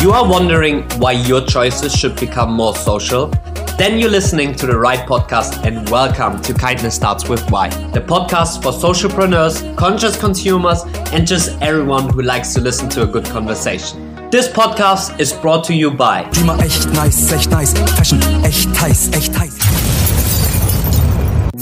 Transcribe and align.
You 0.00 0.12
are 0.12 0.28
wondering 0.28 0.88
why 1.00 1.10
your 1.10 1.44
choices 1.44 1.92
should 1.92 2.14
become 2.20 2.52
more 2.52 2.72
social? 2.76 3.26
Then 3.76 3.98
you're 3.98 4.08
listening 4.08 4.54
to 4.54 4.66
the 4.66 4.78
right 4.78 5.00
podcast 5.08 5.66
and 5.66 5.88
welcome 5.90 6.40
to 6.42 6.54
Kindness 6.54 6.94
Starts 6.94 7.28
With 7.28 7.50
Why, 7.50 7.68
the 7.90 8.00
podcast 8.00 8.62
for 8.62 8.70
socialpreneurs, 8.70 9.76
conscious 9.76 10.16
consumers, 10.16 10.82
and 11.12 11.26
just 11.26 11.60
everyone 11.60 12.08
who 12.10 12.22
likes 12.22 12.54
to 12.54 12.60
listen 12.60 12.88
to 12.90 13.02
a 13.02 13.06
good 13.06 13.24
conversation. 13.24 14.14
This 14.30 14.46
podcast 14.46 15.18
is 15.18 15.32
brought 15.32 15.64
to 15.64 15.74
you 15.74 15.90
by 15.90 16.30
Dreamer 16.30 16.58
echt 16.62 16.92
nice, 16.92 17.32
echt 17.32 17.50
nice, 17.50 17.72
Fashion 17.96 18.20
echt 18.44 18.68
heiß, 18.80 19.10
echt 19.14 19.36
heiß. 19.36 19.57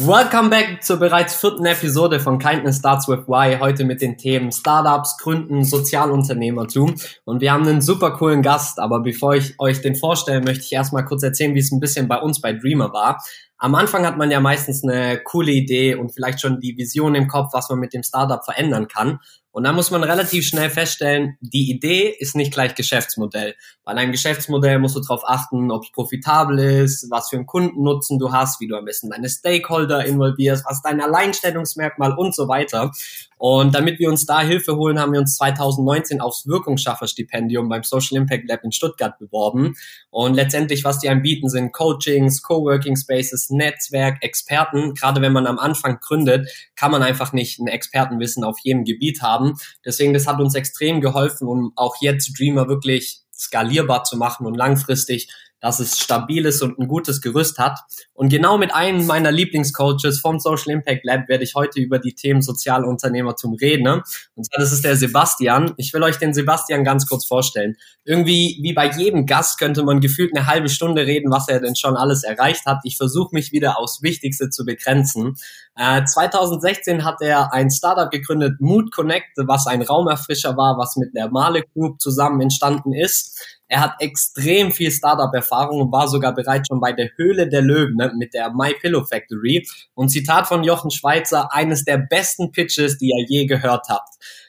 Welcome 0.07 0.51
back 0.51 0.85
zur 0.85 0.99
bereits 0.99 1.35
vierten 1.35 1.67
Episode 1.67 2.21
von 2.21 2.39
Kindness 2.39 2.79
Starts 2.79 3.09
with 3.09 3.27
Why. 3.27 3.59
Heute 3.59 3.83
mit 3.83 4.01
den 4.01 4.17
Themen 4.17 4.53
Startups, 4.53 5.19
Gründen, 5.19 5.65
Sozialunternehmertum. 5.65 6.95
Und 7.25 7.41
wir 7.41 7.53
haben 7.53 7.67
einen 7.67 7.81
super 7.81 8.13
coolen 8.13 8.41
Gast. 8.41 8.79
Aber 8.79 9.01
bevor 9.01 9.35
ich 9.35 9.59
euch 9.59 9.81
den 9.81 9.97
vorstelle, 9.97 10.43
möchte 10.43 10.63
ich 10.63 10.73
erstmal 10.73 11.05
kurz 11.05 11.25
erzählen, 11.25 11.57
wie 11.57 11.59
es 11.59 11.73
ein 11.73 11.81
bisschen 11.81 12.07
bei 12.07 12.19
uns 12.19 12.41
bei 12.41 12.53
Dreamer 12.53 12.93
war. 12.93 13.21
Am 13.59 13.75
Anfang 13.75 14.07
hat 14.07 14.17
man 14.17 14.31
ja 14.31 14.39
meistens 14.39 14.85
eine 14.85 15.19
coole 15.25 15.51
Idee 15.51 15.97
und 15.97 16.15
vielleicht 16.15 16.41
schon 16.41 16.61
die 16.61 16.77
Vision 16.77 17.17
im 17.17 17.27
Kopf, 17.27 17.53
was 17.53 17.69
man 17.69 17.81
mit 17.81 17.93
dem 17.93 18.05
Startup 18.05 18.45
verändern 18.45 18.87
kann. 18.87 19.19
Und 19.57 19.65
da 19.65 19.73
muss 19.73 19.91
man 19.91 20.05
relativ 20.05 20.47
schnell 20.47 20.69
feststellen, 20.69 21.39
die 21.41 21.71
Idee 21.71 22.15
ist 22.19 22.37
nicht 22.37 22.53
gleich 22.53 22.75
Geschäftsmodell. 22.75 23.55
Bei 23.85 23.93
einem 23.93 24.13
Geschäftsmodell 24.13 24.79
musst 24.79 24.97
du 24.97 25.01
darauf 25.01 25.27
achten, 25.27 25.71
ob 25.71 25.85
es 25.85 25.93
profitabel 25.93 26.59
ist, 26.59 27.11
was 27.11 27.31
für 27.31 27.37
einen 27.37 27.47
Kundennutzen 27.47 28.19
du 28.19 28.33
hast, 28.33 28.61
wie 28.61 28.69
du 28.69 28.77
am 28.77 28.85
besten 28.85 29.09
deine 29.09 29.31
Stakeholder 29.31 30.05
involvierst, 30.05 30.67
was 30.69 30.83
dein 30.83 31.01
Alleinstellungsmerkmal 31.01 32.13
und 32.19 32.35
so 32.35 32.49
weiter. 32.49 32.93
Und 33.39 33.75
damit 33.75 33.99
wir 33.99 34.09
uns 34.09 34.25
da 34.25 34.41
Hilfe 34.41 34.77
holen, 34.77 34.99
haben 34.99 35.13
wir 35.13 35.21
uns 35.21 35.37
2019 35.37 36.21
aufs 36.21 36.47
Wirkungsschafferstipendium 36.47 37.69
beim 37.69 37.83
Social 37.83 38.17
Impact 38.17 38.49
Lab 38.49 38.65
in 38.65 38.73
Stuttgart 38.73 39.19
beworben. 39.19 39.75
Und 40.11 40.35
letztendlich, 40.35 40.85
was 40.85 40.99
die 41.01 41.09
anbieten, 41.09 41.49
sind 41.49 41.73
Coachings, 41.73 42.43
Coworking 42.43 42.97
Spaces, 42.97 43.51
Netzwerk, 43.51 44.23
Experten. 44.23 44.95
Gerade 44.95 45.21
wenn 45.21 45.33
man 45.33 45.47
am 45.47 45.59
Anfang 45.59 45.99
gründet, 46.01 46.49
kann 46.77 46.91
man 46.91 47.03
einfach 47.03 47.33
nicht 47.33 47.59
ein 47.59 47.67
Expertenwissen 47.67 48.43
auf 48.43 48.59
jedem 48.63 48.85
Gebiet 48.85 49.21
haben. 49.21 49.55
Deswegen, 49.85 50.15
das 50.15 50.27
hat 50.27 50.41
uns 50.41 50.55
extrem 50.55 51.01
geholfen, 51.01 51.47
um 51.47 51.73
auch 51.77 51.97
jetzt 52.01 52.39
Dreamer 52.39 52.69
wirklich 52.69 53.21
skalierbar 53.39 54.05
zu 54.05 54.17
machen 54.17 54.47
und 54.47 54.55
langfristig 54.55 55.29
dass 55.67 55.81
es 55.81 55.99
stabil 55.99 56.47
ist 56.47 56.63
und 56.63 56.79
ein 56.79 56.87
gutes 56.87 57.21
Gerüst 57.21 57.59
hat. 57.59 57.81
Und 58.15 58.29
genau 58.29 58.57
mit 58.57 58.73
einem 58.73 59.05
meiner 59.05 59.33
Lieblingscoaches 59.33 60.21
vom 60.21 60.39
Social 60.39 60.73
Impact 60.73 61.05
Lab 61.05 61.29
werde 61.29 61.43
ich 61.43 61.57
heute 61.57 61.81
über 61.81 61.99
die 61.99 62.15
Themen 62.15 62.41
Sozialunternehmertum 62.41 63.55
reden. 63.55 63.83
Ne? 63.83 64.03
Und 64.37 64.45
zwar, 64.45 64.61
das 64.61 64.73
ist 64.73 64.85
der 64.85 64.97
Sebastian. 64.97 65.75
Ich 65.77 65.93
will 65.93 66.05
euch 66.05 66.19
den 66.19 66.33
Sebastian 66.33 66.85
ganz 66.85 67.07
kurz 67.09 67.27
vorstellen. 67.27 67.77
Irgendwie, 68.05 68.61
wie 68.63 68.75
bei 68.75 68.89
jedem 68.91 69.27
Gast, 69.27 69.59
könnte 69.59 69.83
man 69.83 70.01
gefühlt 70.01 70.37
eine 70.37 70.47
halbe 70.47 70.69
Stunde 70.69 71.05
reden, 71.05 71.33
was 71.33 71.49
er 71.49 71.59
denn 71.59 71.75
schon 71.75 71.97
alles 71.97 72.23
erreicht 72.23 72.65
hat. 72.65 72.79
Ich 72.85 72.97
versuche 72.97 73.35
mich 73.35 73.51
wieder 73.51 73.81
aufs 73.81 74.03
Wichtigste 74.03 74.51
zu 74.51 74.65
begrenzen. 74.65 75.35
Äh, 75.79 76.05
2016 76.05 77.05
hat 77.05 77.21
er 77.21 77.53
ein 77.53 77.71
Startup 77.71 78.11
gegründet, 78.11 78.61
Mood 78.61 78.91
Connect, 78.93 79.37
was 79.37 79.67
ein 79.67 79.83
Raumerfrischer 79.83 80.57
war, 80.57 80.79
was 80.79 80.97
mit 80.97 81.15
der 81.15 81.31
Male 81.31 81.63
Group 81.75 82.01
zusammen 82.01 82.41
entstanden 82.41 82.95
ist. 82.95 83.59
Er 83.69 83.81
hat 83.81 83.97
extrem 83.99 84.73
viel 84.73 84.91
Startup-Erfahrung 84.91 85.83
und 85.83 85.93
war 85.93 86.09
sogar 86.09 86.35
bereits 86.35 86.69
schon 86.69 86.81
bei 86.81 86.93
der 86.93 87.11
Höhle 87.17 87.49
der 87.49 87.61
Löwen 87.61 87.97
ne, 87.97 88.11
mit 88.17 88.33
der 88.33 88.53
My 88.55 88.73
Pillow 88.81 89.05
Factory. 89.05 89.67
Und 89.95 90.09
Zitat 90.09 90.47
von 90.47 90.65
Jochen 90.65 90.91
Schweizer, 90.91 91.53
eines 91.53 91.85
der 91.85 91.99
besten 91.99 92.53
Pitches, 92.53 92.97
die 92.97 93.11
er 93.11 93.27
je 93.29 93.45
gehört 93.45 93.89
hat. 93.91 94.09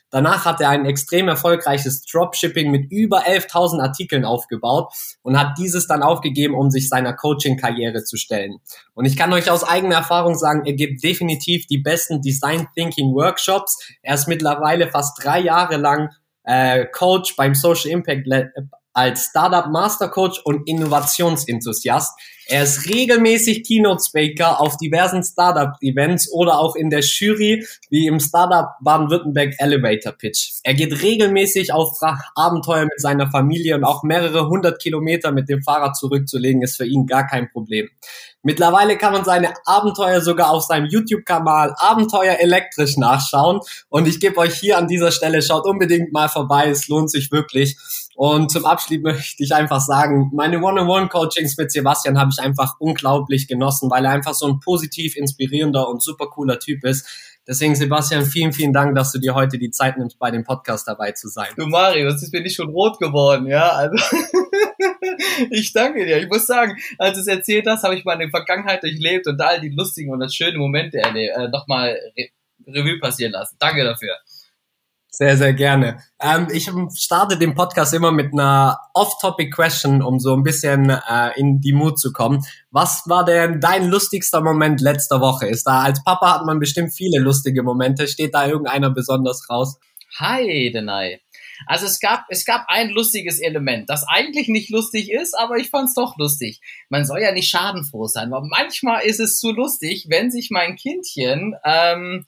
Danach 0.09 0.45
hat 0.45 0.61
er 0.61 0.69
ein 0.69 0.86
extrem 0.86 1.27
erfolgreiches 1.27 2.03
Dropshipping 2.03 2.72
mit 2.72 2.91
über 2.91 3.25
11.000 3.25 3.81
Artikeln 3.81 4.25
aufgebaut 4.25 4.94
und 5.22 5.38
hat 5.38 5.58
dieses 5.58 5.88
dann 5.88 6.03
aufgegeben, 6.03 6.55
um 6.55 6.72
sich 6.72 6.88
seiner 6.88 7.13
Coaching-Karriere 7.13 8.03
zu 8.03 8.17
stellen. 8.17 8.59
Und 8.94 9.06
ich 9.06 9.17
kann 9.17 9.34
euch 9.34 9.51
aus 9.51 9.63
eigener 9.63 9.96
Erfahrung 9.96 10.35
sagen, 10.35 10.66
er 10.66 10.73
gibt 10.73 11.03
definitiv 11.03 11.66
die 11.67 11.79
besten 11.79 12.22
Design 12.22 12.67
Thinking 12.75 13.13
Workshops. 13.13 13.78
Er 14.01 14.16
ist 14.16 14.28
mittlerweile 14.28 14.88
fast 14.88 15.23
drei 15.23 15.40
Jahre 15.40 15.78
lang 15.78 16.09
äh, 16.44 16.85
Coach 16.85 17.35
beim 17.35 17.53
Social 17.56 17.91
Impact 17.91 18.25
als 18.97 19.25
Startup 19.25 19.72
Master 19.72 20.09
Coach 20.09 20.41
und 20.44 20.68
Innovationsenthusiast. 20.68 22.18
Er 22.50 22.63
ist 22.63 22.90
regelmäßig 22.90 23.63
Keynote 23.63 24.03
Speaker 24.03 24.59
auf 24.59 24.78
diversen 24.78 25.22
Startup 25.22 25.74
Events 25.81 26.31
oder 26.31 26.58
auch 26.58 26.75
in 26.75 26.90
der 26.90 27.02
Jury 27.02 27.68
wie 27.90 28.08
im 28.08 28.19
Startup 28.19 28.69
Baden-Württemberg 28.81 29.53
Elevator 29.59 30.13
Pitch. 30.13 30.53
Er 30.63 30.74
geht 30.74 31.03
regelmäßig 31.03 31.74
auf 31.74 32.00
Abenteuer 32.35 32.85
mit 32.85 33.00
seiner 33.00 33.30
Familie 33.30 33.75
und 33.75 33.84
auch 33.84 34.02
mehrere 34.02 34.47
hundert 34.47 34.81
Kilometer 34.81 35.31
mit 35.31 35.50
dem 35.50 35.62
Fahrrad 35.62 35.97
zurückzulegen 35.97 36.62
ist 36.64 36.78
für 36.78 36.85
ihn 36.85 37.06
gar 37.06 37.28
kein 37.28 37.52
Problem. 37.52 37.90
Mittlerweile 38.44 38.97
kann 38.97 39.12
man 39.12 39.25
seine 39.25 39.53
Abenteuer 39.66 40.22
sogar 40.22 40.52
auf 40.52 40.64
seinem 40.64 40.85
YouTube-Kanal 40.85 41.75
Abenteuer 41.78 42.38
elektrisch 42.40 42.96
nachschauen. 42.96 43.59
Und 43.90 44.08
ich 44.08 44.22
gebe 44.22 44.38
euch 44.38 44.53
hier 44.53 44.78
an 44.78 44.88
dieser 44.88 45.12
Stelle, 45.12 45.41
schaut 45.41 45.66
unbedingt 45.66 46.14
mal 46.14 46.29
vorbei, 46.29 46.69
es 46.69 46.88
lohnt 46.88 47.12
sich 47.12 47.29
wirklich. 47.29 47.78
Und 48.17 48.50
zum 48.50 48.66
Abschluss 48.66 48.97
möchte 49.00 49.44
ich 49.44 49.53
einfach 49.53 49.79
sagen, 49.79 50.31
meine 50.33 50.59
One-on-One-Coachings 50.59 51.55
mit 51.55 51.72
Sebastian 51.72 52.17
habe 52.17 52.31
ich 52.33 52.44
einfach 52.44 52.73
unglaublich 52.79 53.47
genossen, 53.47 53.91
weil 53.91 54.05
er 54.05 54.11
einfach 54.11 54.33
so 54.33 54.47
ein 54.47 54.59
positiv 54.59 55.16
inspirierender 55.16 55.88
und 55.88 56.01
super 56.01 56.25
cooler 56.25 56.57
Typ 56.57 56.83
ist. 56.83 57.07
Deswegen, 57.47 57.75
Sebastian, 57.75 58.25
vielen, 58.25 58.53
vielen 58.53 58.73
Dank, 58.73 58.95
dass 58.95 59.11
du 59.11 59.19
dir 59.19 59.35
heute 59.35 59.59
die 59.59 59.69
Zeit 59.69 60.00
nimmst, 60.00 60.17
bei 60.17 60.31
dem 60.31 60.44
Podcast 60.44 60.88
dabei 60.88 61.11
zu 61.11 61.28
sein. 61.28 61.50
Du 61.57 61.67
Marius, 61.67 62.19
jetzt 62.23 62.31
bin 62.31 62.44
ich 62.44 62.55
schon 62.55 62.69
rot 62.69 62.97
geworden, 62.97 63.45
ja. 63.45 63.69
Also 63.69 63.95
ich 65.51 65.72
danke 65.72 66.03
dir. 66.03 66.17
Ich 66.17 66.28
muss 66.28 66.47
sagen, 66.47 66.75
als 66.97 67.13
du 67.13 67.22
es 67.22 67.28
erzählt 67.28 67.67
hast, 67.67 67.84
habe 67.84 67.94
ich 67.94 68.03
meine 68.03 68.31
Vergangenheit 68.31 68.81
durchlebt 68.81 69.28
und 69.28 69.39
all 69.39 69.61
die 69.61 69.69
lustigen 69.69 70.11
und 70.11 70.22
das 70.22 70.34
schöne 70.34 70.57
Momente 70.57 70.97
äh, 70.97 71.49
nochmal 71.49 71.95
Re 72.17 72.29
Revue 72.66 72.99
passieren 72.99 73.31
lassen. 73.31 73.57
Danke 73.59 73.84
dafür. 73.84 74.16
Sehr, 75.09 75.38
sehr 75.38 75.53
gerne. 75.53 76.03
Ähm, 76.22 76.47
ich 76.51 76.69
starte 76.95 77.38
den 77.38 77.56
Podcast 77.56 77.94
immer 77.94 78.12
mit 78.12 78.34
einer 78.34 78.78
Off-Topic-Question, 78.94 80.01
um 80.01 80.19
so 80.19 80.35
ein 80.35 80.44
bisschen 80.44 80.90
äh, 80.90 81.31
in 81.38 81.59
die 81.59 81.73
Mut 81.73 81.97
zu 81.97 82.12
kommen. 82.12 82.45
Was 82.72 83.03
war 83.07 83.25
denn 83.25 83.59
dein 83.59 83.88
lustigster 83.88 84.41
Moment 84.41 84.81
letzter 84.81 85.19
Woche? 85.22 85.47
Ist 85.47 85.63
da 85.63 85.81
als 85.81 86.03
Papa 86.03 86.35
hat 86.35 86.46
man 86.46 86.59
bestimmt 86.59 86.94
viele 86.94 87.19
lustige 87.19 87.63
Momente. 87.63 88.07
Steht 88.07 88.35
da 88.35 88.46
irgendeiner 88.46 88.91
besonders 88.91 89.50
raus? 89.50 89.79
Hi, 90.19 90.72
Denai. 90.72 91.22
Also 91.66 91.85
es 91.85 92.00
gab, 92.00 92.25
es 92.29 92.46
gab 92.46 92.66
ein 92.67 92.90
lustiges 92.90 93.40
Element, 93.40 93.90
das 93.90 94.06
eigentlich 94.07 94.47
nicht 94.47 94.69
lustig 94.69 95.12
ist, 95.12 95.38
aber 95.38 95.57
ich 95.57 95.69
fand 95.69 95.88
es 95.88 95.96
doch 95.96 96.17
lustig. 96.17 96.62
Man 96.90 97.06
soll 97.06 97.22
ja 97.22 97.31
nicht 97.31 97.50
schadenfroh 97.50 98.06
sein, 98.06 98.31
aber 98.31 98.46
manchmal 98.46 99.03
ist 99.03 99.19
es 99.19 99.40
zu 99.40 99.51
lustig, 99.51 100.06
wenn 100.09 100.29
sich 100.29 100.50
mein 100.51 100.75
Kindchen 100.75 101.56
ähm, 101.66 102.25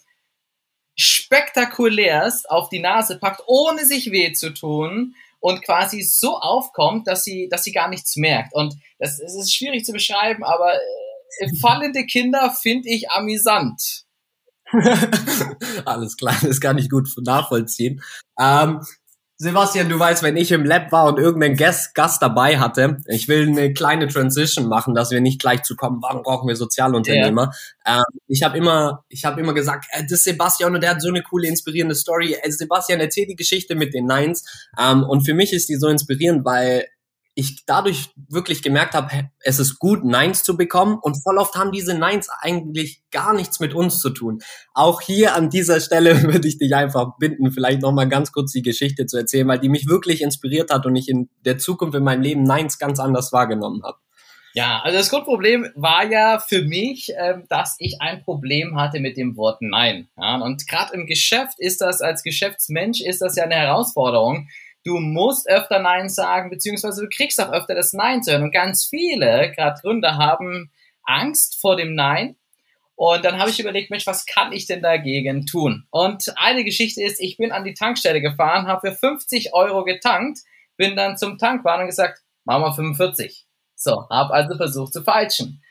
spektakulärst 0.99 2.49
auf 2.49 2.67
die 2.67 2.79
Nase 2.79 3.17
packt, 3.19 3.41
ohne 3.47 3.85
sich 3.85 4.11
weh 4.11 4.33
zu 4.33 4.53
tun 4.53 5.15
und 5.39 5.63
quasi 5.63 6.01
so 6.01 6.37
aufkommt, 6.37 7.07
dass 7.07 7.23
sie, 7.23 7.47
dass 7.49 7.63
sie 7.63 7.71
gar 7.71 7.87
nichts 7.87 8.17
merkt. 8.17 8.53
Und 8.53 8.75
das, 8.99 9.17
das 9.17 9.33
ist 9.33 9.55
schwierig 9.55 9.85
zu 9.85 9.93
beschreiben, 9.93 10.43
aber 10.43 10.73
äh, 11.39 11.55
fallende 11.61 12.05
Kinder 12.05 12.51
finde 12.51 12.89
ich 12.89 13.09
amüsant. 13.11 14.03
Alles 15.85 16.17
klar, 16.17 16.35
das 16.41 16.59
kann 16.59 16.77
ich 16.77 16.89
gut 16.89 17.07
nachvollziehen. 17.21 18.03
Ähm, 18.37 18.81
Sebastian, 19.41 19.87
du 19.87 19.97
weißt, 19.97 20.21
wenn 20.21 20.35
ich 20.35 20.51
im 20.51 20.65
Lab 20.65 20.91
war 20.91 21.07
und 21.07 21.17
irgendeinen 21.17 21.55
Gast, 21.55 21.95
Gast 21.95 22.21
dabei 22.21 22.59
hatte, 22.59 22.97
ich 23.07 23.29
will 23.29 23.47
eine 23.47 23.71
kleine 23.71 24.09
Transition 24.09 24.67
machen, 24.67 24.93
dass 24.93 25.11
wir 25.11 25.21
nicht 25.21 25.39
gleich 25.39 25.63
zu 25.63 25.77
kommen, 25.77 26.01
warum 26.01 26.23
brauchen 26.23 26.49
wir 26.49 26.57
Sozialunternehmer? 26.57 27.53
Yeah. 27.87 27.99
Ähm, 27.99 28.19
ich 28.27 28.43
habe 28.43 28.57
immer, 28.57 29.05
ich 29.07 29.23
habe 29.23 29.39
immer 29.39 29.53
gesagt, 29.53 29.85
äh, 29.91 30.01
das 30.01 30.11
ist 30.11 30.23
Sebastian 30.25 30.75
und 30.75 30.81
der 30.81 30.89
hat 30.89 31.01
so 31.01 31.07
eine 31.07 31.23
coole, 31.23 31.47
inspirierende 31.47 31.95
Story. 31.95 32.33
Äh, 32.33 32.51
Sebastian, 32.51 32.99
erzähl 32.99 33.27
die 33.27 33.37
Geschichte 33.37 33.75
mit 33.75 33.93
den 33.93 34.07
Nines. 34.07 34.43
Ähm, 34.77 35.03
und 35.03 35.25
für 35.25 35.33
mich 35.33 35.53
ist 35.53 35.69
die 35.69 35.77
so 35.77 35.87
inspirierend, 35.87 36.43
weil 36.43 36.87
ich 37.39 37.65
dadurch 37.65 38.09
wirklich 38.27 38.61
gemerkt 38.61 38.93
habe, 38.93 39.29
es 39.39 39.59
ist 39.59 39.79
gut, 39.79 40.03
Nines 40.03 40.43
zu 40.43 40.57
bekommen. 40.57 40.99
Und 41.01 41.23
voll 41.23 41.37
oft 41.37 41.55
haben 41.55 41.71
diese 41.71 41.97
Nines 41.97 42.27
eigentlich 42.41 43.01
gar 43.11 43.33
nichts 43.33 43.61
mit 43.61 43.73
uns 43.73 43.99
zu 43.99 44.09
tun. 44.09 44.39
Auch 44.73 44.99
hier 44.99 45.35
an 45.35 45.49
dieser 45.49 45.79
Stelle 45.79 46.21
würde 46.23 46.47
ich 46.47 46.57
dich 46.57 46.75
einfach 46.75 47.17
bitten, 47.17 47.51
vielleicht 47.51 47.81
nochmal 47.81 48.09
ganz 48.09 48.33
kurz 48.33 48.51
die 48.51 48.61
Geschichte 48.61 49.05
zu 49.05 49.17
erzählen, 49.17 49.47
weil 49.47 49.59
die 49.59 49.69
mich 49.69 49.87
wirklich 49.87 50.21
inspiriert 50.21 50.69
hat 50.69 50.85
und 50.85 50.95
ich 50.97 51.07
in 51.07 51.29
der 51.45 51.57
Zukunft 51.57 51.95
in 51.95 52.03
meinem 52.03 52.21
Leben 52.21 52.43
Nines 52.43 52.77
ganz 52.77 52.99
anders 52.99 53.31
wahrgenommen 53.31 53.83
habe. 53.83 53.97
Ja, 54.53 54.81
also 54.83 54.97
das 54.97 55.09
Grundproblem 55.09 55.71
war 55.75 56.11
ja 56.11 56.39
für 56.39 56.63
mich, 56.63 57.13
äh, 57.15 57.35
dass 57.47 57.77
ich 57.79 58.01
ein 58.01 58.23
Problem 58.23 58.75
hatte 58.75 58.99
mit 58.99 59.15
dem 59.15 59.37
Wort 59.37 59.61
Nein. 59.61 60.09
Und 60.15 60.67
gerade 60.67 60.93
im 60.93 61.05
Geschäft 61.05 61.53
ist 61.59 61.79
das, 61.79 62.01
als 62.01 62.23
Geschäftsmensch 62.23 62.99
ist 62.99 63.21
das 63.21 63.35
ja 63.35 63.43
eine 63.45 63.55
Herausforderung, 63.55 64.49
du 64.85 64.99
musst 64.99 65.47
öfter 65.49 65.79
Nein 65.79 66.09
sagen, 66.09 66.49
beziehungsweise 66.49 67.01
du 67.01 67.09
kriegst 67.09 67.41
auch 67.41 67.51
öfter 67.51 67.75
das 67.75 67.93
Nein 67.93 68.23
zu 68.23 68.31
hören. 68.31 68.43
Und 68.43 68.51
ganz 68.51 68.85
viele, 68.85 69.51
gerade 69.55 69.79
Gründer, 69.81 70.17
haben 70.17 70.71
Angst 71.03 71.59
vor 71.59 71.75
dem 71.75 71.95
Nein. 71.95 72.35
Und 72.95 73.23
dann 73.23 73.39
habe 73.39 73.49
ich 73.49 73.59
überlegt, 73.59 73.91
Mensch, 73.91 74.07
was 74.07 74.25
kann 74.25 74.51
ich 74.51 74.65
denn 74.67 74.81
dagegen 74.81 75.45
tun? 75.45 75.87
Und 75.89 76.33
eine 76.35 76.65
Geschichte 76.65 77.01
ist, 77.01 77.21
ich 77.21 77.37
bin 77.37 77.51
an 77.51 77.63
die 77.63 77.73
Tankstelle 77.73 78.21
gefahren, 78.21 78.67
habe 78.67 78.89
für 78.89 78.95
50 78.95 79.53
Euro 79.53 79.85
getankt, 79.85 80.39
bin 80.75 80.95
dann 80.97 81.17
zum 81.17 81.37
Tankwart 81.37 81.79
und 81.79 81.87
gesagt, 81.87 82.19
machen 82.43 82.63
wir 82.63 82.73
45. 82.73 83.45
So, 83.75 84.09
habe 84.09 84.33
also 84.33 84.57
versucht 84.57 84.91
zu 84.91 85.03
feilschen. 85.03 85.63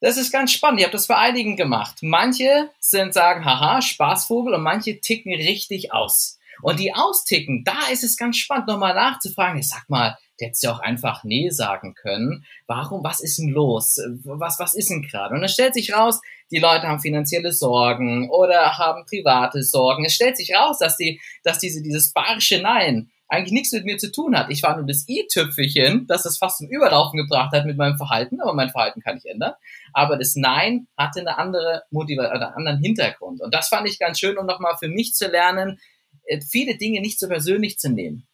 Das 0.00 0.16
ist 0.16 0.32
ganz 0.32 0.50
spannend. 0.50 0.80
Ich 0.80 0.86
habe 0.86 0.92
das 0.92 1.06
für 1.06 1.16
einigen 1.16 1.56
gemacht. 1.56 1.98
Manche 2.02 2.70
sind 2.80 3.14
sagen, 3.14 3.44
haha, 3.44 3.82
Spaßvogel 3.82 4.54
und 4.54 4.62
manche 4.62 5.00
ticken 5.00 5.32
richtig 5.32 5.92
aus. 5.92 6.39
Und 6.62 6.80
die 6.80 6.94
austicken, 6.94 7.64
da 7.64 7.88
ist 7.92 8.04
es 8.04 8.16
ganz 8.16 8.36
spannend, 8.36 8.68
nochmal 8.68 8.94
nachzufragen. 8.94 9.58
Ich 9.58 9.68
sag 9.68 9.88
mal, 9.88 10.16
der 10.40 10.48
hätte 10.48 10.58
ja 10.62 10.72
auch 10.72 10.80
einfach 10.80 11.24
Nee 11.24 11.50
sagen 11.50 11.94
können. 11.94 12.44
Warum, 12.66 13.04
was 13.04 13.20
ist 13.20 13.38
denn 13.38 13.48
los? 13.48 13.98
Was, 14.24 14.58
was 14.58 14.74
ist 14.74 14.90
denn 14.90 15.02
gerade? 15.02 15.34
Und 15.34 15.40
dann 15.40 15.48
stellt 15.48 15.74
sich 15.74 15.92
raus, 15.92 16.20
die 16.50 16.58
Leute 16.58 16.88
haben 16.88 17.00
finanzielle 17.00 17.52
Sorgen 17.52 18.30
oder 18.30 18.78
haben 18.78 19.04
private 19.04 19.62
Sorgen. 19.62 20.04
Es 20.04 20.14
stellt 20.14 20.36
sich 20.36 20.54
raus, 20.54 20.78
dass 20.78 20.96
die, 20.96 21.20
dass 21.44 21.58
diese, 21.58 21.82
dieses 21.82 22.12
barsche 22.12 22.60
Nein 22.60 23.10
eigentlich 23.30 23.52
nichts 23.52 23.72
mit 23.72 23.84
mir 23.84 23.96
zu 23.96 24.10
tun 24.10 24.36
hat. 24.36 24.50
Ich 24.50 24.62
war 24.64 24.76
nur 24.76 24.86
das 24.86 25.08
i-Tüpfelchen, 25.08 26.06
das 26.08 26.24
es 26.24 26.38
fast 26.38 26.58
zum 26.58 26.68
Überlaufen 26.68 27.16
gebracht 27.16 27.52
hat 27.52 27.64
mit 27.64 27.76
meinem 27.76 27.96
Verhalten, 27.96 28.40
aber 28.40 28.54
mein 28.54 28.70
Verhalten 28.70 29.00
kann 29.02 29.18
ich 29.18 29.30
ändern. 29.30 29.52
Aber 29.92 30.16
das 30.16 30.34
Nein 30.34 30.88
hatte 30.96 31.20
eine 31.20 31.38
andere 31.38 31.84
Motivation, 31.90 32.42
einen 32.42 32.54
anderen 32.54 32.78
Hintergrund. 32.80 33.40
Und 33.40 33.54
das 33.54 33.68
fand 33.68 33.88
ich 33.88 34.00
ganz 34.00 34.18
schön, 34.18 34.36
um 34.36 34.46
nochmal 34.46 34.76
für 34.78 34.88
mich 34.88 35.14
zu 35.14 35.28
lernen, 35.28 35.78
viele 36.48 36.76
Dinge 36.76 37.00
nicht 37.00 37.18
so 37.18 37.28
persönlich 37.28 37.78
zu 37.78 37.90
nehmen. 37.90 38.26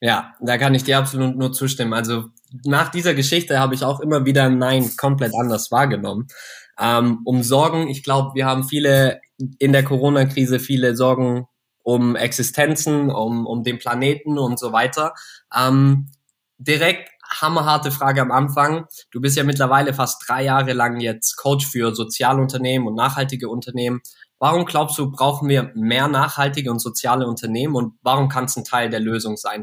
Ja, 0.00 0.34
da 0.40 0.58
kann 0.58 0.74
ich 0.74 0.82
dir 0.82 0.98
absolut 0.98 1.36
nur 1.36 1.52
zustimmen. 1.52 1.92
Also 1.92 2.24
nach 2.64 2.90
dieser 2.90 3.14
Geschichte 3.14 3.60
habe 3.60 3.74
ich 3.74 3.84
auch 3.84 4.00
immer 4.00 4.24
wieder 4.24 4.50
Nein 4.50 4.90
komplett 4.96 5.32
anders 5.34 5.70
wahrgenommen. 5.70 6.26
Ähm, 6.78 7.20
um 7.24 7.42
Sorgen, 7.42 7.88
ich 7.88 8.02
glaube, 8.02 8.34
wir 8.34 8.46
haben 8.46 8.64
viele 8.64 9.20
in 9.58 9.72
der 9.72 9.84
Corona-Krise 9.84 10.58
viele 10.58 10.96
Sorgen 10.96 11.46
um 11.84 12.16
Existenzen, 12.16 13.10
um, 13.10 13.46
um 13.46 13.62
den 13.62 13.78
Planeten 13.78 14.38
und 14.38 14.58
so 14.58 14.72
weiter. 14.72 15.14
Ähm, 15.56 16.10
direkt 16.58 17.10
hammerharte 17.40 17.90
Frage 17.90 18.20
am 18.20 18.30
Anfang. 18.30 18.86
Du 19.10 19.20
bist 19.20 19.36
ja 19.36 19.44
mittlerweile 19.44 19.94
fast 19.94 20.24
drei 20.26 20.44
Jahre 20.44 20.72
lang 20.72 21.00
jetzt 21.00 21.36
Coach 21.36 21.66
für 21.66 21.94
Sozialunternehmen 21.94 22.86
und 22.88 22.94
nachhaltige 22.94 23.48
Unternehmen. 23.48 24.00
Warum 24.42 24.64
glaubst 24.64 24.98
du, 24.98 25.08
brauchen 25.08 25.48
wir 25.48 25.70
mehr 25.76 26.08
nachhaltige 26.08 26.72
und 26.72 26.80
soziale 26.80 27.28
Unternehmen 27.28 27.76
und 27.76 27.94
warum 28.02 28.28
kann 28.28 28.46
es 28.46 28.56
ein 28.56 28.64
Teil 28.64 28.90
der 28.90 28.98
Lösung 28.98 29.36
sein? 29.36 29.62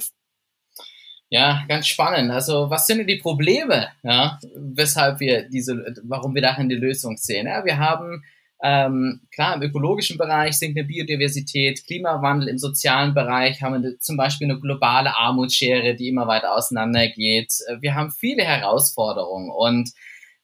Ja, 1.28 1.66
ganz 1.68 1.86
spannend. 1.88 2.32
Also, 2.32 2.70
was 2.70 2.88
sind 2.88 3.00
denn 3.00 3.08
die 3.08 3.18
Probleme, 3.18 3.90
ja, 4.04 4.40
weshalb 4.56 5.20
wir 5.20 5.50
diese, 5.50 5.84
warum 6.04 6.34
wir 6.34 6.42
darin 6.42 6.70
die 6.70 6.76
Lösung 6.76 7.18
sehen? 7.18 7.48
Ja, 7.48 7.66
wir 7.66 7.78
haben 7.78 8.24
ähm, 8.64 9.28
klar, 9.34 9.56
im 9.56 9.64
ökologischen 9.64 10.18
Bereich 10.18 10.58
sinkende 10.58 10.88
Biodiversität, 10.88 11.86
Klimawandel 11.86 12.48
im 12.48 12.58
sozialen 12.58 13.14
Bereich 13.14 13.62
haben 13.62 13.84
wir 13.84 14.00
zum 14.00 14.16
Beispiel 14.16 14.50
eine 14.50 14.62
globale 14.62 15.14
Armutsschere, 15.18 15.96
die 15.96 16.08
immer 16.08 16.26
weiter 16.26 16.56
auseinandergeht. 16.56 17.52
Wir 17.82 17.96
haben 17.96 18.12
viele 18.12 18.44
Herausforderungen 18.44 19.52
und 19.52 19.92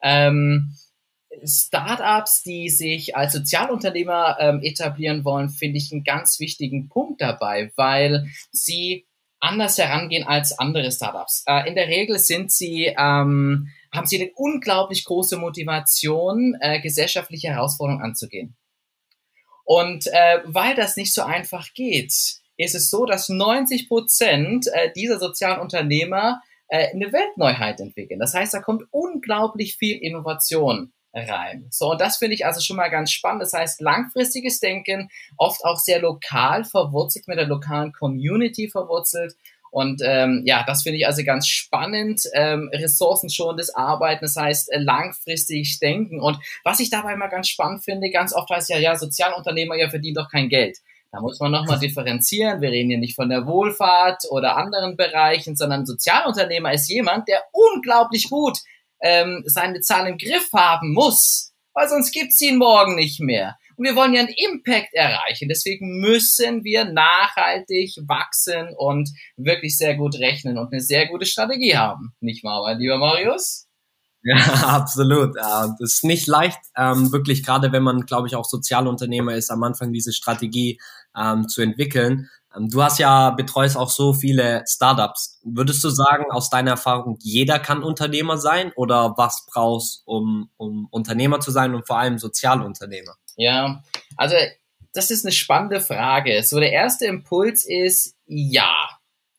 ähm, 0.04 0.76
Startups, 1.48 2.44
die 2.44 2.70
sich 2.70 3.16
als 3.16 3.34
Sozialunternehmer 3.34 4.38
ähm, 4.40 4.60
etablieren 4.64 5.24
wollen, 5.26 5.50
finde 5.50 5.78
ich 5.78 5.92
einen 5.92 6.04
ganz 6.04 6.40
wichtigen 6.40 6.90
Punkt 6.90 7.22
dabei, 7.22 7.72
weil 7.76 8.28
sie 8.52 9.06
anders 9.40 9.78
herangehen 9.78 10.26
als 10.26 10.58
andere 10.58 10.92
Startups. 10.92 11.44
Äh, 11.48 11.68
in 11.68 11.76
der 11.76 11.88
Regel 11.88 12.20
sind 12.20 12.52
sie 12.52 12.86
ähm, 12.98 13.70
haben 13.96 14.08
sie 14.08 14.22
eine 14.22 14.32
unglaublich 14.36 15.06
große 15.06 15.38
Motivation, 15.38 16.56
äh, 16.60 16.82
gesellschaftliche 16.82 17.50
Herausforderungen 17.50 18.04
anzugehen. 18.04 18.56
Und 19.64 20.08
äh, 20.08 20.42
weil 20.46 20.76
das 20.76 20.96
nicht 20.96 21.14
so 21.14 21.24
einfach 21.24 21.74
geht, 21.74 22.14
ist 22.58 22.76
es 22.76 22.90
so, 22.90 23.06
dass 23.06 23.30
90 23.30 23.88
Prozent 23.88 24.68
äh, 24.68 24.92
dieser 24.96 25.20
sozialen 25.20 25.60
Unternehmer 25.60 26.42
äh, 26.68 26.90
eine 26.90 27.12
Weltneuheit 27.12 27.80
entwickeln. 27.80 28.20
Das 28.20 28.34
heißt, 28.34 28.54
da 28.54 28.62
kommt 28.62 28.84
unglaublich 28.92 29.76
viel 29.78 29.98
Innovation 29.98 30.94
rein. 31.16 31.68
So, 31.72 31.92
und 31.92 32.02
das 32.02 32.18
finde 32.18 32.36
ich 32.36 32.46
also 32.46 32.62
schon 32.62 32.78
mal 32.78 32.90
ganz 32.90 33.12
spannend. 33.12 33.42
Das 33.42 33.54
heißt, 33.54 33.82
langfristiges 33.82 34.60
Denken, 34.60 35.10
oft 35.38 35.64
auch 35.64 35.78
sehr 35.78 36.00
lokal 36.00 36.66
verwurzelt, 36.66 37.28
mit 37.28 37.38
der 37.38 37.48
lokalen 37.48 37.94
Community 37.94 38.70
verwurzelt 38.70 39.36
und 39.76 40.02
ähm, 40.06 40.44
ja, 40.46 40.64
das 40.66 40.84
finde 40.84 41.00
ich 41.00 41.06
also 41.06 41.22
ganz 41.26 41.50
spannend. 41.50 42.22
Ähm, 42.34 42.70
ressourcenschonendes 42.72 43.76
Arbeiten, 43.76 44.24
das 44.24 44.38
heißt 44.38 44.72
äh, 44.72 44.78
langfristig 44.78 45.80
denken. 45.80 46.22
Und 46.22 46.38
was 46.64 46.80
ich 46.80 46.90
dabei 46.90 47.12
immer 47.12 47.28
ganz 47.28 47.50
spannend 47.50 47.84
finde, 47.84 48.10
ganz 48.10 48.34
oft 48.34 48.50
heißt 48.50 48.70
ja, 48.70 48.78
ja, 48.78 48.96
Sozialunternehmer, 48.96 49.76
ja, 49.76 49.90
verdienen 49.90 50.16
doch 50.16 50.32
kein 50.32 50.48
Geld. 50.48 50.78
Da 51.12 51.20
muss 51.20 51.42
man 51.42 51.52
nochmal 51.52 51.78
differenzieren. 51.78 52.62
Wir 52.62 52.72
reden 52.72 52.90
hier 52.90 53.00
nicht 53.00 53.18
von 53.18 53.28
der 53.28 53.48
Wohlfahrt 53.48 54.24
oder 54.30 54.56
anderen 54.56 54.96
Bereichen, 54.96 55.58
sondern 55.58 55.86
Sozialunternehmer 55.86 56.72
ist 56.72 56.90
jemand, 56.90 57.28
der 57.28 57.44
unglaublich 57.52 58.30
gut 58.30 58.60
ähm, 59.02 59.44
seine 59.46 59.82
Zahlen 59.82 60.14
im 60.14 60.18
Griff 60.18 60.50
haben 60.54 60.94
muss, 60.94 61.54
weil 61.74 61.90
sonst 61.90 62.12
gibt's 62.12 62.42
ihn 62.42 62.58
morgen 62.58 62.96
nicht 62.96 63.20
mehr. 63.20 63.56
Und 63.78 63.86
wir 63.86 63.96
wollen 63.96 64.14
ja 64.14 64.22
einen 64.22 64.34
Impact 64.36 64.94
erreichen. 64.94 65.50
Deswegen 65.50 66.00
müssen 66.00 66.64
wir 66.64 66.86
nachhaltig 66.86 67.96
wachsen 68.08 68.70
und 68.78 69.10
wirklich 69.36 69.78
sehr 69.78 69.96
gut 69.96 70.16
rechnen 70.20 70.58
und 70.58 70.72
eine 70.72 70.82
sehr 70.82 71.08
gute 71.08 71.26
Strategie 71.26 71.76
haben. 71.76 72.14
Nicht 72.22 72.44
wahr, 72.44 72.62
mein 72.62 72.80
lieber 72.80 72.98
Marius? 72.98 73.65
Ja, 74.28 74.38
absolut. 74.38 75.36
Das 75.36 75.80
ist 75.80 76.04
nicht 76.04 76.26
leicht, 76.26 76.58
ähm, 76.76 77.12
wirklich 77.12 77.44
gerade 77.44 77.72
wenn 77.72 77.84
man, 77.84 78.08
glaube 78.08 78.28
ich, 78.28 78.36
auch 78.36 78.46
Sozialunternehmer 78.46 79.36
ist, 79.36 79.52
am 79.52 79.62
Anfang 79.62 79.94
diese 79.94 80.14
Strategie 80.14 80.80
ähm, 81.16 81.48
zu 81.48 81.62
entwickeln. 81.62 82.28
Ähm, 82.56 82.68
du 82.70 82.82
hast 82.82 82.98
ja, 82.98 83.30
betreust 83.30 83.78
auch 83.78 83.92
so 83.92 84.14
viele 84.14 84.64
Startups. 84.68 85.40
Würdest 85.44 85.84
du 85.84 85.90
sagen, 85.90 86.26
aus 86.32 86.50
deiner 86.50 86.72
Erfahrung, 86.72 87.20
jeder 87.22 87.60
kann 87.60 87.84
Unternehmer 87.84 88.40
sein 88.40 88.72
oder 88.76 89.14
was 89.16 89.46
brauchst, 89.46 90.02
um, 90.06 90.50
um 90.58 90.88
Unternehmer 90.90 91.40
zu 91.40 91.52
sein 91.52 91.76
und 91.76 91.86
vor 91.86 92.00
allem 92.00 92.18
Sozialunternehmer? 92.18 93.16
Ja, 93.36 93.84
also 94.18 94.36
das 94.94 95.12
ist 95.12 95.24
eine 95.24 95.34
spannende 95.34 95.82
Frage. 95.82 96.42
So 96.42 96.60
der 96.60 96.72
erste 96.72 97.06
Impuls 97.06 97.64
ist 97.64 98.16
ja. 98.26 98.74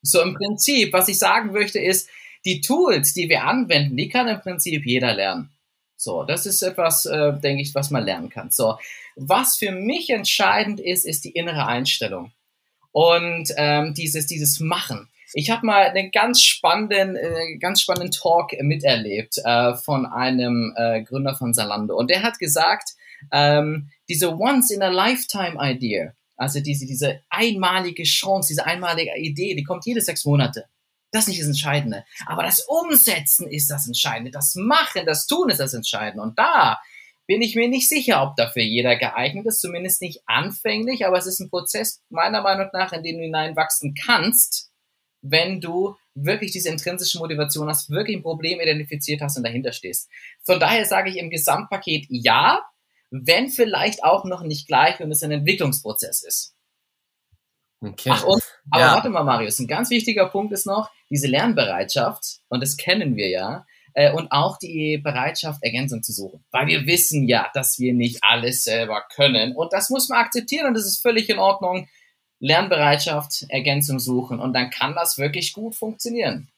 So 0.03 0.23
im 0.23 0.35
Prinzip, 0.35 0.93
was 0.93 1.09
ich 1.09 1.19
sagen 1.19 1.51
möchte, 1.51 1.81
ist, 1.81 2.09
die 2.47 2.63
Tools, 2.63 3.13
die 3.13 3.29
wir 3.29 3.45
anwenden, 3.45 3.97
die 3.97 4.09
kann 4.09 4.29
im 4.29 4.41
Prinzip 4.41 4.87
jeder 4.87 5.13
lernen. 5.13 5.51
So, 5.97 6.25
das 6.25 6.47
ist 6.47 6.63
etwas, 6.63 7.05
äh, 7.07 7.33
denke 7.41 7.63
ich, 7.63 7.75
was 7.75 7.91
man 7.91 8.05
lernen 8.05 8.31
kann. 8.31 8.51
So, 8.51 8.79
was 9.17 9.57
für 9.57 9.73
mich 9.73 10.11
entscheidend 10.11 10.79
ist, 10.79 11.05
ist 11.05 11.25
die 11.25 11.33
innere 11.33 11.67
Einstellung 11.67 12.33
und 12.93 13.51
ähm, 13.57 13.95
dieses 13.95 14.27
dieses 14.27 14.61
Machen. 14.61 15.09
Ich 15.33 15.51
habe 15.51 15.67
mal 15.67 15.89
einen 15.89 16.13
ganz 16.13 16.41
spannenden, 16.41 17.17
äh, 17.17 17.57
ganz 17.59 17.81
spannenden 17.81 18.13
Talk 18.13 18.53
miterlebt 18.61 19.39
äh, 19.45 19.75
von 19.75 20.07
einem 20.07 20.73
äh, 20.77 21.03
Gründer 21.03 21.35
von 21.35 21.53
Salando 21.53 21.97
und 21.97 22.11
der 22.11 22.23
hat 22.23 22.39
gesagt, 22.39 22.91
ähm, 23.33 23.91
diese 24.09 24.39
Once-in-a-Lifetime-Idea, 24.39 26.13
also 26.37 26.61
diese, 26.61 26.87
diese 26.87 27.23
einmalige 27.29 28.05
Chance, 28.05 28.49
diese 28.49 28.67
einmalige 28.67 29.17
Idee, 29.19 29.55
die 29.55 29.65
kommt 29.65 29.85
jede 29.87 30.01
sechs 30.01 30.25
Monate. 30.25 30.67
Das 31.13 31.29
nicht 31.29 31.41
das 31.41 31.47
Entscheidende. 31.47 32.05
Aber 32.27 32.43
das 32.43 32.61
Umsetzen 32.61 33.49
ist 33.49 33.71
das 33.71 33.87
Entscheidende. 33.87 34.31
Das 34.31 34.55
Machen, 34.55 35.07
das 35.07 35.27
Tun 35.27 35.51
ist 35.51 35.61
das 35.61 35.75
Entscheidende. 35.75 36.23
Und 36.23 36.39
da 36.39 36.79
bin 37.27 37.43
ich 37.43 37.57
mir 37.57 37.69
nicht 37.69 37.89
sicher, 37.89 38.23
ob 38.23 38.37
dafür 38.37 38.63
jeder 38.63 38.97
geeignet 38.97 39.47
ist, 39.47 39.61
zumindest 39.61 40.01
nicht 40.01 40.23
anfänglich, 40.27 41.07
aber 41.07 41.19
es 41.19 41.27
ist 41.27 41.41
ein 41.41 41.51
Prozess 41.51 42.03
meiner 42.09 42.43
Meinung 42.43 42.69
nach, 42.73 42.93
in 42.93 43.03
den 43.03 43.19
du 43.19 43.25
hineinwachsen 43.25 43.95
kannst, 43.95 44.71
wenn 45.23 45.61
du 45.61 45.97
wirklich 46.15 46.53
diese 46.53 46.69
intrinsische 46.69 47.19
Motivation 47.19 47.69
hast, 47.69 47.91
wirklich 47.91 48.17
ein 48.17 48.23
Problem 48.23 48.61
identifiziert 48.61 49.21
hast 49.21 49.37
und 49.37 49.45
dahinter 49.45 49.73
stehst. 49.73 50.09
Von 50.45 50.61
daher 50.61 50.85
sage 50.85 51.11
ich 51.11 51.17
im 51.17 51.31
Gesamtpaket 51.31 52.07
ja, 52.09 52.63
wenn 53.11 53.49
vielleicht 53.49 54.05
auch 54.05 54.25
noch 54.25 54.43
nicht 54.43 54.67
gleich, 54.67 54.99
wenn 55.01 55.11
es 55.11 55.23
ein 55.23 55.31
Entwicklungsprozess 55.31 56.23
ist. 56.23 56.56
Okay. 57.81 58.11
Ach, 58.13 58.25
und, 58.25 58.43
aber 58.71 58.83
ja. 58.83 58.95
warte 58.95 59.11
mal, 59.11 59.25
Marius, 59.25 59.59
ein 59.59 59.67
ganz 59.67 59.91
wichtiger 59.91 60.27
Punkt 60.27 60.53
ist 60.53 60.67
noch 60.67 60.91
diese 61.11 61.27
Lernbereitschaft, 61.27 62.41
und 62.49 62.63
das 62.63 62.77
kennen 62.77 63.17
wir 63.17 63.29
ja, 63.29 63.67
äh, 63.97 64.13
und 64.13 64.31
auch 64.31 64.59
die 64.59 64.99
Bereitschaft, 64.99 65.63
Ergänzung 65.63 66.03
zu 66.03 66.13
suchen. 66.13 66.45
Weil 66.51 66.67
wir 66.67 66.87
wissen 66.87 67.27
ja, 67.27 67.51
dass 67.55 67.79
wir 67.79 67.95
nicht 67.95 68.19
alles 68.23 68.63
selber 68.63 69.03
können. 69.15 69.57
Und 69.57 69.73
das 69.73 69.91
muss 69.91 70.09
man 70.09 70.19
akzeptieren 70.19 70.67
und 70.67 70.75
das 70.75 70.87
ist 70.87 71.01
völlig 71.01 71.29
in 71.29 71.39
Ordnung. 71.39 71.89
Lernbereitschaft, 72.39 73.47
Ergänzung 73.49 73.99
suchen 73.99 74.41
und 74.41 74.53
dann 74.53 74.69
kann 74.69 74.95
das 74.95 75.17
wirklich 75.17 75.55
gut 75.55 75.75
funktionieren. 75.75 76.51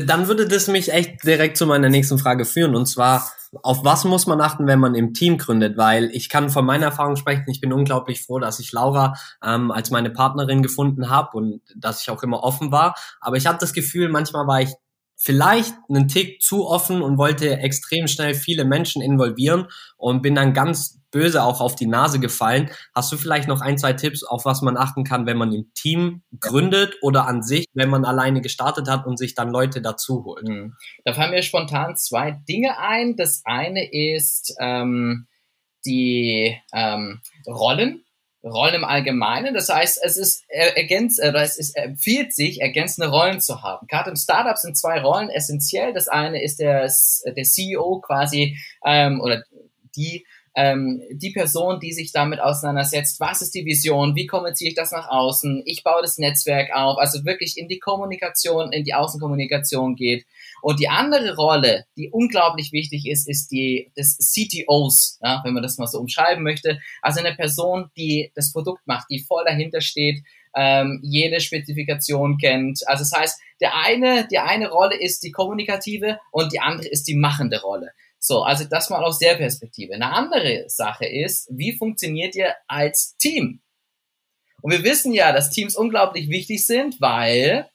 Dann 0.00 0.28
würde 0.28 0.46
das 0.46 0.68
mich 0.68 0.92
echt 0.92 1.24
direkt 1.24 1.56
zu 1.56 1.66
meiner 1.66 1.88
nächsten 1.88 2.18
Frage 2.18 2.44
führen 2.44 2.74
und 2.74 2.86
zwar, 2.86 3.30
auf 3.62 3.84
was 3.84 4.04
muss 4.04 4.26
man 4.26 4.40
achten, 4.40 4.66
wenn 4.66 4.78
man 4.78 4.94
im 4.94 5.12
Team 5.12 5.36
gründet? 5.38 5.76
Weil 5.76 6.10
ich 6.12 6.28
kann 6.28 6.50
von 6.50 6.64
meiner 6.64 6.86
Erfahrung 6.86 7.16
sprechen, 7.16 7.44
ich 7.48 7.60
bin 7.60 7.72
unglaublich 7.72 8.22
froh, 8.22 8.38
dass 8.38 8.58
ich 8.58 8.72
Laura 8.72 9.14
ähm, 9.44 9.70
als 9.70 9.90
meine 9.90 10.10
Partnerin 10.10 10.62
gefunden 10.62 11.10
habe 11.10 11.36
und 11.36 11.60
dass 11.76 12.00
ich 12.00 12.10
auch 12.10 12.22
immer 12.22 12.42
offen 12.42 12.72
war. 12.72 12.94
Aber 13.20 13.36
ich 13.36 13.46
habe 13.46 13.58
das 13.58 13.74
Gefühl, 13.74 14.08
manchmal 14.08 14.46
war 14.46 14.62
ich 14.62 14.72
vielleicht 15.16 15.74
einen 15.88 16.08
Tick 16.08 16.40
zu 16.40 16.66
offen 16.66 17.02
und 17.02 17.18
wollte 17.18 17.58
extrem 17.58 18.08
schnell 18.08 18.34
viele 18.34 18.64
Menschen 18.64 19.02
involvieren 19.02 19.68
und 19.96 20.22
bin 20.22 20.34
dann 20.34 20.54
ganz 20.54 21.01
böse 21.12 21.44
auch 21.44 21.60
auf 21.60 21.76
die 21.76 21.86
Nase 21.86 22.18
gefallen. 22.18 22.70
Hast 22.94 23.12
du 23.12 23.16
vielleicht 23.16 23.46
noch 23.46 23.60
ein, 23.60 23.78
zwei 23.78 23.92
Tipps, 23.92 24.24
auf 24.24 24.44
was 24.44 24.62
man 24.62 24.76
achten 24.76 25.04
kann, 25.04 25.26
wenn 25.26 25.36
man 25.36 25.52
im 25.52 25.72
Team 25.74 26.22
gründet 26.40 26.96
oder 27.02 27.28
an 27.28 27.42
sich, 27.42 27.66
wenn 27.74 27.90
man 27.90 28.04
alleine 28.04 28.40
gestartet 28.40 28.88
hat 28.88 29.06
und 29.06 29.18
sich 29.18 29.34
dann 29.36 29.50
Leute 29.50 29.80
dazu 29.80 30.24
holt? 30.24 30.48
Mhm. 30.48 30.74
Da 31.04 31.12
fallen 31.12 31.30
mir 31.30 31.42
spontan 31.42 31.96
zwei 31.96 32.32
Dinge 32.48 32.78
ein. 32.78 33.16
Das 33.16 33.42
eine 33.44 33.92
ist 33.92 34.56
ähm, 34.58 35.28
die 35.84 36.58
ähm, 36.74 37.20
Rollen. 37.46 38.02
Rollen 38.44 38.74
im 38.74 38.84
Allgemeinen. 38.84 39.54
Das 39.54 39.68
heißt, 39.68 40.00
es 40.02 40.16
ist 40.16 40.44
ergänzt, 40.48 41.20
es 41.20 41.58
ist, 41.58 41.76
empfiehlt 41.76 42.34
sich, 42.34 42.60
ergänzende 42.60 43.08
Rollen 43.08 43.40
zu 43.40 43.62
haben. 43.62 43.86
Gerade 43.86 44.10
im 44.10 44.16
Startup 44.16 44.58
sind 44.58 44.76
zwei 44.76 45.00
Rollen 45.00 45.30
essentiell. 45.30 45.92
Das 45.92 46.08
eine 46.08 46.42
ist 46.42 46.58
der, 46.58 46.90
der 47.24 47.44
CEO 47.44 48.00
quasi 48.00 48.58
ähm, 48.84 49.20
oder 49.20 49.44
die 49.94 50.26
ähm, 50.54 51.02
die 51.10 51.30
Person, 51.30 51.80
die 51.80 51.92
sich 51.92 52.12
damit 52.12 52.40
auseinandersetzt, 52.40 53.20
was 53.20 53.40
ist 53.40 53.54
die 53.54 53.64
Vision, 53.64 54.14
wie 54.14 54.26
kommuniziere 54.26 54.68
ich 54.68 54.74
das 54.74 54.92
nach 54.92 55.08
außen, 55.08 55.62
ich 55.64 55.82
baue 55.82 56.02
das 56.02 56.18
Netzwerk 56.18 56.70
auf, 56.74 56.98
also 56.98 57.24
wirklich 57.24 57.56
in 57.56 57.68
die 57.68 57.78
Kommunikation, 57.78 58.72
in 58.72 58.84
die 58.84 58.94
Außenkommunikation 58.94 59.96
geht. 59.96 60.26
Und 60.60 60.78
die 60.78 60.88
andere 60.88 61.36
Rolle, 61.36 61.86
die 61.96 62.10
unglaublich 62.10 62.72
wichtig 62.72 63.06
ist, 63.08 63.28
ist 63.28 63.50
die 63.50 63.90
des 63.96 64.18
CTOs, 64.18 65.18
ja, 65.22 65.40
wenn 65.44 65.54
man 65.54 65.62
das 65.62 65.78
mal 65.78 65.86
so 65.86 65.98
umschreiben 65.98 66.44
möchte. 66.44 66.78
Also 67.00 67.20
eine 67.20 67.34
Person, 67.34 67.90
die 67.96 68.30
das 68.34 68.52
Produkt 68.52 68.86
macht, 68.86 69.06
die 69.10 69.20
voll 69.20 69.44
dahinter 69.46 69.80
steht, 69.80 70.22
ähm, 70.54 71.00
jede 71.02 71.40
Spezifikation 71.40 72.36
kennt. 72.36 72.86
Also 72.86 73.04
das 73.04 73.18
heißt, 73.18 73.40
der 73.60 73.76
eine, 73.76 74.28
die 74.30 74.38
eine 74.38 74.70
Rolle 74.70 75.00
ist 75.00 75.22
die 75.22 75.30
kommunikative 75.30 76.18
und 76.30 76.52
die 76.52 76.60
andere 76.60 76.88
ist 76.88 77.08
die 77.08 77.16
machende 77.16 77.62
Rolle. 77.62 77.92
So, 78.24 78.44
also 78.44 78.64
das 78.64 78.88
mal 78.88 79.02
aus 79.02 79.18
der 79.18 79.34
Perspektive. 79.34 79.94
Eine 79.94 80.12
andere 80.12 80.64
Sache 80.68 81.06
ist, 81.06 81.48
wie 81.50 81.76
funktioniert 81.76 82.36
ihr 82.36 82.54
als 82.68 83.16
Team? 83.16 83.60
Und 84.60 84.70
wir 84.70 84.84
wissen 84.84 85.12
ja, 85.12 85.32
dass 85.32 85.50
Teams 85.50 85.74
unglaublich 85.74 86.28
wichtig 86.28 86.64
sind, 86.64 87.00
weil 87.00 87.68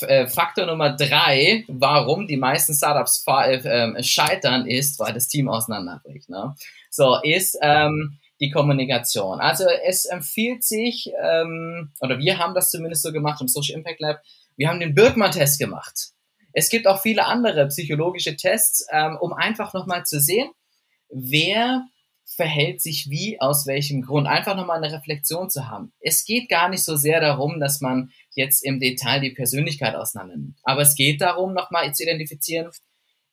äh, 0.00 0.26
Faktor 0.26 0.66
Nummer 0.66 0.96
drei, 0.96 1.64
warum 1.68 2.26
die 2.26 2.36
meisten 2.36 2.74
Startups 2.74 3.24
äh, 3.28 3.60
ähm, 3.64 3.96
scheitern, 4.02 4.66
ist, 4.66 4.98
weil 4.98 5.12
das 5.12 5.28
Team 5.28 5.48
auseinanderbricht. 5.48 6.28
Ne? 6.28 6.56
So, 6.90 7.20
ist 7.22 7.56
ähm, 7.62 8.18
die 8.40 8.50
Kommunikation. 8.50 9.38
Also 9.38 9.66
es 9.86 10.04
empfiehlt 10.04 10.64
sich, 10.64 11.12
ähm, 11.22 11.92
oder 12.00 12.18
wir 12.18 12.38
haben 12.38 12.54
das 12.54 12.72
zumindest 12.72 13.04
so 13.04 13.12
gemacht 13.12 13.40
im 13.40 13.46
Social 13.46 13.76
Impact 13.76 14.00
Lab, 14.00 14.20
wir 14.56 14.68
haben 14.68 14.80
den 14.80 14.96
Birkmann-Test 14.96 15.60
gemacht. 15.60 16.13
Es 16.54 16.70
gibt 16.70 16.86
auch 16.86 17.02
viele 17.02 17.26
andere 17.26 17.66
psychologische 17.66 18.36
Tests, 18.36 18.86
ähm, 18.90 19.18
um 19.20 19.32
einfach 19.32 19.74
nochmal 19.74 20.04
zu 20.04 20.20
sehen, 20.20 20.48
wer 21.10 21.84
verhält 22.24 22.80
sich 22.80 23.10
wie, 23.10 23.40
aus 23.40 23.66
welchem 23.66 24.02
Grund. 24.02 24.26
Einfach 24.26 24.56
nochmal 24.56 24.82
eine 24.82 24.94
Reflexion 24.94 25.50
zu 25.50 25.68
haben. 25.68 25.92
Es 26.00 26.24
geht 26.24 26.48
gar 26.48 26.68
nicht 26.68 26.84
so 26.84 26.96
sehr 26.96 27.20
darum, 27.20 27.60
dass 27.60 27.80
man 27.80 28.10
jetzt 28.34 28.64
im 28.64 28.80
Detail 28.80 29.20
die 29.20 29.32
Persönlichkeit 29.32 29.94
auseinander 29.94 30.36
nimmt. 30.36 30.58
Aber 30.62 30.80
es 30.82 30.94
geht 30.94 31.20
darum, 31.20 31.52
nochmal 31.52 31.92
zu 31.92 32.04
identifizieren, 32.04 32.70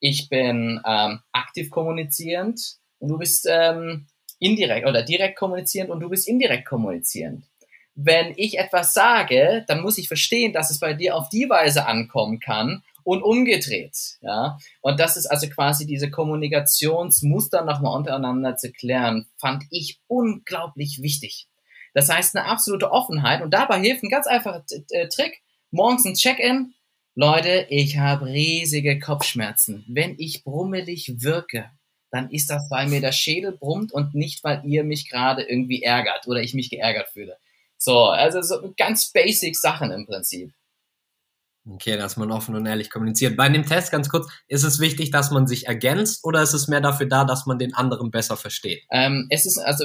ich 0.04 0.28
bin 0.28 0.80
ähm, 0.84 1.20
aktiv 1.30 1.70
kommunizierend 1.70 2.60
und 2.98 3.08
du 3.08 3.18
bist 3.18 3.46
ähm, 3.48 4.08
indirekt 4.40 4.86
oder 4.86 5.04
direkt 5.04 5.38
kommunizierend 5.38 5.92
und 5.92 6.00
du 6.00 6.08
bist 6.08 6.26
indirekt 6.26 6.66
kommunizierend. 6.66 7.46
Wenn 7.94 8.34
ich 8.36 8.58
etwas 8.58 8.94
sage, 8.94 9.64
dann 9.68 9.80
muss 9.80 9.98
ich 9.98 10.08
verstehen, 10.08 10.52
dass 10.52 10.70
es 10.70 10.80
bei 10.80 10.92
dir 10.92 11.14
auf 11.14 11.28
die 11.28 11.48
Weise 11.48 11.86
ankommen 11.86 12.40
kann 12.40 12.82
und 13.04 13.22
umgedreht. 13.22 13.96
Ja? 14.20 14.58
Und 14.80 15.00
das 15.00 15.16
ist 15.16 15.26
also 15.26 15.48
quasi 15.48 15.86
diese 15.86 16.10
Kommunikationsmuster 16.10 17.64
nochmal 17.64 17.96
untereinander 17.96 18.56
zu 18.56 18.72
klären, 18.72 19.26
fand 19.36 19.64
ich 19.70 20.00
unglaublich 20.06 21.00
wichtig. 21.02 21.48
Das 21.94 22.08
heißt, 22.08 22.36
eine 22.36 22.46
absolute 22.46 22.90
Offenheit 22.90 23.42
und 23.42 23.52
dabei 23.52 23.80
hilft 23.80 24.02
ein 24.02 24.08
ganz 24.08 24.26
einfacher 24.26 24.64
äh, 24.90 25.08
Trick. 25.08 25.42
Morgens 25.70 26.04
ein 26.04 26.14
Check-in. 26.14 26.74
Leute, 27.14 27.66
ich 27.68 27.98
habe 27.98 28.26
riesige 28.26 28.98
Kopfschmerzen. 28.98 29.84
Wenn 29.88 30.14
ich 30.18 30.44
brummelig 30.44 31.22
wirke, 31.22 31.70
dann 32.10 32.30
ist 32.30 32.50
das, 32.50 32.70
weil 32.70 32.88
mir 32.88 33.00
der 33.00 33.12
Schädel 33.12 33.52
brummt 33.52 33.92
und 33.92 34.14
nicht, 34.14 34.44
weil 34.44 34.62
ihr 34.64 34.84
mich 34.84 35.08
gerade 35.10 35.42
irgendwie 35.42 35.82
ärgert 35.82 36.26
oder 36.26 36.40
ich 36.40 36.54
mich 36.54 36.70
geärgert 36.70 37.08
fühle. 37.10 37.36
So, 37.76 38.04
also 38.04 38.42
so 38.42 38.72
ganz 38.76 39.10
basic 39.10 39.56
Sachen 39.56 39.90
im 39.90 40.06
Prinzip. 40.06 40.52
Okay, 41.64 41.96
dass 41.96 42.16
man 42.16 42.32
offen 42.32 42.56
und 42.56 42.66
ehrlich 42.66 42.90
kommuniziert. 42.90 43.36
Bei 43.36 43.48
dem 43.48 43.64
Test 43.64 43.92
ganz 43.92 44.08
kurz, 44.08 44.28
ist 44.48 44.64
es 44.64 44.80
wichtig, 44.80 45.12
dass 45.12 45.30
man 45.30 45.46
sich 45.46 45.66
ergänzt 45.68 46.24
oder 46.24 46.42
ist 46.42 46.54
es 46.54 46.66
mehr 46.66 46.80
dafür 46.80 47.06
da, 47.06 47.24
dass 47.24 47.46
man 47.46 47.58
den 47.58 47.72
anderen 47.74 48.10
besser 48.10 48.36
versteht? 48.36 48.82
Ähm, 48.90 49.28
es 49.30 49.46
ist 49.46 49.58
also 49.58 49.84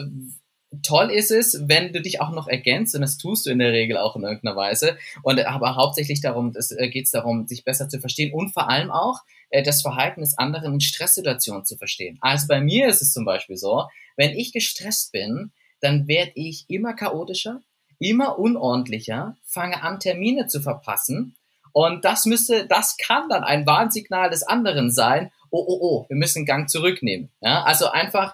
toll 0.83 1.11
ist 1.11 1.31
es, 1.31 1.63
wenn 1.67 1.93
du 1.93 2.01
dich 2.01 2.19
auch 2.19 2.31
noch 2.31 2.47
ergänzt 2.47 2.95
und 2.95 3.01
das 3.01 3.17
tust 3.17 3.45
du 3.45 3.51
in 3.51 3.59
der 3.59 3.71
Regel 3.71 3.97
auch 3.97 4.15
in 4.15 4.23
irgendeiner 4.23 4.55
Weise. 4.55 4.97
Und 5.23 5.39
aber 5.45 5.75
hauptsächlich 5.75 6.21
darum, 6.21 6.53
es 6.55 6.71
äh, 6.71 6.89
geht 6.89 7.07
darum, 7.13 7.47
sich 7.47 7.63
besser 7.63 7.87
zu 7.89 7.99
verstehen 7.99 8.33
und 8.33 8.49
vor 8.53 8.69
allem 8.69 8.91
auch 8.91 9.19
äh, 9.49 9.63
das 9.63 9.81
Verhalten 9.81 10.21
des 10.21 10.37
anderen 10.37 10.73
in 10.73 10.81
Stresssituationen 10.81 11.63
zu 11.63 11.77
verstehen. 11.77 12.17
Also 12.21 12.47
bei 12.47 12.59
mir 12.59 12.87
ist 12.87 13.01
es 13.01 13.13
zum 13.13 13.23
Beispiel 13.23 13.57
so, 13.57 13.85
wenn 14.15 14.31
ich 14.31 14.51
gestresst 14.51 15.11
bin, 15.11 15.51
dann 15.79 16.07
werde 16.07 16.31
ich 16.33 16.65
immer 16.69 16.95
chaotischer, 16.95 17.61
immer 17.99 18.39
unordentlicher, 18.39 19.37
fange 19.45 19.83
an 19.83 19.99
Termine 19.99 20.47
zu 20.47 20.61
verpassen 20.61 21.36
und 21.77 22.05
das 22.05 22.25
müsste, 22.25 22.65
das 22.65 22.97
kann 22.97 23.29
dann 23.29 23.43
ein 23.43 23.67
Warnsignal 23.67 24.31
des 24.31 24.41
anderen 24.41 24.89
sein. 24.89 25.31
Oh, 25.51 25.63
oh, 25.63 25.77
oh, 25.79 26.05
wir 26.09 26.17
müssen 26.17 26.43
Gang 26.43 26.67
zurücknehmen. 26.67 27.29
Ja, 27.39 27.65
also 27.65 27.91
einfach, 27.91 28.33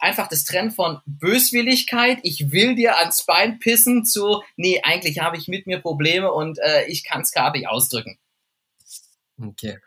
einfach 0.00 0.28
das 0.28 0.44
Trend 0.44 0.74
von 0.74 1.00
Böswilligkeit, 1.06 2.18
ich 2.24 2.52
will 2.52 2.74
dir 2.74 2.98
ans 2.98 3.24
Bein 3.24 3.58
pissen, 3.58 4.04
zu, 4.04 4.42
nee, 4.58 4.82
eigentlich 4.82 5.20
habe 5.20 5.38
ich 5.38 5.48
mit 5.48 5.66
mir 5.66 5.80
Probleme 5.80 6.30
und 6.30 6.58
äh, 6.58 6.84
ich 6.88 7.04
kann 7.04 7.22
es 7.22 7.32
gar 7.32 7.52
nicht 7.52 7.68
ausdrücken. 7.68 8.18
Okay. 9.42 9.78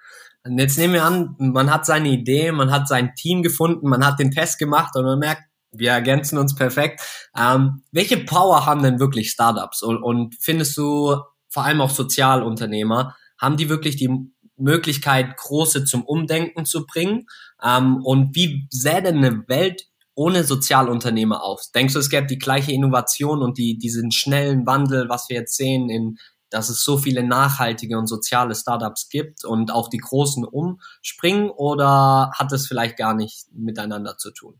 Und 0.43 0.57
jetzt 0.57 0.79
nehmen 0.79 0.95
wir 0.95 1.03
an, 1.03 1.35
man 1.37 1.71
hat 1.71 1.85
seine 1.85 2.09
Idee, 2.09 2.51
man 2.51 2.71
hat 2.71 2.87
sein 2.87 3.13
Team 3.13 3.43
gefunden, 3.43 3.87
man 3.87 4.03
hat 4.03 4.17
den 4.17 4.31
Test 4.31 4.57
gemacht 4.57 4.95
und 4.95 5.03
man 5.03 5.19
merkt, 5.19 5.43
wir 5.71 5.91
ergänzen 5.91 6.39
uns 6.39 6.55
perfekt. 6.55 7.01
Ähm, 7.37 7.83
welche 7.91 8.17
Power 8.17 8.65
haben 8.65 8.81
denn 8.81 8.99
wirklich 8.99 9.29
Startups? 9.29 9.83
Und, 9.83 10.01
und 10.01 10.35
findest 10.39 10.75
du, 10.77 11.21
vor 11.49 11.65
allem 11.65 11.81
auch 11.81 11.89
Sozialunternehmer, 11.89 13.15
haben 13.37 13.57
die 13.57 13.69
wirklich 13.69 13.95
die 13.95 14.31
Möglichkeit, 14.57 15.37
große 15.37 15.85
zum 15.85 16.03
Umdenken 16.03 16.65
zu 16.65 16.85
bringen? 16.85 17.25
Ähm, 17.63 18.03
und 18.03 18.35
wie 18.35 18.67
sähe 18.69 19.01
denn 19.01 19.17
eine 19.17 19.47
Welt 19.47 19.87
ohne 20.15 20.43
Sozialunternehmer 20.43 21.43
aus? 21.43 21.71
Denkst 21.71 21.93
du, 21.93 21.99
es 21.99 22.09
gäbe 22.09 22.27
die 22.27 22.37
gleiche 22.37 22.71
Innovation 22.71 23.41
und 23.41 23.57
die, 23.57 23.77
diesen 23.77 24.11
schnellen 24.11 24.65
Wandel, 24.65 25.09
was 25.09 25.29
wir 25.29 25.37
jetzt 25.37 25.55
sehen, 25.55 25.89
in, 25.89 26.17
dass 26.49 26.69
es 26.69 26.83
so 26.83 26.97
viele 26.97 27.23
nachhaltige 27.23 27.97
und 27.97 28.07
soziale 28.07 28.55
Startups 28.55 29.09
gibt 29.09 29.45
und 29.45 29.71
auch 29.71 29.87
die 29.89 29.97
großen 29.97 30.43
umspringen? 30.43 31.49
Oder 31.49 32.31
hat 32.37 32.51
es 32.51 32.67
vielleicht 32.67 32.97
gar 32.97 33.13
nicht 33.13 33.47
miteinander 33.53 34.17
zu 34.17 34.31
tun? 34.31 34.59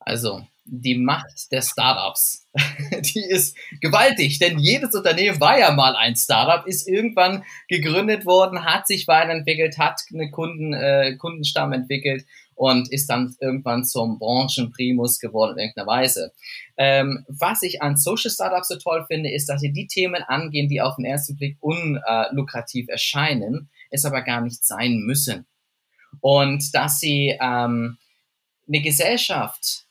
Also, 0.00 0.46
die 0.64 0.96
Macht 0.96 1.50
der 1.52 1.62
Startups, 1.62 2.46
die 3.14 3.20
ist 3.20 3.56
gewaltig, 3.80 4.38
denn 4.38 4.58
jedes 4.58 4.94
Unternehmen 4.94 5.40
war 5.40 5.58
ja 5.58 5.72
mal 5.72 5.96
ein 5.96 6.16
Startup, 6.16 6.66
ist 6.66 6.88
irgendwann 6.88 7.44
gegründet 7.68 8.24
worden, 8.24 8.64
hat 8.64 8.86
sich 8.86 9.08
weiterentwickelt, 9.08 9.78
hat 9.78 10.00
einen 10.12 10.30
Kunden, 10.30 10.72
äh, 10.72 11.16
Kundenstamm 11.16 11.72
entwickelt 11.72 12.24
und 12.54 12.92
ist 12.92 13.08
dann 13.08 13.34
irgendwann 13.40 13.84
zum 13.84 14.18
Branchenprimus 14.18 15.18
geworden 15.18 15.58
in 15.58 15.64
irgendeiner 15.64 15.86
Weise. 15.86 16.32
Ähm, 16.76 17.24
was 17.28 17.62
ich 17.62 17.82
an 17.82 17.96
Social 17.96 18.30
Startups 18.30 18.68
so 18.68 18.76
toll 18.76 19.04
finde, 19.08 19.30
ist, 19.30 19.48
dass 19.48 19.60
sie 19.60 19.72
die 19.72 19.86
Themen 19.86 20.22
angehen, 20.22 20.68
die 20.68 20.80
auf 20.80 20.96
den 20.96 21.04
ersten 21.04 21.36
Blick 21.36 21.56
unlukrativ 21.60 22.88
erscheinen, 22.88 23.70
es 23.90 24.04
aber 24.04 24.22
gar 24.22 24.40
nicht 24.40 24.64
sein 24.64 25.00
müssen. 25.00 25.46
Und 26.20 26.74
dass 26.74 27.00
sie 27.00 27.36
ähm, 27.40 27.96
eine 28.68 28.82
Gesellschaft 28.82 29.86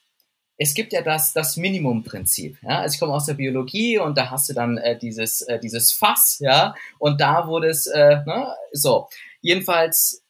es 0.61 0.73
gibt 0.73 0.91
ja 0.91 1.01
das, 1.01 1.31
das 1.31 1.55
Minimumprinzip. 1.55 2.57
Ja? 2.61 2.81
Also 2.81 2.93
ich 2.93 2.99
komme 2.99 3.13
aus 3.13 3.25
der 3.25 3.35
Biologie 3.35 3.97
und 3.97 4.17
da 4.17 4.29
hast 4.29 4.49
du 4.49 4.53
dann 4.53 4.77
äh, 4.77 4.99
dieses, 4.99 5.41
äh, 5.41 5.57
dieses 5.57 5.93
Fass, 5.93 6.37
ja, 6.41 6.75
und 6.99 7.21
da 7.21 7.47
wurde 7.47 7.69
es, 7.69 7.87
äh, 7.87 8.17
ne? 8.25 8.53
so. 8.73 9.07
Jedenfalls, 9.41 10.21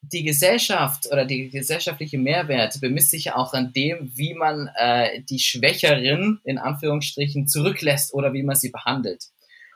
die 0.00 0.22
Gesellschaft 0.22 1.06
oder 1.12 1.26
die 1.26 1.50
gesellschaftliche 1.50 2.16
Mehrwert 2.16 2.80
bemisst 2.80 3.10
sich 3.10 3.24
ja 3.26 3.36
auch 3.36 3.52
an 3.52 3.72
dem, 3.74 4.10
wie 4.14 4.32
man 4.32 4.70
äh, 4.74 5.22
die 5.24 5.38
Schwächerin 5.38 6.40
in 6.44 6.56
Anführungsstrichen 6.56 7.46
zurücklässt 7.46 8.14
oder 8.14 8.32
wie 8.32 8.44
man 8.44 8.56
sie 8.56 8.70
behandelt. 8.70 9.24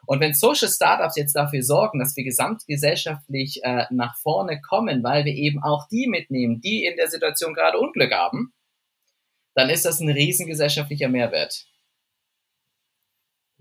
Und 0.06 0.20
wenn 0.20 0.32
Social 0.32 0.68
Startups 0.68 1.16
jetzt 1.16 1.34
dafür 1.34 1.62
sorgen, 1.62 1.98
dass 1.98 2.16
wir 2.16 2.24
gesamtgesellschaftlich 2.24 3.60
äh, 3.62 3.84
nach 3.90 4.16
vorne 4.16 4.60
kommen, 4.62 5.02
weil 5.02 5.26
wir 5.26 5.34
eben 5.34 5.62
auch 5.62 5.86
die 5.88 6.06
mitnehmen, 6.06 6.62
die 6.62 6.86
in 6.86 6.96
der 6.96 7.10
Situation 7.10 7.52
gerade 7.52 7.78
Unglück 7.78 8.12
haben, 8.12 8.54
dann 9.54 9.70
ist 9.70 9.84
das 9.84 10.00
ein 10.00 10.08
riesengesellschaftlicher 10.08 11.08
Mehrwert. 11.08 11.66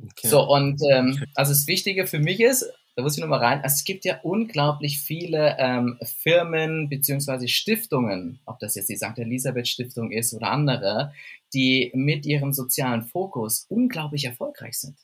Okay. 0.04 0.28
So, 0.28 0.42
und 0.48 0.82
ähm, 0.92 1.24
also 1.36 1.52
das 1.52 1.68
Wichtige 1.68 2.08
für 2.08 2.20
mich 2.20 2.40
ist, 2.40 2.66
da 2.96 3.04
muss 3.04 3.16
ich 3.16 3.22
nochmal 3.22 3.40
rein. 3.40 3.62
Also 3.64 3.76
es 3.76 3.84
gibt 3.84 4.04
ja 4.04 4.20
unglaublich 4.22 5.00
viele 5.00 5.56
ähm, 5.60 5.98
Firmen 6.04 6.90
beziehungsweise 6.90 7.48
Stiftungen, 7.48 8.42
ob 8.46 8.60
das 8.60 8.76
jetzt 8.76 8.90
die 8.90 8.98
St. 8.98 9.18
Elisabeth 9.18 9.68
Stiftung 9.68 10.12
ist 10.12 10.34
oder 10.34 10.52
andere, 10.52 11.14
die 11.54 11.92
mit 11.94 12.26
ihrem 12.26 12.52
sozialen 12.52 13.04
Fokus 13.04 13.66
unglaublich 13.70 14.26
erfolgreich 14.26 14.80
sind. 14.80 14.98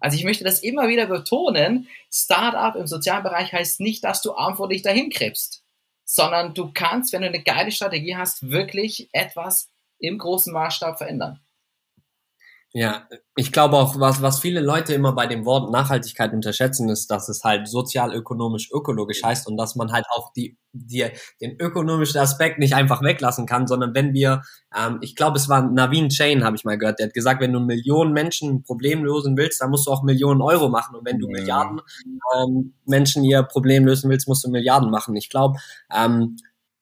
Also 0.00 0.16
ich 0.16 0.24
möchte 0.24 0.44
das 0.44 0.62
immer 0.62 0.88
wieder 0.88 1.06
betonen. 1.06 1.88
Startup 2.10 2.74
im 2.76 2.86
sozialen 2.86 3.22
Bereich 3.22 3.52
heißt 3.52 3.80
nicht, 3.80 4.04
dass 4.04 4.22
du 4.22 4.30
verantwortlich 4.30 4.82
dahin 4.82 5.10
krebst, 5.10 5.62
sondern 6.04 6.54
du 6.54 6.70
kannst, 6.72 7.12
wenn 7.12 7.22
du 7.22 7.28
eine 7.28 7.42
geile 7.42 7.72
Strategie 7.72 8.16
hast, 8.16 8.50
wirklich 8.50 9.08
etwas 9.12 9.68
im 9.98 10.18
großen 10.18 10.52
Maßstab 10.52 10.98
verändern. 10.98 11.40
Ja, 12.78 13.08
ich 13.36 13.52
glaube 13.52 13.76
auch, 13.76 13.98
was, 13.98 14.20
was 14.20 14.40
viele 14.40 14.60
Leute 14.60 14.92
immer 14.92 15.14
bei 15.14 15.26
dem 15.26 15.46
Wort 15.46 15.72
Nachhaltigkeit 15.72 16.34
unterschätzen, 16.34 16.90
ist, 16.90 17.10
dass 17.10 17.30
es 17.30 17.42
halt 17.42 17.68
sozial, 17.68 18.12
ökonomisch, 18.14 18.70
ökologisch 18.70 19.22
heißt 19.24 19.46
und 19.46 19.56
dass 19.56 19.76
man 19.76 19.92
halt 19.92 20.04
auch 20.14 20.30
die, 20.34 20.58
die, 20.72 21.06
den 21.40 21.58
ökonomischen 21.58 22.20
Aspekt 22.20 22.58
nicht 22.58 22.74
einfach 22.74 23.02
weglassen 23.02 23.46
kann, 23.46 23.66
sondern 23.66 23.94
wenn 23.94 24.12
wir, 24.12 24.42
ähm, 24.76 24.98
ich 25.00 25.16
glaube, 25.16 25.38
es 25.38 25.48
war 25.48 25.62
Navin 25.62 26.10
Chain, 26.10 26.44
habe 26.44 26.56
ich 26.56 26.64
mal 26.64 26.76
gehört, 26.76 26.98
der 26.98 27.06
hat 27.06 27.14
gesagt, 27.14 27.40
wenn 27.40 27.54
du 27.54 27.60
Millionen 27.60 28.12
Menschen 28.12 28.56
ein 28.56 28.62
Problem 28.62 29.04
lösen 29.04 29.38
willst, 29.38 29.62
dann 29.62 29.70
musst 29.70 29.86
du 29.86 29.90
auch 29.90 30.02
Millionen 30.02 30.42
Euro 30.42 30.68
machen 30.68 30.96
und 30.96 31.06
wenn 31.06 31.18
du 31.18 31.28
ja. 31.28 31.32
Milliarden 31.32 31.80
ähm, 32.36 32.74
Menschen 32.84 33.24
ihr 33.24 33.42
Problem 33.42 33.86
lösen 33.86 34.10
willst, 34.10 34.28
musst 34.28 34.44
du 34.44 34.50
Milliarden 34.50 34.90
machen. 34.90 35.16
Ich 35.16 35.30
glaube, 35.30 35.58
ähm, 35.90 36.36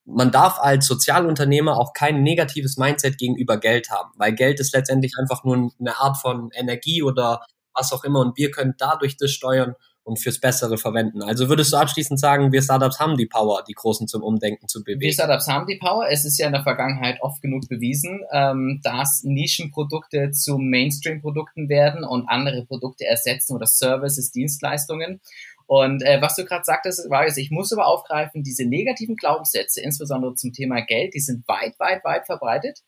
man 0.06 0.30
darf 0.30 0.58
als 0.58 0.86
Sozialunternehmer 0.86 1.78
auch 1.78 1.92
kein 1.92 2.22
negatives 2.22 2.76
Mindset 2.76 3.18
gegenüber 3.18 3.58
Geld 3.58 3.90
haben, 3.90 4.10
weil 4.16 4.34
Geld 4.34 4.60
ist 4.60 4.74
letztendlich 4.74 5.14
einfach 5.18 5.44
nur 5.44 5.72
eine 5.78 5.98
Art 5.98 6.18
von 6.18 6.50
Energie 6.52 7.02
oder 7.02 7.44
was 7.74 7.92
auch 7.92 8.04
immer 8.04 8.20
und 8.20 8.36
wir 8.36 8.50
können 8.50 8.74
dadurch 8.78 9.16
das 9.16 9.30
steuern 9.30 9.74
und 10.04 10.20
fürs 10.20 10.38
Bessere 10.38 10.76
verwenden. 10.76 11.22
Also 11.22 11.48
würdest 11.48 11.72
du 11.72 11.78
abschließend 11.78 12.20
sagen, 12.20 12.52
wir 12.52 12.62
Startups 12.62 13.00
haben 13.00 13.16
die 13.16 13.26
Power, 13.26 13.64
die 13.66 13.72
Großen 13.72 14.06
zum 14.06 14.22
Umdenken 14.22 14.68
zu 14.68 14.84
bewegen? 14.84 15.00
Wir 15.00 15.12
Startups 15.12 15.48
haben 15.48 15.66
die 15.66 15.78
Power. 15.78 16.06
Es 16.10 16.26
ist 16.26 16.38
ja 16.38 16.46
in 16.46 16.52
der 16.52 16.62
Vergangenheit 16.62 17.18
oft 17.22 17.40
genug 17.40 17.66
bewiesen, 17.68 18.20
ähm, 18.30 18.80
dass 18.84 19.22
Nischenprodukte 19.24 20.30
zu 20.30 20.58
Mainstream-Produkten 20.58 21.70
werden 21.70 22.04
und 22.04 22.28
andere 22.28 22.66
Produkte 22.66 23.06
ersetzen 23.06 23.56
oder 23.56 23.66
Services, 23.66 24.30
Dienstleistungen. 24.30 25.20
Und 25.66 26.02
äh, 26.02 26.20
was 26.20 26.36
du 26.36 26.44
gerade 26.44 26.64
sagtest, 26.64 27.08
war 27.10 27.26
jetzt, 27.26 27.38
ich 27.38 27.50
muss 27.50 27.72
aber 27.72 27.86
aufgreifen, 27.86 28.42
diese 28.42 28.66
negativen 28.66 29.16
Glaubenssätze, 29.16 29.80
insbesondere 29.80 30.34
zum 30.34 30.52
Thema 30.52 30.82
Geld, 30.82 31.14
die 31.14 31.20
sind 31.20 31.46
weit, 31.48 31.78
weit, 31.78 32.04
weit 32.04 32.26
verbreitet. 32.26 32.80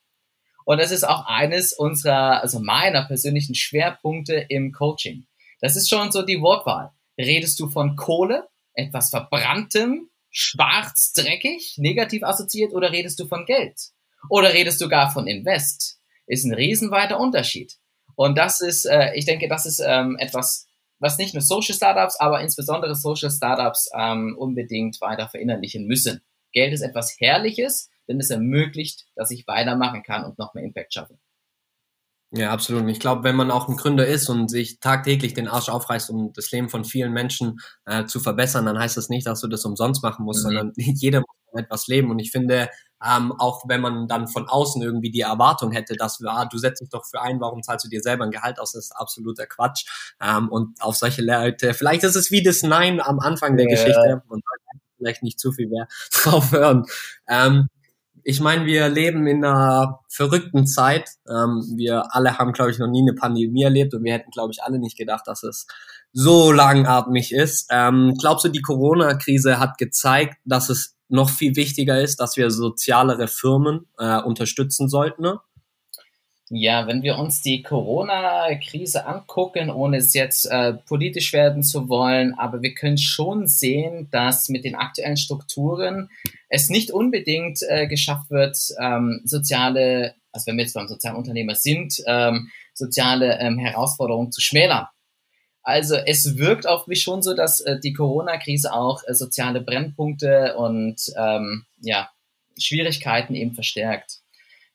Und 0.65 0.79
das 0.79 0.91
ist 0.91 1.05
auch 1.05 1.27
eines 1.27 1.73
unserer, 1.73 2.43
also 2.43 2.61
meiner 2.61 3.05
persönlichen 3.05 3.55
Schwerpunkte 3.55 4.47
im 4.49 4.73
Coaching. 4.73 5.27
Das 5.61 5.77
ist 5.77 5.89
schon 5.89 6.11
so 6.13 6.23
die 6.23 6.41
Wortwahl. 6.41 6.91
Redest 7.19 7.59
du 7.61 7.69
von 7.69 7.97
Kohle, 7.97 8.49
etwas 8.75 9.11
Verbranntem, 9.11 10.11
schwarz, 10.31 11.13
dreckig, 11.15 11.77
negativ 11.79 12.25
assoziiert, 12.25 12.75
oder 12.75 12.93
redest 12.93 13.19
du 13.21 13.27
von 13.27 13.47
Geld? 13.47 13.81
Oder 14.29 14.53
redest 14.53 14.81
du 14.81 14.89
gar 14.89 15.11
von 15.11 15.27
Invest? 15.27 15.99
Ist 16.27 16.45
ein 16.45 16.53
riesenweiter 16.53 17.19
Unterschied. 17.21 17.75
Und 18.17 18.37
das 18.37 18.61
ist, 18.61 18.87
äh, 18.87 19.15
ich 19.15 19.25
denke, 19.25 19.49
das 19.49 19.67
ist 19.67 19.81
ähm, 19.87 20.17
etwas 20.19 20.66
was 20.99 21.19
nicht 21.19 21.35
nur 21.35 21.43
Social 21.43 21.75
Startups, 21.75 22.19
aber 22.19 22.41
insbesondere 22.41 22.95
Social 22.95 23.31
Startups 23.31 23.91
ähm, 23.97 24.37
unbedingt 24.39 25.01
weiter 25.01 25.29
verinnerlichen 25.29 25.87
müssen. 25.87 26.23
Geld 26.53 26.73
ist 26.73 26.83
etwas 26.83 27.17
Herrliches, 27.19 27.91
denn 28.09 28.21
es 28.21 28.31
ermöglicht, 28.31 29.07
dass 29.15 29.31
ich 29.31 29.47
weitermachen 29.47 30.03
kann 30.03 30.25
und 30.25 30.39
noch 30.39 30.55
mehr 30.55 30.65
Impact 30.65 30.95
schaffe. 30.95 31.19
Ja, 32.33 32.51
absolut. 32.51 32.83
Und 32.83 32.89
ich 32.89 33.01
glaube, 33.01 33.25
wenn 33.25 33.37
man 33.37 33.51
auch 33.51 33.69
ein 33.69 33.77
Gründer 33.77 34.07
ist 34.07 34.29
und 34.29 34.51
sich 34.51 34.81
tagtäglich 34.81 35.35
den 35.35 35.49
Arsch 35.49 35.69
aufreißt, 35.69 36.11
um 36.11 36.33
das 36.33 36.51
Leben 36.51 36.69
von 36.69 36.85
vielen 36.85 37.13
Menschen 37.13 37.61
äh, 37.85 38.05
zu 38.05 38.21
verbessern, 38.21 38.67
dann 38.67 38.79
heißt 38.79 38.97
das 38.97 39.09
nicht, 39.09 39.27
dass 39.27 39.41
du 39.41 39.49
das 39.49 39.65
umsonst 39.65 40.03
machen 40.03 40.25
musst, 40.25 40.41
mhm. 40.41 40.49
sondern 40.49 40.73
jeder 40.77 41.21
muss 41.21 41.36
etwas 41.55 41.87
leben. 41.87 42.11
Und 42.11 42.19
ich 42.19 42.31
finde, 42.31 42.69
ähm, 43.05 43.33
auch 43.39 43.65
wenn 43.69 43.81
man 43.81 44.09
dann 44.09 44.27
von 44.29 44.49
außen 44.49 44.83
irgendwie 44.83 45.11
die 45.11 45.21
Erwartung 45.21 45.73
hätte, 45.73 45.95
dass 45.95 46.19
du, 46.19 46.29
ah, 46.29 46.47
du 46.47 46.59
setzt 46.59 46.81
dich 46.81 46.89
doch 46.89 47.05
für 47.05 47.21
ein, 47.21 47.41
warum 47.41 47.63
zahlst 47.63 47.85
du 47.85 47.89
dir 47.89 48.01
selber 48.01 48.25
ein 48.25 48.31
Gehalt 48.31 48.59
aus, 48.59 48.73
das 48.73 48.87
ist 48.87 48.93
absoluter 48.93 49.47
Quatsch. 49.47 49.85
Ähm, 50.21 50.49
und 50.49 50.81
auf 50.81 50.97
solche 50.97 51.23
Leute, 51.23 51.75
vielleicht 51.75 52.05
ist 52.05 52.17
es 52.17 52.31
wie 52.31 52.43
das 52.43 52.63
Nein 52.63 53.01
am 53.01 53.21
Anfang 53.21 53.57
der 53.57 53.67
ja. 53.67 53.73
Geschichte 53.73 54.23
und 54.29 54.43
vielleicht 54.97 55.23
nicht 55.23 55.39
zu 55.39 55.53
viel 55.53 55.69
mehr 55.69 55.89
drauf 56.13 56.53
hören. 56.53 56.85
Ähm, 57.29 57.69
ich 58.29 58.41
meine, 58.41 58.67
wir 58.67 58.89
leben 58.89 59.29
in 59.29 59.45
einer 59.45 60.01
verrückten 60.09 60.67
Zeit. 60.67 61.11
Ähm, 61.29 61.63
wir 61.77 62.13
alle 62.13 62.39
haben, 62.39 62.53
glaube 62.53 62.73
ich, 62.73 62.79
noch 62.79 62.89
nie 62.89 63.03
eine 63.03 63.13
Pandemie 63.13 63.63
erlebt 63.63 63.95
und 63.95 64.03
wir 64.03 64.15
hätten, 64.15 64.33
glaube 64.33 64.53
ich, 64.53 64.65
alle 64.65 64.81
nicht 64.81 64.99
gedacht, 64.99 65.29
dass 65.29 65.45
es 65.45 65.69
so 66.13 66.51
langatmig 66.51 67.33
ist. 67.33 67.69
Ähm, 67.71 68.15
glaubst 68.19 68.45
du, 68.45 68.49
die 68.49 68.63
Corona-Krise 68.63 69.61
hat 69.61 69.79
gezeigt, 69.79 70.39
dass 70.45 70.71
es 70.71 70.96
noch 71.09 71.31
viel 71.31 71.57
wichtiger 71.57 72.01
ist, 72.01 72.21
dass 72.21 72.37
wir 72.37 72.51
sozialere 72.51 73.29
Firmen 73.29 73.87
äh, 73.99 74.21
unterstützen 74.21 74.89
sollten. 74.89 75.23
Ne? 75.23 75.41
Ja, 76.49 76.87
wenn 76.87 77.03
wir 77.03 77.19
uns 77.19 77.43
die 77.43 77.63
Corona-Krise 77.63 79.05
angucken, 79.05 79.69
ohne 79.69 79.97
es 79.97 80.15
jetzt 80.15 80.47
äh, 80.47 80.75
politisch 80.75 81.33
werden 81.33 81.65
zu 81.65 81.89
wollen, 81.89 82.35
aber 82.39 82.63
wir 82.63 82.73
können 82.73 82.99
schon 82.99 83.49
sehen, 83.49 84.09
dass 84.13 84.49
mit 84.49 84.65
den 84.65 84.77
aktuellen 84.77 85.17
Strukturen 85.17 86.09
es 86.49 86.71
nicht 86.71 86.93
unbedingt 86.93 87.59
äh, 87.69 87.89
geschafft 87.89 88.31
wird, 88.31 88.57
ähm, 88.81 89.23
soziale, 89.25 90.15
also 90.31 90.47
wenn 90.47 90.57
wir 90.57 90.65
jetzt 90.65 90.75
beim 90.75 90.87
sozialen 90.87 91.17
Unternehmer 91.17 91.57
sind, 91.57 92.01
ähm, 92.07 92.49
soziale 92.75 93.41
ähm, 93.41 93.59
Herausforderungen 93.59 94.31
zu 94.31 94.41
schmälern. 94.41 94.87
Also 95.67 95.97
es 95.97 96.39
wirkt 96.39 96.69
auf 96.69 96.87
mich 96.87 97.03
schon 97.03 97.23
so, 97.23 97.35
dass 97.35 97.61
äh, 97.61 97.81
die 97.81 97.93
Corona-Krise 97.93 98.73
auch 98.73 99.03
äh, 99.05 99.15
soziale 99.15 99.61
Brennpunkte 99.61 100.55
und 100.57 101.13
ähm, 101.19 101.65
ja, 101.81 102.09
Schwierigkeiten 102.57 103.35
eben 103.35 103.53
verstärkt. 103.53 104.21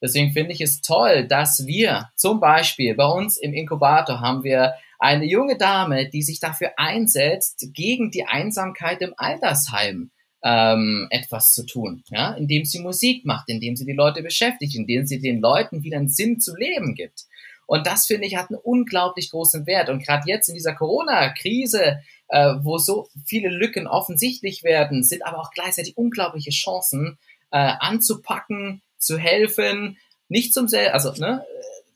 Deswegen 0.01 0.33
finde 0.33 0.51
ich 0.51 0.59
es 0.59 0.81
toll, 0.81 1.25
dass 1.25 1.65
wir 1.65 2.09
zum 2.17 2.41
Beispiel 2.41 2.93
bei 2.95 3.05
uns 3.05 3.37
im 3.37 3.53
Inkubator 3.53 4.19
haben 4.19 4.43
wir 4.43 4.73
eine 4.99 5.23
junge 5.23 5.57
Dame, 5.57 6.09
die 6.09 6.23
sich 6.23 6.41
dafür 6.41 6.73
einsetzt, 6.75 7.69
gegen 7.73 8.11
die 8.11 8.25
Einsamkeit 8.25 9.01
im 9.01 9.13
Altersheim 9.15 10.11
ähm, 10.43 11.07
etwas 11.09 11.53
zu 11.53 11.65
tun, 11.65 12.03
ja, 12.09 12.33
indem 12.33 12.65
sie 12.65 12.79
Musik 12.79 13.25
macht, 13.25 13.47
indem 13.47 13.77
sie 13.77 13.85
die 13.85 13.93
Leute 13.93 14.21
beschäftigt, 14.23 14.75
indem 14.75 15.05
sie 15.05 15.21
den 15.21 15.39
Leuten 15.39 15.83
wieder 15.83 15.99
einen 15.99 16.09
Sinn 16.09 16.41
zu 16.41 16.53
leben 16.53 16.95
gibt. 16.95 17.27
Und 17.71 17.87
das 17.87 18.05
finde 18.05 18.27
ich 18.27 18.35
hat 18.35 18.49
einen 18.49 18.59
unglaublich 18.59 19.31
großen 19.31 19.65
Wert. 19.65 19.87
Und 19.87 20.05
gerade 20.05 20.23
jetzt 20.25 20.49
in 20.49 20.55
dieser 20.55 20.75
Corona-Krise, 20.75 22.01
äh, 22.27 22.55
wo 22.59 22.77
so 22.77 23.07
viele 23.25 23.47
Lücken 23.47 23.87
offensichtlich 23.87 24.65
werden, 24.65 25.05
sind 25.05 25.25
aber 25.25 25.39
auch 25.39 25.51
gleichzeitig 25.51 25.95
unglaubliche 25.95 26.49
Chancen 26.49 27.17
äh, 27.49 27.71
anzupacken, 27.79 28.81
zu 28.97 29.17
helfen, 29.17 29.97
nicht 30.27 30.53
zum 30.53 30.67
Sel 30.67 30.89
also 30.89 31.13
ne, 31.13 31.45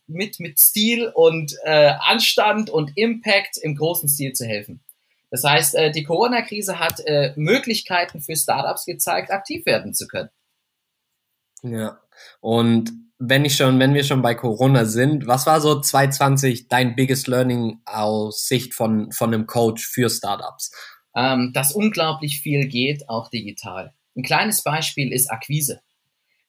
mit 0.08 0.40
mit 0.40 0.60
Stil 0.60 1.12
und 1.14 1.58
äh, 1.66 1.92
Anstand 2.00 2.70
und 2.70 2.96
Impact 2.96 3.58
im 3.58 3.76
großen 3.76 4.08
Stil 4.08 4.32
zu 4.32 4.46
helfen. 4.46 4.80
Das 5.30 5.44
heißt, 5.44 5.76
äh, 5.76 5.92
die 5.92 6.06
Corona-Krise 6.06 6.80
hat 6.80 7.02
äh, 7.06 7.34
Möglichkeiten 7.36 8.22
für 8.22 8.38
Startups 8.38 8.86
gezeigt, 8.86 9.30
aktiv 9.30 9.66
werden 9.66 9.94
zu 9.94 10.08
können. 10.08 10.30
Ja. 11.64 12.00
Und 12.40 12.94
wenn 13.18 13.46
ich 13.46 13.56
schon, 13.56 13.80
wenn 13.80 13.94
wir 13.94 14.04
schon 14.04 14.22
bei 14.22 14.36
Corona 14.36 14.86
sind, 14.86 15.28
was 15.28 15.46
war 15.46 15.62
so 15.62 15.80
2020 15.80 16.68
dein 16.68 16.96
biggest 16.96 17.28
learning 17.28 17.80
aus 17.86 18.48
Sicht 18.48 18.74
von, 18.74 19.12
von 19.12 19.34
einem 19.34 19.48
Coach 19.48 19.88
für 19.88 20.10
Startups? 20.10 20.72
Ähm, 21.16 21.52
dass 21.54 21.72
unglaublich 21.72 22.42
viel 22.42 22.68
geht, 22.68 23.08
auch 23.08 23.30
digital. 23.30 23.94
Ein 24.18 24.24
kleines 24.24 24.64
Beispiel 24.64 25.14
ist 25.14 25.32
Akquise. 25.32 25.82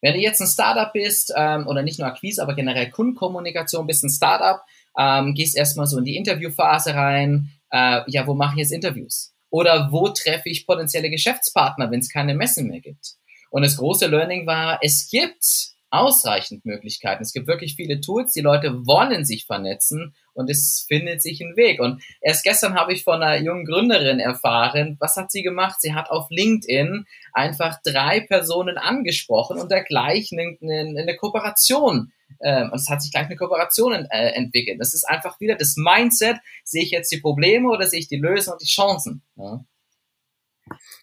Wenn 0.02 0.14
du 0.14 0.20
jetzt 0.20 0.40
ein 0.40 0.48
Startup 0.48 0.92
bist, 0.92 1.32
ähm, 1.36 1.66
oder 1.66 1.82
nicht 1.82 1.98
nur 1.98 2.08
Akquise, 2.08 2.42
aber 2.42 2.54
generell 2.54 2.90
Kundenkommunikation, 2.90 3.86
bist 3.86 4.04
ein 4.04 4.10
Startup, 4.10 4.60
ähm, 4.98 5.34
gehst 5.34 5.56
erstmal 5.56 5.86
so 5.86 5.98
in 5.98 6.04
die 6.04 6.16
Interviewphase 6.16 6.94
rein, 6.94 7.50
äh, 7.70 8.02
ja, 8.08 8.26
wo 8.26 8.34
mache 8.34 8.54
ich 8.54 8.58
jetzt 8.58 8.72
Interviews? 8.72 9.34
Oder 9.50 9.88
wo 9.92 10.08
treffe 10.08 10.48
ich 10.48 10.66
potenzielle 10.66 11.10
Geschäftspartner, 11.10 11.90
wenn 11.90 12.00
es 12.00 12.12
keine 12.12 12.34
Messen 12.34 12.68
mehr 12.68 12.80
gibt? 12.80 13.14
Und 13.50 13.62
das 13.62 13.76
große 13.76 14.06
Learning 14.06 14.46
war, 14.46 14.80
es 14.82 15.08
gibt 15.08 15.75
ausreichend 15.90 16.64
Möglichkeiten. 16.64 17.22
Es 17.22 17.32
gibt 17.32 17.46
wirklich 17.46 17.76
viele 17.76 18.00
Tools, 18.00 18.32
die 18.32 18.40
Leute 18.40 18.86
wollen 18.86 19.24
sich 19.24 19.46
vernetzen 19.46 20.14
und 20.34 20.50
es 20.50 20.84
findet 20.88 21.22
sich 21.22 21.40
ein 21.40 21.56
Weg. 21.56 21.80
Und 21.80 22.02
erst 22.20 22.44
gestern 22.44 22.74
habe 22.74 22.92
ich 22.92 23.04
von 23.04 23.22
einer 23.22 23.42
jungen 23.42 23.64
Gründerin 23.64 24.18
erfahren, 24.20 24.96
was 25.00 25.16
hat 25.16 25.30
sie 25.30 25.42
gemacht? 25.42 25.80
Sie 25.80 25.94
hat 25.94 26.10
auf 26.10 26.26
LinkedIn 26.30 27.06
einfach 27.32 27.78
drei 27.84 28.20
Personen 28.20 28.78
angesprochen 28.78 29.58
und 29.58 29.70
dergleichen 29.70 30.58
eine, 30.60 31.00
eine 31.00 31.16
Kooperation 31.16 32.12
äh, 32.40 32.64
und 32.64 32.74
es 32.74 32.88
hat 32.88 33.02
sich 33.02 33.12
gleich 33.12 33.26
eine 33.26 33.36
Kooperation 33.36 33.92
äh, 33.92 34.30
entwickelt. 34.30 34.80
Das 34.80 34.94
ist 34.94 35.04
einfach 35.08 35.40
wieder 35.40 35.54
das 35.54 35.76
Mindset, 35.76 36.36
sehe 36.64 36.82
ich 36.82 36.90
jetzt 36.90 37.10
die 37.12 37.20
Probleme 37.20 37.68
oder 37.68 37.86
sehe 37.86 38.00
ich 38.00 38.08
die 38.08 38.16
Lösungen 38.16 38.54
und 38.54 38.62
die 38.62 38.66
Chancen. 38.66 39.22
Ja? 39.36 39.64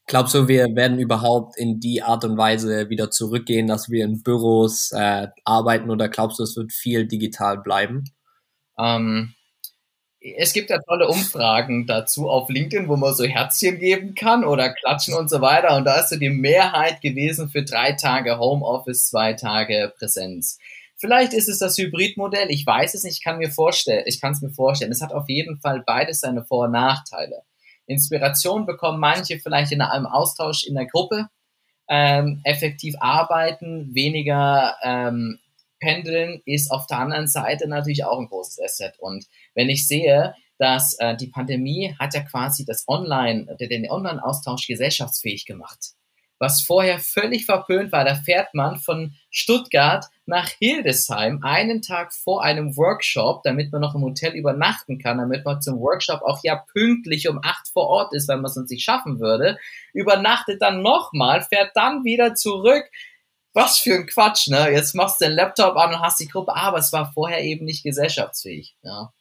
Glaubst 0.08 0.34
du, 0.36 0.48
wir 0.48 0.76
werden 0.76 1.00
überhaupt 1.00 1.58
in 1.58 1.80
die 1.80 2.02
Art 2.04 2.26
und 2.26 2.38
Weise 2.38 2.90
wieder 2.90 3.10
zurückgehen, 3.10 3.68
dass 3.68 3.90
wir 3.90 4.04
in 4.04 4.22
Büros 4.22 4.92
äh, 4.92 5.28
arbeiten 5.46 5.90
oder 5.90 6.10
glaubst 6.10 6.40
du, 6.40 6.44
es 6.44 6.58
wird 6.58 6.74
viel 6.74 7.08
digital 7.08 7.60
bleiben? 7.60 8.04
Ähm, 8.78 9.34
es 10.20 10.54
gibt 10.54 10.70
ja 10.70 10.80
tolle 10.88 11.08
Umfragen 11.08 11.86
dazu 11.86 12.30
auf 12.30 12.50
LinkedIn, 12.50 12.88
wo 12.88 12.96
man 12.96 13.14
so 13.14 13.26
Herzchen 13.26 13.78
geben 13.80 14.16
kann 14.16 14.46
oder 14.46 14.74
klatschen 14.74 15.14
und 15.16 15.30
so 15.30 15.42
weiter. 15.42 15.76
Und 15.76 15.86
da 15.86 16.00
ist 16.00 16.10
so 16.10 16.18
die 16.18 16.30
Mehrheit 16.30 17.02
gewesen 17.02 17.50
für 17.50 17.64
drei 17.64 17.94
Tage 17.94 18.40
Homeoffice, 18.40 19.08
zwei 19.08 19.34
Tage 19.34 19.94
Präsenz. 19.98 20.60
Vielleicht 20.96 21.34
ist 21.34 21.50
es 21.50 21.60
das 21.60 21.78
Hybridmodell. 21.78 22.50
Ich 22.50 22.66
weiß 22.66 22.94
es 22.94 23.04
nicht. 23.04 23.18
Ich 23.18 23.24
kann 23.24 23.38
mir 23.38 23.52
vorstellen, 23.52 24.04
ich 24.06 24.22
kann 24.22 24.32
es 24.32 24.42
mir 24.42 24.52
vorstellen. 24.52 24.92
Es 24.92 25.02
hat 25.02 25.12
auf 25.12 25.28
jeden 25.28 25.60
Fall 25.60 25.84
beides 25.86 26.22
seine 26.22 26.46
Vor- 26.46 26.66
und 26.66 26.72
Nachteile. 26.72 27.44
Inspiration 27.86 28.66
bekommen 28.66 29.00
manche 29.00 29.40
vielleicht 29.40 29.72
in 29.72 29.82
einem 29.82 30.06
Austausch 30.06 30.66
in 30.66 30.76
der 30.76 30.88
Gruppe, 30.88 31.28
ähm, 31.90 32.42
effektiv 32.44 32.96
arbeiten, 33.00 33.94
weniger 33.94 34.76
ähm, 34.84 35.40
pendeln 35.80 36.42
ist 36.46 36.72
auf 36.72 36.88
der 36.88 37.00
anderen 37.00 37.28
Seite 37.28 37.68
natürlich 37.68 38.06
auch 38.06 38.20
ein 38.20 38.28
großes 38.28 38.60
Asset. 38.64 38.98
Und 39.00 39.26
wenn 39.54 39.70
ich 39.70 39.88
sehe, 39.88 40.34
dass 40.58 40.98
äh, 41.00 41.18
die 41.18 41.28
Pandemie 41.28 41.94
hat 42.00 42.14
ja 42.14 42.22
quasi 42.22 42.66
das 42.66 42.86
Online, 42.88 43.56
den 43.60 43.90
Online-Austausch 43.90 44.66
gesellschaftsfähig 44.68 45.46
gemacht. 45.46 45.94
Was 46.44 46.60
vorher 46.60 47.00
völlig 47.00 47.46
verpönt 47.46 47.94
war, 47.94 48.04
da 48.04 48.16
fährt 48.16 48.54
man 48.54 48.76
von 48.76 49.16
Stuttgart 49.30 50.04
nach 50.26 50.50
Hildesheim 50.50 51.40
einen 51.42 51.82
Tag 51.82 52.14
vor 52.14 52.44
einem 52.44 52.76
Workshop, 52.76 53.44
damit 53.44 53.72
man 53.72 53.80
noch 53.80 53.96
im 53.96 54.02
Hotel 54.02 54.34
übernachten 54.34 55.00
kann, 55.00 55.20
damit 55.20 55.46
man 55.46 55.62
zum 55.62 55.80
Workshop 55.80 56.22
auch 56.22 56.42
ja 56.44 56.62
pünktlich 56.74 57.30
um 57.30 57.40
acht 57.42 57.70
vor 57.70 57.88
Ort 57.88 58.14
ist, 58.14 58.28
weil 58.28 58.36
man 58.36 58.48
es 58.48 58.56
sonst 58.56 58.72
nicht 58.72 58.84
schaffen 58.84 59.22
würde, 59.22 59.58
übernachtet 59.94 60.62
dann 60.62 60.82
nochmal, 60.82 61.44
fährt 61.44 61.72
dann 61.76 62.04
wieder 62.04 62.36
zurück, 62.36 62.92
was 63.54 63.80
für 63.80 63.94
ein 63.96 64.06
Quatsch, 64.06 64.50
ne? 64.50 64.70
Jetzt 64.70 64.96
machst 64.96 65.22
du 65.22 65.26
den 65.26 65.36
Laptop 65.36 65.78
an 65.78 65.94
und 65.94 66.02
hast 66.02 66.20
die 66.20 66.28
Gruppe, 66.28 66.58
aber 66.58 66.80
es 66.80 66.92
war 66.92 67.14
vorher 67.14 67.42
eben 67.42 67.64
nicht 67.64 67.84
gesellschaftsfähig, 67.84 68.76
ja. 68.82 69.14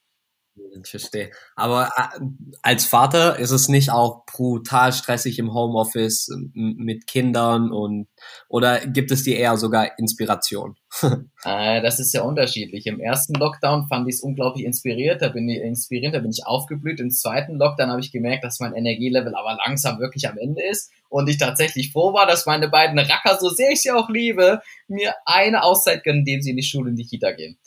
Ich 0.54 0.90
verstehe. 0.90 1.30
Aber 1.56 1.88
äh, 1.96 2.20
als 2.60 2.84
Vater 2.84 3.38
ist 3.38 3.52
es 3.52 3.68
nicht 3.68 3.90
auch 3.90 4.26
brutal 4.26 4.92
stressig 4.92 5.38
im 5.38 5.54
Homeoffice 5.54 6.28
mit 6.52 7.06
Kindern 7.06 7.72
und 7.72 8.08
oder 8.48 8.80
gibt 8.80 9.10
es 9.12 9.22
dir 9.22 9.38
eher 9.38 9.56
sogar 9.56 9.98
Inspiration? 9.98 10.76
äh, 11.44 11.80
das 11.80 12.00
ist 12.00 12.12
sehr 12.12 12.24
unterschiedlich. 12.24 12.86
Im 12.86 13.00
ersten 13.00 13.32
Lockdown 13.34 13.86
fand 13.88 14.06
ich 14.08 14.16
es 14.16 14.22
unglaublich 14.22 14.66
inspiriert, 14.66 15.22
da 15.22 15.30
bin 15.30 15.48
ich 15.48 15.58
inspiriert, 15.58 16.14
da 16.14 16.18
bin 16.18 16.30
ich 16.30 16.46
aufgeblüht. 16.46 17.00
Im 17.00 17.10
zweiten 17.10 17.56
Lockdown 17.56 17.90
habe 17.90 18.00
ich 18.00 18.12
gemerkt, 18.12 18.44
dass 18.44 18.60
mein 18.60 18.74
Energielevel 18.74 19.34
aber 19.34 19.56
langsam 19.66 20.00
wirklich 20.00 20.28
am 20.28 20.36
Ende 20.36 20.62
ist 20.62 20.90
und 21.08 21.30
ich 21.30 21.38
tatsächlich 21.38 21.92
froh 21.92 22.12
war, 22.12 22.26
dass 22.26 22.44
meine 22.44 22.68
beiden 22.68 22.98
Racker, 22.98 23.38
so 23.40 23.48
sehr 23.48 23.70
ich 23.70 23.80
sie 23.80 23.90
auch 23.90 24.10
liebe, 24.10 24.60
mir 24.86 25.14
eine 25.24 25.62
Auszeit 25.62 26.04
gönnen, 26.04 26.20
indem 26.20 26.42
sie 26.42 26.50
in 26.50 26.56
die 26.56 26.62
Schule 26.62 26.90
in 26.90 26.96
die 26.96 27.06
Kita 27.06 27.32
gehen. 27.32 27.58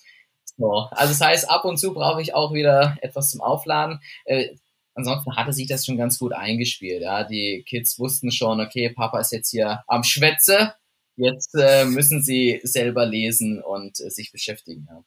So, 0.57 0.87
also 0.91 1.13
das 1.13 1.21
heißt, 1.21 1.49
ab 1.49 1.65
und 1.65 1.77
zu 1.77 1.93
brauche 1.93 2.21
ich 2.21 2.33
auch 2.33 2.53
wieder 2.53 2.97
etwas 3.01 3.31
zum 3.31 3.41
Aufladen. 3.41 3.99
Äh, 4.25 4.55
ansonsten 4.93 5.35
hatte 5.35 5.53
sich 5.53 5.67
das 5.67 5.85
schon 5.85 5.97
ganz 5.97 6.17
gut 6.17 6.33
eingespielt. 6.33 7.01
Ja, 7.01 7.23
die 7.23 7.63
Kids 7.67 7.99
wussten 7.99 8.31
schon, 8.31 8.61
okay, 8.61 8.89
Papa 8.89 9.19
ist 9.19 9.31
jetzt 9.31 9.51
hier 9.51 9.83
am 9.87 10.03
Schwätze. 10.03 10.73
Jetzt 11.17 11.55
äh, 11.55 11.85
müssen 11.85 12.21
sie 12.21 12.59
selber 12.63 13.05
lesen 13.05 13.61
und 13.61 13.99
äh, 13.99 14.09
sich 14.09 14.31
beschäftigen. 14.31 14.87
Ja. 14.89 15.03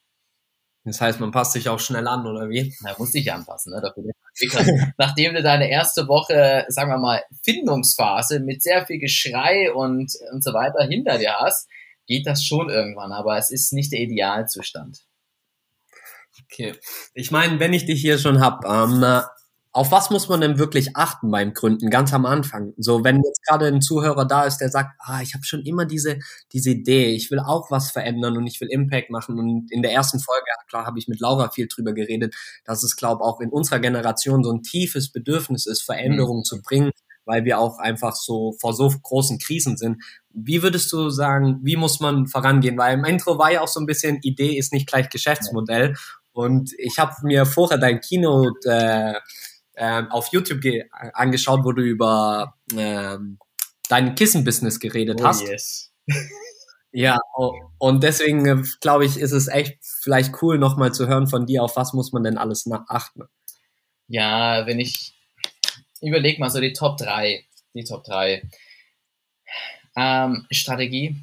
Das 0.85 1.01
heißt, 1.01 1.21
man 1.21 1.33
passt 1.33 1.53
sich 1.53 1.69
auch 1.69 1.81
schnell 1.81 2.07
an, 2.07 2.27
oder 2.27 2.49
wie? 2.49 2.75
Na, 2.83 2.95
muss 2.99 3.13
sich 3.13 3.31
anpassen. 3.31 3.73
Ne? 3.73 3.93
Nachdem 4.99 5.35
du 5.35 5.43
deine 5.43 5.71
erste 5.71 6.09
Woche, 6.09 6.65
sagen 6.69 6.91
wir 6.91 6.99
mal, 6.99 7.23
Findungsphase 7.45 8.41
mit 8.41 8.63
sehr 8.63 8.87
viel 8.87 8.99
Geschrei 8.99 9.73
und, 9.73 10.13
und 10.33 10.43
so 10.43 10.55
weiter 10.55 10.87
hinter 10.87 11.19
dir 11.19 11.35
hast, 11.39 11.69
geht 12.07 12.27
das 12.27 12.43
schon 12.43 12.71
irgendwann, 12.71 13.13
aber 13.13 13.37
es 13.37 13.51
ist 13.51 13.73
nicht 13.73 13.93
der 13.93 14.01
Idealzustand. 14.01 15.08
Okay. 16.51 16.75
Ich 17.15 17.31
meine, 17.31 17.61
wenn 17.61 17.73
ich 17.73 17.87
dich 17.87 18.01
hier 18.01 18.19
schon 18.19 18.41
hab, 18.41 18.65
ähm, 18.65 19.05
auf 19.79 19.93
was 19.93 20.11
muss 20.11 20.29
man 20.29 20.41
denn 20.41 20.59
wirklich 20.59 20.97
achten 20.97 21.31
beim 21.31 21.53
Gründen, 21.53 21.91
ganz 21.91 22.13
am 22.15 22.27
Anfang? 22.27 22.73
So, 22.79 23.05
wenn 23.05 23.23
jetzt 23.23 23.47
gerade 23.47 23.67
ein 23.67 23.83
Zuhörer 23.83 24.25
da 24.25 24.45
ist, 24.45 24.59
der 24.59 24.71
sagt, 24.71 24.97
ah, 24.99 25.21
ich 25.23 25.35
habe 25.35 25.45
schon 25.45 25.63
immer 25.63 25.85
diese, 25.85 26.19
diese 26.53 26.71
Idee, 26.71 27.15
ich 27.15 27.31
will 27.31 27.39
auch 27.39 27.71
was 27.71 27.91
verändern 27.91 28.37
und 28.37 28.47
ich 28.47 28.61
will 28.61 28.69
Impact 28.71 29.11
machen. 29.11 29.39
Und 29.39 29.71
in 29.71 29.83
der 29.83 29.93
ersten 29.93 30.21
Folge, 30.21 30.47
klar, 30.69 30.87
habe 30.87 30.99
ich 30.99 31.07
mit 31.07 31.21
Laura 31.21 31.51
viel 31.51 31.69
drüber 31.69 31.93
geredet, 31.93 32.35
dass 32.65 32.83
es, 32.83 32.97
glaube 32.97 33.23
auch 33.23 33.41
in 33.41 33.51
unserer 33.51 33.79
Generation 33.79 34.43
so 34.43 34.51
ein 34.51 34.63
tiefes 34.63 35.13
Bedürfnis 35.13 35.67
ist, 35.67 35.83
Veränderungen 35.83 36.41
mhm. 36.41 36.45
zu 36.45 36.63
bringen, 36.63 36.91
weil 37.25 37.45
wir 37.45 37.59
auch 37.59 37.79
einfach 37.79 38.17
so 38.17 38.57
vor 38.59 38.73
so 38.73 38.89
großen 38.89 39.39
Krisen 39.39 39.77
sind. 39.77 40.03
Wie 40.31 40.63
würdest 40.63 40.91
du 40.93 41.11
sagen, 41.11 41.61
wie 41.63 41.77
muss 41.77 42.01
man 42.01 42.27
vorangehen? 42.27 42.79
Weil 42.79 42.95
im 42.95 43.05
Intro 43.05 43.39
war 43.39 43.53
ja 43.53 43.61
auch 43.61 43.69
so 43.69 43.81
ein 43.81 43.87
bisschen, 43.87 44.19
Idee 44.23 44.57
ist 44.57 44.73
nicht 44.73 44.89
gleich 44.89 45.11
Geschäftsmodell. 45.11 45.95
Und 46.39 46.73
ich 46.79 47.01
habe 47.01 47.15
mir 47.25 47.45
vorher 47.47 47.79
dein 47.79 48.01
Keynote 48.01 48.61
äh, 48.65 49.15
äh, 49.75 50.05
auf 50.09 50.29
YouTube 50.29 50.63
angeschaut, 51.13 51.65
wo 51.65 51.73
du 51.73 51.83
über 51.83 52.55
äh, 52.77 53.19
dein 53.89 54.15
Kissen-Business 54.15 54.79
geredet 54.79 55.19
oh, 55.21 55.25
hast. 55.25 55.43
Yes. 55.43 55.93
ja, 56.93 57.19
und 57.79 58.05
deswegen 58.05 58.47
äh, 58.47 58.63
glaube 58.81 59.05
ich, 59.05 59.17
ist 59.17 59.33
es 59.33 59.49
echt 59.49 59.79
vielleicht 59.83 60.41
cool, 60.41 60.59
nochmal 60.59 60.95
zu 60.95 61.09
hören 61.09 61.27
von 61.27 61.45
dir, 61.45 61.65
auf 61.65 61.75
was 61.75 61.93
muss 61.93 62.13
man 62.13 62.23
denn 62.23 62.39
alles 62.39 62.71
achten. 62.87 63.25
Ja, 64.07 64.65
wenn 64.65 64.79
ich 64.79 65.19
überleg 66.01 66.39
mal 66.39 66.51
so 66.51 66.61
die 66.61 66.73
Top 66.73 66.99
3, 66.99 67.45
die 67.75 67.83
Top 67.83 68.05
3. 68.05 68.49
Ähm, 69.97 70.47
Strategie, 70.53 71.17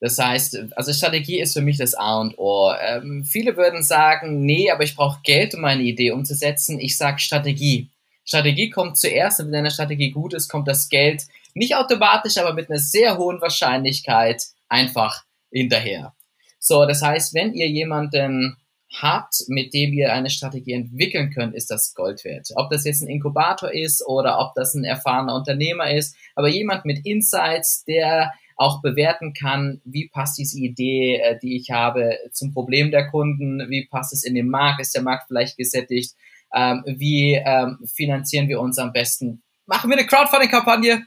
das 0.00 0.18
heißt, 0.18 0.58
also 0.76 0.92
Strategie 0.92 1.40
ist 1.40 1.54
für 1.54 1.62
mich 1.62 1.78
das 1.78 1.94
A 1.94 2.20
und 2.20 2.38
O. 2.38 2.72
Ähm, 2.78 3.24
viele 3.24 3.56
würden 3.56 3.82
sagen, 3.82 4.44
nee, 4.44 4.70
aber 4.70 4.84
ich 4.84 4.96
brauche 4.96 5.20
Geld, 5.22 5.54
um 5.54 5.62
meine 5.62 5.82
Idee 5.82 6.10
umzusetzen. 6.10 6.78
Ich 6.78 6.96
sage 6.96 7.20
Strategie. 7.20 7.90
Strategie 8.24 8.70
kommt 8.70 8.98
zuerst 8.98 9.40
und 9.40 9.46
wenn 9.46 9.52
deine 9.52 9.70
Strategie 9.70 10.10
gut 10.10 10.34
ist, 10.34 10.48
kommt 10.48 10.68
das 10.68 10.88
Geld 10.88 11.22
nicht 11.54 11.76
automatisch, 11.76 12.38
aber 12.38 12.52
mit 12.52 12.68
einer 12.68 12.78
sehr 12.78 13.16
hohen 13.16 13.40
Wahrscheinlichkeit 13.40 14.42
einfach 14.68 15.24
hinterher. 15.50 16.14
So, 16.58 16.86
das 16.86 17.02
heißt, 17.02 17.34
wenn 17.34 17.52
ihr 17.52 17.68
jemanden 17.68 18.56
habt, 19.00 19.34
mit 19.48 19.74
dem 19.74 19.92
ihr 19.92 20.12
eine 20.12 20.30
Strategie 20.30 20.72
entwickeln 20.72 21.30
könnt, 21.30 21.54
ist 21.54 21.70
das 21.70 21.94
Gold 21.94 22.24
wert. 22.24 22.48
Ob 22.56 22.70
das 22.70 22.84
jetzt 22.84 23.02
ein 23.02 23.08
Inkubator 23.08 23.72
ist 23.72 24.06
oder 24.06 24.38
ob 24.38 24.54
das 24.54 24.74
ein 24.74 24.84
erfahrener 24.84 25.34
Unternehmer 25.34 25.90
ist, 25.90 26.16
aber 26.34 26.48
jemand 26.48 26.84
mit 26.84 27.04
Insights, 27.04 27.84
der 27.84 28.32
auch 28.56 28.82
bewerten 28.82 29.32
kann, 29.32 29.80
wie 29.84 30.08
passt 30.08 30.38
diese 30.38 30.58
Idee, 30.58 31.16
äh, 31.16 31.38
die 31.38 31.56
ich 31.56 31.70
habe, 31.70 32.18
zum 32.32 32.52
Problem 32.52 32.90
der 32.90 33.08
Kunden, 33.08 33.68
wie 33.68 33.86
passt 33.86 34.12
es 34.12 34.24
in 34.24 34.34
den 34.34 34.48
Markt, 34.48 34.80
ist 34.80 34.94
der 34.94 35.02
Markt 35.02 35.24
vielleicht 35.26 35.56
gesättigt, 35.56 36.14
ähm, 36.54 36.82
wie 36.86 37.34
ähm, 37.34 37.78
finanzieren 37.92 38.48
wir 38.48 38.60
uns 38.60 38.78
am 38.78 38.92
besten, 38.92 39.42
machen 39.66 39.90
wir 39.90 39.98
eine 39.98 40.06
Crowdfunding-Kampagne? 40.06 41.06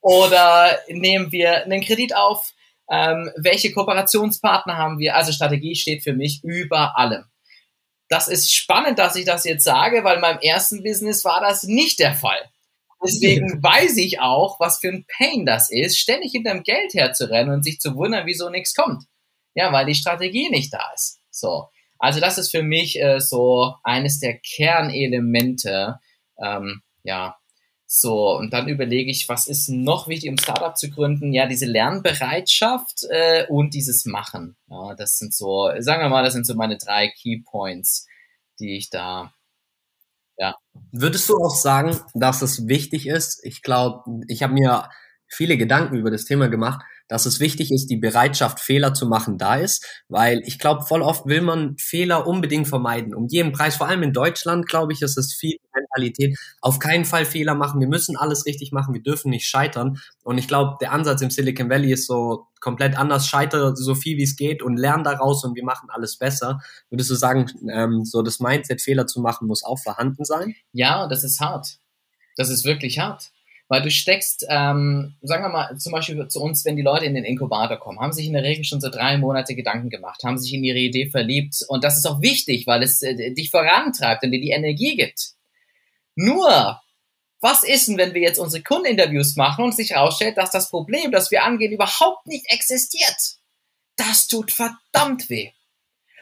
Oder 0.00 0.78
nehmen 0.88 1.30
wir 1.30 1.64
einen 1.64 1.80
Kredit 1.80 2.14
auf, 2.14 2.52
ähm, 2.90 3.30
welche 3.36 3.72
Kooperationspartner 3.72 4.76
haben 4.76 4.98
wir, 4.98 5.16
also 5.16 5.32
Strategie 5.32 5.76
steht 5.76 6.02
für 6.02 6.12
mich 6.12 6.42
über 6.42 6.98
allem. 6.98 7.24
Das 8.08 8.28
ist 8.28 8.52
spannend, 8.52 8.98
dass 8.98 9.16
ich 9.16 9.24
das 9.24 9.44
jetzt 9.44 9.64
sage, 9.64 10.04
weil 10.04 10.16
in 10.16 10.20
meinem 10.20 10.40
ersten 10.40 10.82
Business 10.82 11.24
war 11.24 11.40
das 11.40 11.62
nicht 11.62 11.98
der 11.98 12.14
Fall. 12.14 12.51
Deswegen 13.04 13.62
weiß 13.62 13.96
ich 13.96 14.20
auch, 14.20 14.60
was 14.60 14.78
für 14.78 14.88
ein 14.88 15.06
Pain 15.06 15.44
das 15.44 15.70
ist, 15.70 15.98
ständig 15.98 16.32
hinterm 16.32 16.62
Geld 16.62 16.94
herzurennen 16.94 17.54
und 17.54 17.62
sich 17.64 17.80
zu 17.80 17.94
wundern, 17.96 18.26
wieso 18.26 18.48
nichts 18.48 18.74
kommt. 18.74 19.04
Ja, 19.54 19.72
weil 19.72 19.86
die 19.86 19.94
Strategie 19.94 20.48
nicht 20.50 20.72
da 20.72 20.82
ist. 20.94 21.20
So. 21.30 21.68
Also 21.98 22.20
das 22.20 22.38
ist 22.38 22.50
für 22.50 22.62
mich 22.62 23.00
äh, 23.00 23.20
so 23.20 23.74
eines 23.82 24.18
der 24.18 24.38
Kernelemente. 24.38 25.98
Ähm, 26.42 26.82
ja, 27.04 27.36
so, 27.94 28.38
und 28.38 28.54
dann 28.54 28.68
überlege 28.68 29.10
ich, 29.10 29.28
was 29.28 29.46
ist 29.46 29.68
noch 29.68 30.08
wichtig, 30.08 30.30
um 30.30 30.38
Startup 30.38 30.74
zu 30.74 30.88
gründen? 30.88 31.34
Ja, 31.34 31.46
diese 31.46 31.66
Lernbereitschaft 31.66 33.04
äh, 33.10 33.46
und 33.48 33.74
dieses 33.74 34.06
Machen. 34.06 34.56
Ja, 34.68 34.94
das 34.94 35.18
sind 35.18 35.34
so, 35.34 35.70
sagen 35.78 36.02
wir 36.02 36.08
mal, 36.08 36.24
das 36.24 36.32
sind 36.32 36.46
so 36.46 36.54
meine 36.54 36.78
drei 36.78 37.08
Key 37.08 37.42
Points, 37.44 38.06
die 38.58 38.78
ich 38.78 38.88
da 38.88 39.34
ja. 40.42 40.56
Würdest 40.90 41.28
du 41.28 41.36
auch 41.36 41.54
sagen, 41.54 41.98
dass 42.14 42.42
es 42.42 42.66
wichtig 42.66 43.06
ist? 43.06 43.44
Ich 43.44 43.62
glaube, 43.62 44.02
ich 44.26 44.42
habe 44.42 44.52
mir 44.52 44.88
viele 45.28 45.56
Gedanken 45.56 45.94
über 45.96 46.10
das 46.10 46.24
Thema 46.24 46.48
gemacht, 46.48 46.82
dass 47.08 47.26
es 47.26 47.40
wichtig 47.40 47.70
ist, 47.70 47.86
die 47.86 47.96
Bereitschaft, 47.96 48.60
Fehler 48.60 48.94
zu 48.94 49.06
machen, 49.06 49.38
da 49.38 49.56
ist, 49.56 49.84
weil 50.08 50.40
ich 50.44 50.58
glaube, 50.58 50.82
voll 50.82 51.02
oft 51.02 51.26
will 51.26 51.42
man 51.42 51.76
Fehler 51.78 52.26
unbedingt 52.26 52.68
vermeiden. 52.68 53.14
Um 53.14 53.26
jeden 53.28 53.52
Preis, 53.52 53.76
vor 53.76 53.88
allem 53.88 54.02
in 54.02 54.12
Deutschland, 54.12 54.68
glaube 54.68 54.92
ich, 54.92 55.02
ist 55.02 55.18
es 55.18 55.34
viel 55.34 55.56
Mentalität. 55.74 56.38
Auf 56.60 56.78
keinen 56.78 57.04
Fall 57.04 57.24
Fehler 57.24 57.54
machen. 57.54 57.80
Wir 57.80 57.88
müssen 57.88 58.16
alles 58.16 58.46
richtig 58.46 58.72
machen. 58.72 58.94
Wir 58.94 59.02
dürfen 59.02 59.30
nicht 59.30 59.46
scheitern. 59.46 59.98
Und 60.22 60.38
ich 60.38 60.48
glaube, 60.48 60.76
der 60.80 60.92
Ansatz 60.92 61.22
im 61.22 61.30
Silicon 61.30 61.70
Valley 61.70 61.92
ist 61.92 62.06
so 62.06 62.46
komplett 62.60 62.96
anders. 62.96 63.26
Scheitere 63.26 63.74
so 63.76 63.94
viel 63.94 64.16
wie 64.16 64.22
es 64.22 64.36
geht 64.36 64.62
und 64.62 64.76
lern 64.76 65.04
daraus 65.04 65.44
und 65.44 65.54
wir 65.54 65.64
machen 65.64 65.88
alles 65.90 66.16
besser. 66.16 66.60
Würdest 66.90 67.10
du 67.10 67.14
sagen, 67.14 67.46
ähm, 67.70 68.04
so 68.04 68.22
das 68.22 68.40
Mindset, 68.40 68.80
Fehler 68.80 69.06
zu 69.06 69.20
machen, 69.20 69.48
muss 69.48 69.64
auch 69.64 69.78
vorhanden 69.78 70.24
sein? 70.24 70.54
Ja, 70.72 71.06
das 71.08 71.24
ist 71.24 71.40
hart. 71.40 71.78
Das 72.36 72.48
ist 72.48 72.64
wirklich 72.64 72.98
hart. 72.98 73.31
Weil 73.72 73.80
du 73.80 73.90
steckst, 73.90 74.44
ähm, 74.50 75.14
sagen 75.22 75.44
wir 75.44 75.48
mal, 75.48 75.78
zum 75.78 75.92
Beispiel 75.92 76.28
zu 76.28 76.42
uns, 76.42 76.62
wenn 76.66 76.76
die 76.76 76.82
Leute 76.82 77.06
in 77.06 77.14
den 77.14 77.24
Inkubator 77.24 77.78
kommen, 77.78 78.00
haben 78.00 78.12
sich 78.12 78.26
in 78.26 78.34
der 78.34 78.42
Regel 78.42 78.64
schon 78.64 78.82
so 78.82 78.90
drei 78.90 79.16
Monate 79.16 79.54
Gedanken 79.54 79.88
gemacht, 79.88 80.22
haben 80.24 80.36
sich 80.36 80.52
in 80.52 80.62
ihre 80.62 80.76
Idee 80.76 81.08
verliebt. 81.08 81.64
Und 81.68 81.82
das 81.82 81.96
ist 81.96 82.04
auch 82.04 82.20
wichtig, 82.20 82.66
weil 82.66 82.82
es 82.82 83.00
äh, 83.00 83.32
dich 83.32 83.50
vorantreibt 83.50 84.24
und 84.24 84.30
dir 84.30 84.42
die 84.42 84.50
Energie 84.50 84.96
gibt. 84.96 85.30
Nur, 86.16 86.82
was 87.40 87.64
ist 87.64 87.88
denn, 87.88 87.96
wenn 87.96 88.12
wir 88.12 88.20
jetzt 88.20 88.38
unsere 88.38 88.62
Kundeninterviews 88.62 89.36
machen 89.36 89.64
und 89.64 89.74
sich 89.74 89.92
herausstellt, 89.92 90.36
dass 90.36 90.50
das 90.50 90.68
Problem, 90.68 91.10
das 91.10 91.30
wir 91.30 91.42
angehen, 91.42 91.72
überhaupt 91.72 92.26
nicht 92.26 92.52
existiert? 92.52 93.38
Das 93.96 94.26
tut 94.26 94.52
verdammt 94.52 95.30
weh. 95.30 95.52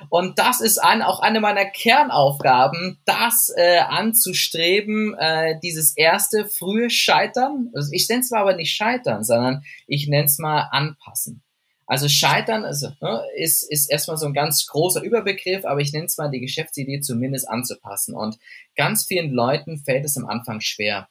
Und 0.09 0.39
das 0.39 0.61
ist 0.61 0.79
ein, 0.79 1.03
auch 1.03 1.21
eine 1.21 1.41
meiner 1.41 1.67
Kernaufgaben, 1.67 3.01
das 3.05 3.53
äh, 3.57 3.79
anzustreben, 3.79 5.15
äh, 5.19 5.59
dieses 5.63 5.97
erste 5.97 6.47
frühe 6.47 6.91
Scheitern. 6.91 7.71
Also 7.75 7.91
ich 7.93 8.09
nenne 8.09 8.23
es 8.23 8.31
mal 8.31 8.41
aber 8.41 8.57
nicht 8.57 8.73
Scheitern, 8.73 9.25
sondern 9.25 9.63
ich 9.87 10.09
nenne 10.09 10.25
es 10.25 10.39
mal 10.39 10.69
Anpassen. 10.71 11.43
Also 11.87 12.09
Scheitern 12.09 12.65
also, 12.65 12.91
ne, 13.01 13.23
ist, 13.37 13.63
ist 13.65 13.91
erstmal 13.91 14.17
so 14.17 14.27
ein 14.27 14.33
ganz 14.33 14.65
großer 14.67 15.03
Überbegriff, 15.03 15.65
aber 15.65 15.81
ich 15.81 15.93
nenne 15.93 16.07
es 16.07 16.17
mal 16.17 16.31
die 16.31 16.41
Geschäftsidee 16.41 17.01
zumindest 17.01 17.49
anzupassen. 17.49 18.15
Und 18.15 18.39
ganz 18.77 19.07
vielen 19.07 19.33
Leuten 19.33 19.77
fällt 19.79 20.05
es 20.05 20.17
am 20.17 20.27
Anfang 20.27 20.61
schwer. 20.61 21.09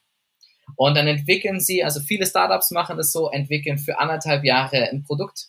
Und 0.76 0.96
dann 0.96 1.06
entwickeln 1.06 1.60
sie, 1.60 1.84
also 1.84 2.00
viele 2.00 2.26
Startups 2.26 2.70
machen 2.70 2.96
das 2.96 3.12
so, 3.12 3.28
entwickeln 3.30 3.76
für 3.78 3.98
anderthalb 3.98 4.42
Jahre 4.42 4.88
ein 4.90 5.02
Produkt, 5.02 5.48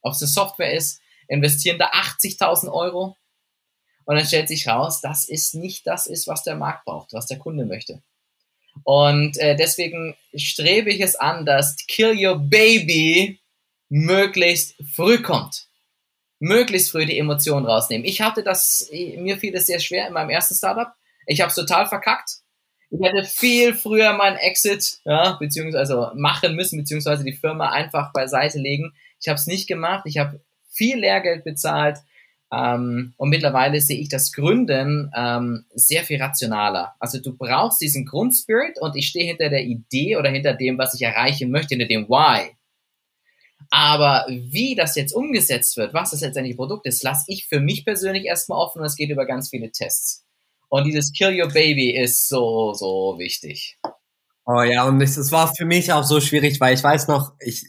ob 0.00 0.14
es 0.14 0.22
eine 0.22 0.28
Software 0.28 0.72
ist, 0.72 1.00
investieren 1.30 1.78
da 1.78 1.90
80.000 1.90 2.70
Euro 2.70 3.16
und 4.04 4.16
dann 4.16 4.26
stellt 4.26 4.48
sich 4.48 4.66
raus, 4.66 5.00
das 5.00 5.28
ist 5.28 5.54
nicht 5.54 5.86
das 5.86 6.06
ist, 6.06 6.26
was 6.26 6.42
der 6.42 6.56
Markt 6.56 6.84
braucht, 6.84 7.12
was 7.12 7.26
der 7.26 7.38
Kunde 7.38 7.64
möchte. 7.64 8.02
Und 8.84 9.38
äh, 9.38 9.56
deswegen 9.56 10.16
strebe 10.34 10.90
ich 10.90 11.00
es 11.00 11.16
an, 11.16 11.46
dass 11.46 11.76
Kill 11.86 12.16
Your 12.16 12.38
Baby 12.38 13.40
möglichst 13.88 14.74
früh 14.94 15.20
kommt. 15.22 15.66
Möglichst 16.38 16.90
früh 16.90 17.06
die 17.06 17.18
Emotionen 17.18 17.66
rausnehmen. 17.66 18.06
Ich 18.06 18.20
hatte 18.20 18.42
das, 18.42 18.88
mir 18.90 19.36
fiel 19.36 19.52
das 19.52 19.66
sehr 19.66 19.80
schwer 19.80 20.06
in 20.06 20.14
meinem 20.14 20.30
ersten 20.30 20.54
Startup. 20.54 20.92
Ich 21.26 21.40
habe 21.40 21.50
es 21.50 21.54
total 21.56 21.86
verkackt. 21.86 22.38
Ich 22.90 23.00
hätte 23.00 23.24
viel 23.24 23.74
früher 23.74 24.14
meinen 24.14 24.36
Exit, 24.36 24.98
ja, 25.04 25.36
beziehungsweise 25.38 26.12
machen 26.16 26.56
müssen, 26.56 26.78
beziehungsweise 26.78 27.22
die 27.22 27.32
Firma 27.32 27.70
einfach 27.70 28.12
beiseite 28.12 28.58
legen. 28.58 28.92
Ich 29.20 29.28
habe 29.28 29.38
es 29.38 29.46
nicht 29.46 29.68
gemacht. 29.68 30.02
Ich 30.06 30.18
habe 30.18 30.40
viel 30.70 30.98
Lehrgeld 30.98 31.44
bezahlt. 31.44 31.98
Ähm, 32.52 33.14
und 33.16 33.28
mittlerweile 33.28 33.80
sehe 33.80 33.98
ich 33.98 34.08
das 34.08 34.32
Gründen 34.32 35.10
ähm, 35.16 35.66
sehr 35.74 36.02
viel 36.02 36.20
rationaler. 36.20 36.94
Also 36.98 37.20
du 37.20 37.36
brauchst 37.36 37.80
diesen 37.80 38.06
Grundspirit 38.06 38.80
und 38.80 38.96
ich 38.96 39.08
stehe 39.08 39.26
hinter 39.26 39.50
der 39.50 39.64
Idee 39.64 40.16
oder 40.16 40.30
hinter 40.30 40.54
dem, 40.54 40.78
was 40.78 40.94
ich 40.94 41.02
erreichen 41.02 41.50
möchte, 41.50 41.76
hinter 41.76 41.86
dem 41.86 42.08
Why. 42.08 42.50
Aber 43.70 44.26
wie 44.28 44.74
das 44.74 44.96
jetzt 44.96 45.12
umgesetzt 45.12 45.76
wird, 45.76 45.94
was 45.94 46.10
das 46.10 46.22
letztendlich 46.22 46.56
Produkt 46.56 46.86
ist, 46.86 47.04
lasse 47.04 47.26
ich 47.28 47.46
für 47.46 47.60
mich 47.60 47.84
persönlich 47.84 48.24
erstmal 48.24 48.58
offen 48.58 48.80
und 48.80 48.86
es 48.86 48.96
geht 48.96 49.10
über 49.10 49.26
ganz 49.26 49.50
viele 49.50 49.70
Tests. 49.70 50.24
Und 50.68 50.84
dieses 50.84 51.12
Kill 51.12 51.40
Your 51.40 51.48
Baby 51.48 51.96
ist 51.96 52.28
so, 52.28 52.72
so 52.74 53.16
wichtig. 53.18 53.78
Oh 54.44 54.62
ja, 54.62 54.84
und 54.84 55.00
es 55.00 55.30
war 55.30 55.52
für 55.54 55.66
mich 55.66 55.92
auch 55.92 56.02
so 56.02 56.20
schwierig, 56.20 56.60
weil 56.60 56.74
ich 56.74 56.82
weiß 56.82 57.06
noch, 57.06 57.34
ich, 57.38 57.64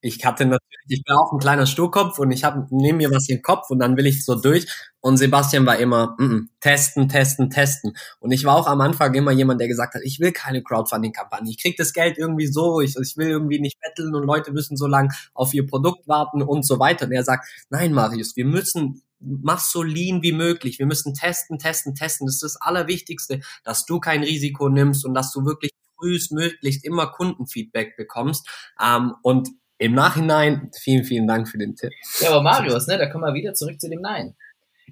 ich 0.00 0.24
hatte 0.24 0.58
ich 0.88 1.02
bin 1.04 1.14
auch 1.14 1.32
ein 1.32 1.38
kleiner 1.38 1.66
Sturkopf 1.66 2.18
und 2.18 2.30
ich 2.30 2.44
habe 2.44 2.66
neben 2.70 2.98
mir 2.98 3.10
was 3.10 3.28
im 3.28 3.42
Kopf 3.42 3.70
und 3.70 3.78
dann 3.78 3.96
will 3.96 4.06
ich 4.06 4.24
so 4.24 4.34
durch. 4.34 4.66
Und 5.00 5.16
Sebastian 5.16 5.66
war 5.66 5.78
immer 5.78 6.14
mm 6.18 6.22
-mm, 6.22 6.42
testen, 6.60 7.08
testen, 7.08 7.50
testen. 7.50 7.96
Und 8.20 8.30
ich 8.32 8.44
war 8.44 8.56
auch 8.56 8.66
am 8.66 8.80
Anfang 8.80 9.14
immer 9.14 9.32
jemand, 9.32 9.60
der 9.60 9.68
gesagt 9.68 9.94
hat, 9.94 10.02
ich 10.04 10.20
will 10.20 10.32
keine 10.32 10.62
Crowdfunding-Kampagne. 10.62 11.50
Ich 11.50 11.60
krieg 11.60 11.76
das 11.76 11.92
Geld 11.92 12.18
irgendwie 12.18 12.46
so, 12.46 12.80
ich, 12.80 12.96
ich 12.96 13.16
will 13.16 13.28
irgendwie 13.28 13.60
nicht 13.60 13.80
betteln 13.80 14.14
und 14.14 14.24
Leute 14.24 14.52
müssen 14.52 14.76
so 14.76 14.86
lang 14.86 15.12
auf 15.34 15.54
ihr 15.54 15.66
Produkt 15.66 16.06
warten 16.06 16.42
und 16.42 16.64
so 16.64 16.78
weiter. 16.78 17.06
Und 17.06 17.12
er 17.12 17.24
sagt, 17.24 17.48
nein, 17.70 17.92
Marius, 17.92 18.36
wir 18.36 18.44
müssen 18.44 19.02
mach 19.24 19.60
so 19.60 19.82
lean 19.82 20.22
wie 20.22 20.32
möglich. 20.32 20.78
Wir 20.78 20.86
müssen 20.86 21.14
testen, 21.14 21.58
testen, 21.58 21.94
testen. 21.94 22.26
Das 22.26 22.36
ist 22.36 22.42
das 22.42 22.60
Allerwichtigste, 22.60 23.40
dass 23.64 23.86
du 23.86 24.00
kein 24.00 24.22
Risiko 24.22 24.68
nimmst 24.68 25.04
und 25.04 25.14
dass 25.14 25.32
du 25.32 25.44
wirklich 25.44 25.70
frühestmöglichst 25.98 26.84
immer 26.84 27.06
Kundenfeedback 27.06 27.96
bekommst. 27.96 28.48
Ähm, 28.80 29.14
und 29.22 29.48
im 29.82 29.94
Nachhinein, 29.94 30.70
vielen, 30.78 31.04
vielen 31.04 31.26
Dank 31.26 31.48
für 31.48 31.58
den 31.58 31.76
Tipp. 31.76 31.92
Ja, 32.20 32.30
aber 32.30 32.42
Marius, 32.42 32.86
ne, 32.86 32.98
da 32.98 33.06
kommen 33.06 33.24
wir 33.24 33.34
wieder 33.34 33.54
zurück 33.54 33.80
zu 33.80 33.88
dem 33.88 34.00
Nein. 34.00 34.36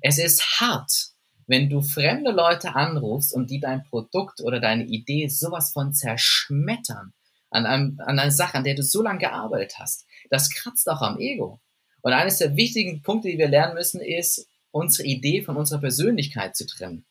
Es 0.03 0.18
ist 0.18 0.61
hart, 0.61 1.11
wenn 1.46 1.68
du 1.68 1.81
fremde 1.81 2.31
Leute 2.31 2.74
anrufst 2.74 3.35
und 3.35 3.50
die 3.50 3.61
dein 3.61 3.85
Produkt 3.85 4.40
oder 4.40 4.61
deine 4.61 4.85
Idee 4.85 5.29
sowas 5.29 5.72
von 5.72 5.92
zerschmettern 5.92 7.12
an, 7.50 7.66
einem, 7.66 8.00
an 8.05 8.18
einer 8.18 8.31
Sache, 8.31 8.59
an 8.59 8.64
der 8.64 8.74
du 8.74 8.83
so 8.83 9.03
lange 9.03 9.20
gearbeitet 9.20 9.79
hast. 9.79 10.07
Das 10.31 10.50
kratzt 10.50 10.88
auch 10.88 11.03
am 11.03 11.18
Ego. 11.18 11.61
Und 12.03 12.12
eines 12.12 12.38
der 12.38 12.57
wichtigen 12.57 13.03
Punkte, 13.03 13.29
die 13.29 13.38
wir 13.38 13.48
lernen 13.48 13.74
müssen, 13.74 14.00
ist, 14.00 14.48
unsere 14.70 15.07
Idee 15.07 15.42
von 15.42 15.57
unserer 15.57 15.81
Persönlichkeit 15.81 16.57
zu 16.57 16.66
trennen. 16.66 17.05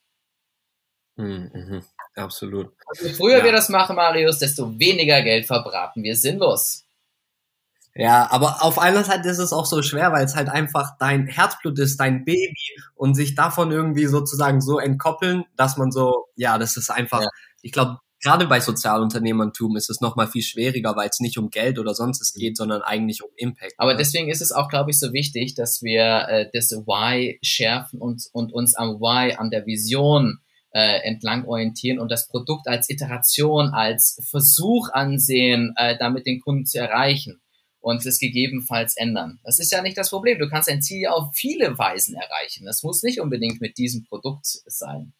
Mhm, 1.18 1.52
mhm 1.54 1.84
absolut. 2.20 2.74
Also 2.88 3.08
je 3.08 3.14
früher 3.14 3.40
ja. 3.40 3.44
wir 3.44 3.52
das 3.52 3.70
machen, 3.70 3.96
Marius, 3.96 4.40
desto 4.40 4.78
weniger 4.78 5.22
Geld 5.22 5.46
verbraten 5.46 6.04
wir 6.04 6.16
sinnlos. 6.16 6.86
Ja, 7.96 8.32
aber 8.32 8.64
auf 8.64 8.80
einer 8.80 9.04
Seite 9.04 9.30
ist 9.30 9.40
es 9.40 9.52
auch 9.52 9.66
so 9.66 9.82
schwer, 9.82 10.12
weil 10.12 10.24
es 10.24 10.36
halt 10.36 10.50
einfach 10.50 10.98
dein 11.00 11.28
Herzblut 11.28 11.78
ist, 11.80 12.00
dein 12.00 12.24
Baby 12.24 12.78
und 12.96 13.16
sich 13.16 13.36
davon 13.36 13.72
irgendwie 13.72 14.06
sozusagen 14.06 14.62
so 14.62 14.80
entkoppeln, 14.80 15.44
dass 15.56 15.78
man 15.78 15.92
so, 15.92 16.28
ja, 16.36 16.58
das 16.58 16.78
ist 16.78 16.90
einfach, 16.90 17.22
ja. 17.22 17.28
ich 17.62 17.72
glaube, 17.72 17.98
gerade 18.22 18.48
bei 18.48 18.60
Sozialunternehmertum 18.60 19.76
ist 19.76 19.90
es 19.90 20.02
nochmal 20.02 20.28
viel 20.28 20.44
schwieriger, 20.44 20.96
weil 20.96 21.10
es 21.10 21.20
nicht 21.20 21.38
um 21.38 21.50
Geld 21.50 21.80
oder 21.80 21.94
sonst 21.94 22.22
es 22.22 22.34
geht, 22.34 22.58
sondern 22.58 22.82
eigentlich 22.82 23.24
um 23.24 23.32
Impact. 23.36 23.74
Aber 23.78 23.96
deswegen 23.96 24.30
ist 24.30 24.42
es 24.42 24.52
auch, 24.52 24.70
glaube 24.70 24.92
ich, 24.92 25.00
so 25.00 25.14
wichtig, 25.14 25.56
dass 25.56 25.82
wir 25.82 26.28
äh, 26.30 26.50
das 26.54 26.72
Why 26.72 27.40
schärfen 27.42 28.00
und, 28.00 28.24
und 28.34 28.54
uns 28.54 28.76
am 28.76 29.00
Why, 29.00 29.36
an 29.36 29.50
der 29.50 29.66
Vision 29.66 30.40
äh, 30.72 31.00
entlang 31.08 31.46
orientieren 31.46 32.00
und 32.00 32.12
das 32.12 32.28
Produkt 32.28 32.68
als 32.68 32.90
Iteration, 32.90 33.70
als 33.70 34.22
Versuch 34.30 34.90
ansehen, 34.94 35.74
äh, 35.78 35.98
damit 35.98 36.28
den 36.28 36.40
Kunden 36.42 36.66
zu 36.66 36.78
erreichen 36.78 37.42
und 37.82 38.06
es 38.06 38.20
gegebenenfalls 38.20 38.98
ändern. 38.98 39.40
Das 39.44 39.60
ist 39.60 39.72
ja 39.72 39.82
nicht 39.82 39.98
das 39.98 40.10
Problem. 40.10 40.40
Du 40.40 40.50
kannst 40.50 40.70
ein 40.70 40.82
Ziel 40.82 41.02
ja 41.02 41.12
auf 41.12 41.34
viele 41.34 41.78
Weisen 41.78 42.16
erreichen. 42.16 42.66
Das 42.66 42.84
muss 42.84 43.04
nicht 43.04 43.20
unbedingt 43.20 43.62
mit 43.62 43.78
diesem 43.78 44.04
Produkt 44.06 44.46
sein. 44.46 45.14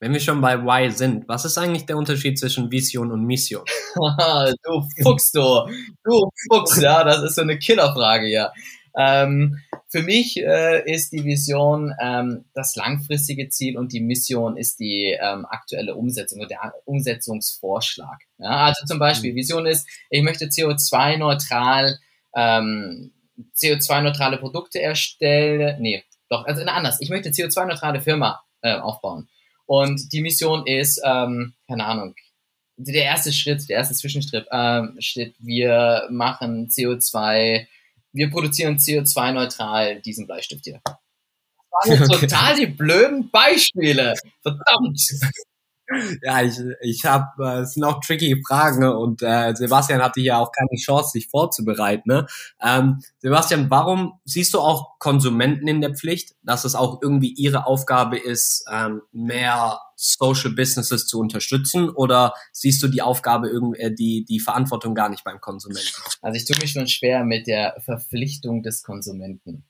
Wenn 0.00 0.12
wir 0.12 0.20
schon 0.20 0.40
bei 0.40 0.62
Why 0.62 0.92
sind, 0.92 1.28
was 1.28 1.44
ist 1.44 1.58
eigentlich 1.58 1.86
der 1.86 1.96
Unterschied 1.96 2.38
zwischen 2.38 2.70
Vision 2.70 3.10
und 3.10 3.24
Mission? 3.24 3.64
du 3.96 4.88
Fuchs, 5.02 5.32
du. 5.32 5.68
Du 6.04 6.30
Fuchs, 6.48 6.80
ja, 6.80 7.02
das 7.02 7.22
ist 7.22 7.34
so 7.34 7.42
eine 7.42 7.58
Killerfrage, 7.58 8.28
ja. 8.28 8.52
Ähm, 8.96 9.58
für 9.88 10.02
mich 10.02 10.36
äh, 10.36 10.90
ist 10.90 11.12
die 11.12 11.24
Vision 11.24 11.94
ähm, 12.00 12.44
das 12.54 12.76
langfristige 12.76 13.48
Ziel 13.48 13.78
und 13.78 13.92
die 13.92 14.00
Mission 14.00 14.56
ist 14.58 14.80
die 14.80 15.16
ähm, 15.18 15.46
aktuelle 15.46 15.94
Umsetzung 15.94 16.40
oder 16.40 16.48
der 16.48 16.74
Umsetzungsvorschlag. 16.84 18.18
Ja, 18.38 18.66
also 18.66 18.84
zum 18.84 18.98
Beispiel, 18.98 19.32
mhm. 19.32 19.36
Vision 19.36 19.66
ist, 19.66 19.88
ich 20.10 20.22
möchte 20.22 20.46
CO2-neutral 20.46 21.98
ähm, 22.34 23.12
CO2-neutrale 23.56 24.36
Produkte 24.36 24.80
erstellen. 24.80 25.80
Nee, 25.80 26.04
doch, 26.28 26.44
also 26.44 26.62
anders. 26.64 27.00
Ich 27.00 27.08
möchte 27.08 27.30
CO2-neutrale 27.30 28.02
Firma 28.02 28.42
äh, 28.60 28.74
aufbauen. 28.74 29.28
Und 29.64 30.12
die 30.12 30.20
Mission 30.20 30.66
ist, 30.66 31.00
ähm, 31.04 31.54
keine 31.66 31.86
Ahnung, 31.86 32.14
der 32.76 33.04
erste 33.04 33.32
Schritt, 33.32 33.68
der 33.68 33.78
erste 33.78 33.94
Zwischenschritt, 33.94 34.46
ähm, 34.52 34.96
steht, 34.98 35.34
wir 35.38 36.06
machen 36.10 36.68
CO2 36.68 37.66
wir 38.12 38.30
produzieren 38.30 38.76
CO2-neutral 38.76 40.00
diesen 40.00 40.26
Bleistift 40.26 40.64
hier. 40.64 40.80
Das 40.84 41.90
waren 41.90 42.02
okay. 42.10 42.26
total 42.26 42.56
die 42.56 42.66
blöden 42.66 43.30
Beispiele. 43.30 44.14
Verdammt. 44.42 45.00
Ja, 46.22 46.42
ich, 46.42 46.58
ich 46.82 47.04
habe, 47.06 47.26
äh, 47.42 47.60
es 47.60 47.72
sind 47.72 47.84
auch 47.84 48.00
tricky 48.00 48.42
Fragen 48.46 48.84
und 48.84 49.22
äh, 49.22 49.54
Sebastian 49.54 50.02
hatte 50.02 50.20
ja 50.20 50.38
auch 50.38 50.52
keine 50.52 50.78
Chance, 50.78 51.12
sich 51.12 51.28
vorzubereiten. 51.28 52.10
Ne? 52.10 52.26
Ähm, 52.60 53.02
Sebastian, 53.20 53.70
warum 53.70 54.20
siehst 54.24 54.52
du 54.52 54.60
auch 54.60 54.98
Konsumenten 54.98 55.66
in 55.66 55.80
der 55.80 55.94
Pflicht, 55.94 56.36
dass 56.42 56.66
es 56.66 56.74
auch 56.74 57.00
irgendwie 57.00 57.32
ihre 57.32 57.66
Aufgabe 57.66 58.18
ist, 58.18 58.66
ähm, 58.70 59.00
mehr 59.12 59.80
Social 60.00 60.52
Businesses 60.52 61.06
zu 61.06 61.18
unterstützen 61.18 61.90
oder 61.90 62.32
siehst 62.52 62.80
du 62.82 62.88
die 62.88 63.02
Aufgabe, 63.02 63.50
äh, 63.78 63.92
die, 63.92 64.24
die 64.24 64.38
Verantwortung 64.38 64.94
gar 64.94 65.08
nicht 65.08 65.24
beim 65.24 65.40
Konsumenten? 65.40 65.88
Also 66.22 66.36
ich 66.36 66.44
tue 66.44 66.56
mich 66.60 66.70
schon 66.70 66.86
schwer 66.86 67.24
mit 67.24 67.48
der 67.48 67.80
Verpflichtung 67.84 68.62
des 68.62 68.84
Konsumenten. 68.84 69.64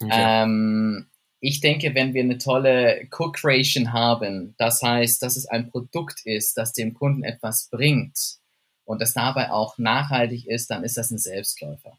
Okay. 0.00 0.10
Ähm, 0.10 1.10
ich 1.40 1.60
denke, 1.60 1.94
wenn 1.94 2.14
wir 2.14 2.22
eine 2.22 2.38
tolle 2.38 3.06
Co-Creation 3.10 3.92
haben, 3.92 4.54
das 4.56 4.80
heißt, 4.82 5.22
dass 5.22 5.36
es 5.36 5.46
ein 5.46 5.70
Produkt 5.70 6.22
ist, 6.24 6.56
das 6.56 6.72
dem 6.72 6.94
Kunden 6.94 7.22
etwas 7.22 7.68
bringt 7.70 8.38
und 8.84 9.02
das 9.02 9.12
dabei 9.12 9.50
auch 9.50 9.76
nachhaltig 9.76 10.46
ist, 10.46 10.70
dann 10.70 10.82
ist 10.82 10.96
das 10.96 11.10
ein 11.10 11.18
Selbstläufer. 11.18 11.98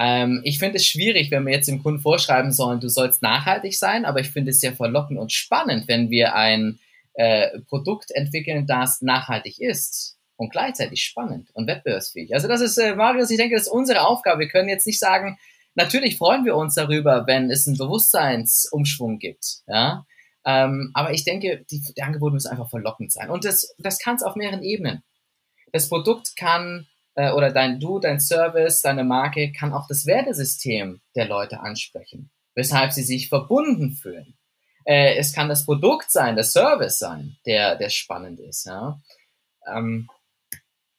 Ähm, 0.00 0.40
ich 0.44 0.58
finde 0.58 0.76
es 0.76 0.86
schwierig, 0.86 1.30
wenn 1.30 1.44
wir 1.44 1.52
jetzt 1.52 1.68
dem 1.68 1.82
Kunden 1.82 2.00
vorschreiben 2.00 2.52
sollen, 2.52 2.80
du 2.80 2.88
sollst 2.88 3.20
nachhaltig 3.20 3.76
sein, 3.78 4.06
aber 4.06 4.20
ich 4.20 4.30
finde 4.30 4.50
es 4.50 4.60
sehr 4.60 4.72
verlockend 4.72 5.18
und 5.18 5.30
spannend, 5.30 5.88
wenn 5.88 6.08
wir 6.08 6.34
ein 6.34 6.80
äh, 7.14 7.60
Produkt 7.68 8.10
entwickeln, 8.12 8.66
das 8.66 9.02
nachhaltig 9.02 9.60
ist. 9.60 10.16
und 10.36 10.50
gleichzeitig 10.50 11.02
spannend 11.04 11.50
und 11.52 11.66
wettbewerbsfähig. 11.66 12.32
Also 12.32 12.48
das 12.48 12.62
ist, 12.62 12.78
äh, 12.78 12.94
Marius, 12.94 13.30
ich 13.30 13.36
denke, 13.36 13.56
das 13.56 13.64
ist 13.64 13.72
unsere 13.72 14.06
Aufgabe. 14.06 14.40
Wir 14.40 14.48
können 14.48 14.70
jetzt 14.70 14.86
nicht 14.86 14.98
sagen, 14.98 15.38
natürlich 15.74 16.16
freuen 16.16 16.46
wir 16.46 16.56
uns 16.56 16.74
darüber, 16.74 17.26
wenn 17.26 17.50
es 17.50 17.66
einen 17.66 17.76
Bewusstseinsumschwung 17.76 19.18
gibt, 19.18 19.58
ja. 19.66 20.06
Ähm, 20.46 20.92
aber 20.94 21.12
ich 21.12 21.24
denke, 21.24 21.66
die, 21.70 21.82
die 21.94 22.02
Angebote 22.02 22.32
müssen 22.32 22.50
einfach 22.50 22.70
verlockend 22.70 23.12
sein. 23.12 23.28
Und 23.28 23.44
das, 23.44 23.74
das 23.76 23.98
kann 23.98 24.16
es 24.16 24.22
auf 24.22 24.34
mehreren 24.34 24.62
Ebenen. 24.62 25.02
Das 25.72 25.90
Produkt 25.90 26.34
kann 26.36 26.86
äh, 27.20 27.32
oder 27.32 27.52
dein 27.52 27.78
Du, 27.80 27.98
dein 27.98 28.18
Service, 28.18 28.80
deine 28.80 29.04
Marke 29.04 29.52
kann 29.52 29.74
auch 29.74 29.86
das 29.86 30.06
Wertesystem 30.06 31.00
der 31.14 31.28
Leute 31.28 31.60
ansprechen, 31.60 32.30
weshalb 32.54 32.92
sie 32.92 33.02
sich 33.02 33.28
verbunden 33.28 33.92
fühlen. 33.92 34.38
Äh, 34.86 35.16
es 35.16 35.34
kann 35.34 35.50
das 35.50 35.66
Produkt 35.66 36.10
sein, 36.10 36.34
der 36.34 36.44
Service 36.44 36.98
sein, 36.98 37.36
der, 37.44 37.76
der 37.76 37.90
spannend 37.90 38.40
ist. 38.40 38.64
Ja, 38.64 39.00
ähm, 39.66 40.08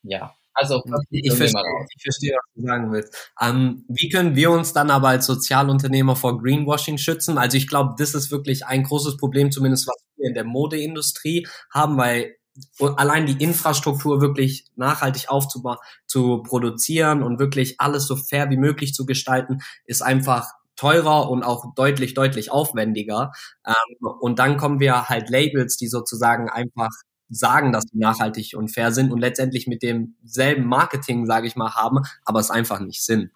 ja. 0.04 0.36
Also, 0.54 0.84
ich, 1.10 1.34
verstehe, 1.34 1.62
ich 1.96 2.04
verstehe, 2.04 2.34
was 2.36 2.54
du 2.54 2.62
sagen 2.62 2.92
willst. 2.92 3.32
Ähm, 3.42 3.86
wie 3.88 4.10
können 4.10 4.36
wir 4.36 4.52
uns 4.52 4.74
dann 4.74 4.92
aber 4.92 5.08
als 5.08 5.26
Sozialunternehmer 5.26 6.16
vor 6.16 6.40
Greenwashing 6.40 6.98
schützen? 6.98 7.38
Also 7.38 7.56
ich 7.56 7.70
glaube, 7.70 7.96
das 7.98 8.14
ist 8.14 8.32
wirklich 8.32 8.66
ein 8.66 8.84
großes 8.84 9.16
Problem, 9.16 9.50
zumindest 9.52 9.88
was 9.88 9.96
wir 10.18 10.28
in 10.28 10.34
der 10.34 10.44
Modeindustrie 10.44 11.48
haben, 11.74 11.98
weil 11.98 12.36
allein 12.80 13.26
die 13.26 13.42
Infrastruktur 13.44 14.22
wirklich 14.22 14.66
nachhaltig 14.76 15.30
aufzubauen, 15.30 15.78
zu 16.06 16.44
produzieren 16.44 17.24
und 17.24 17.40
wirklich 17.40 17.80
alles 17.80 18.06
so 18.06 18.16
fair 18.16 18.50
wie 18.50 18.58
möglich 18.58 18.94
zu 18.94 19.06
gestalten, 19.06 19.60
ist 19.86 20.02
einfach 20.02 20.52
teurer 20.76 21.30
und 21.30 21.44
auch 21.44 21.74
deutlich, 21.76 22.14
deutlich 22.14 22.52
aufwendiger. 22.52 23.32
Ähm, 23.66 24.08
und 24.20 24.40
dann 24.40 24.58
kommen 24.58 24.80
wir 24.80 25.10
halt 25.10 25.30
Labels, 25.30 25.78
die 25.78 25.88
sozusagen 25.88 26.50
einfach 26.50 26.90
sagen, 27.30 27.72
dass 27.72 27.86
sie 27.90 27.98
nachhaltig 27.98 28.54
und 28.56 28.70
fair 28.70 28.92
sind 28.92 29.12
und 29.12 29.20
letztendlich 29.20 29.68
mit 29.68 29.84
demselben 29.84 30.66
Marketing, 30.66 31.26
sage 31.26 31.48
ich 31.48 31.56
mal, 31.56 31.76
haben, 31.76 32.00
aber 32.26 32.40
es 32.40 32.50
einfach 32.50 32.80
nicht 32.80 33.04
sind. 33.04 33.32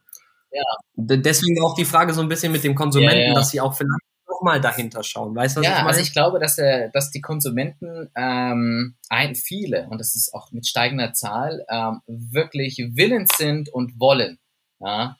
Ja. 0.51 0.63
Deswegen 0.95 1.63
auch 1.63 1.75
die 1.75 1.85
Frage 1.85 2.13
so 2.13 2.21
ein 2.21 2.29
bisschen 2.29 2.51
mit 2.51 2.63
dem 2.63 2.75
Konsumenten, 2.75 3.17
ja, 3.17 3.27
ja. 3.29 3.33
dass 3.33 3.49
sie 3.49 3.61
auch 3.61 3.75
vielleicht 3.75 3.91
nochmal 4.35 4.61
dahinter 4.61 5.03
schauen. 5.03 5.35
Weißt 5.35 5.55
du, 5.55 5.61
was 5.61 5.67
ja, 5.67 5.73
ich 5.73 5.77
meine? 5.79 5.89
also 5.89 6.01
ich 6.01 6.13
glaube, 6.13 6.39
dass, 6.39 6.55
der, 6.55 6.89
dass 6.89 7.11
die 7.11 7.21
Konsumenten 7.21 8.09
ähm, 8.15 8.95
ein, 9.09 9.35
viele, 9.35 9.87
und 9.89 9.99
das 9.99 10.15
ist 10.15 10.33
auch 10.33 10.51
mit 10.51 10.67
steigender 10.67 11.13
Zahl, 11.13 11.65
ähm, 11.69 12.01
wirklich 12.07 12.77
willens 12.93 13.31
sind 13.37 13.69
und 13.69 13.99
wollen, 13.99 14.39
ja, 14.79 15.17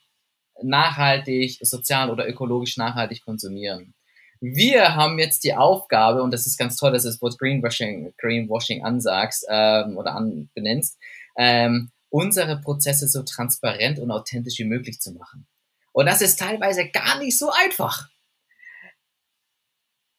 nachhaltig, 0.61 1.59
sozial 1.61 2.09
oder 2.09 2.27
ökologisch 2.27 2.77
nachhaltig 2.77 3.23
konsumieren. 3.23 3.93
Wir 4.41 4.95
haben 4.95 5.17
jetzt 5.17 5.43
die 5.43 5.55
Aufgabe, 5.55 6.21
und 6.21 6.31
das 6.31 6.45
ist 6.45 6.57
ganz 6.57 6.75
toll, 6.75 6.91
dass 6.91 7.03
du 7.03 7.09
das 7.09 7.21
Wort 7.21 7.37
Greenwashing, 7.39 8.13
Greenwashing 8.17 8.83
ansagst 8.83 9.45
ähm, 9.49 9.97
oder 9.97 10.13
an, 10.15 10.49
benennst, 10.53 10.97
ähm, 11.37 11.91
unsere 12.09 12.61
Prozesse 12.61 13.07
so 13.07 13.23
transparent 13.23 13.99
und 13.99 14.11
authentisch 14.11 14.59
wie 14.59 14.65
möglich 14.65 14.99
zu 14.99 15.13
machen. 15.13 15.47
Und 15.93 16.05
das 16.05 16.21
ist 16.21 16.39
teilweise 16.39 16.89
gar 16.89 17.19
nicht 17.19 17.37
so 17.37 17.49
einfach. 17.51 18.09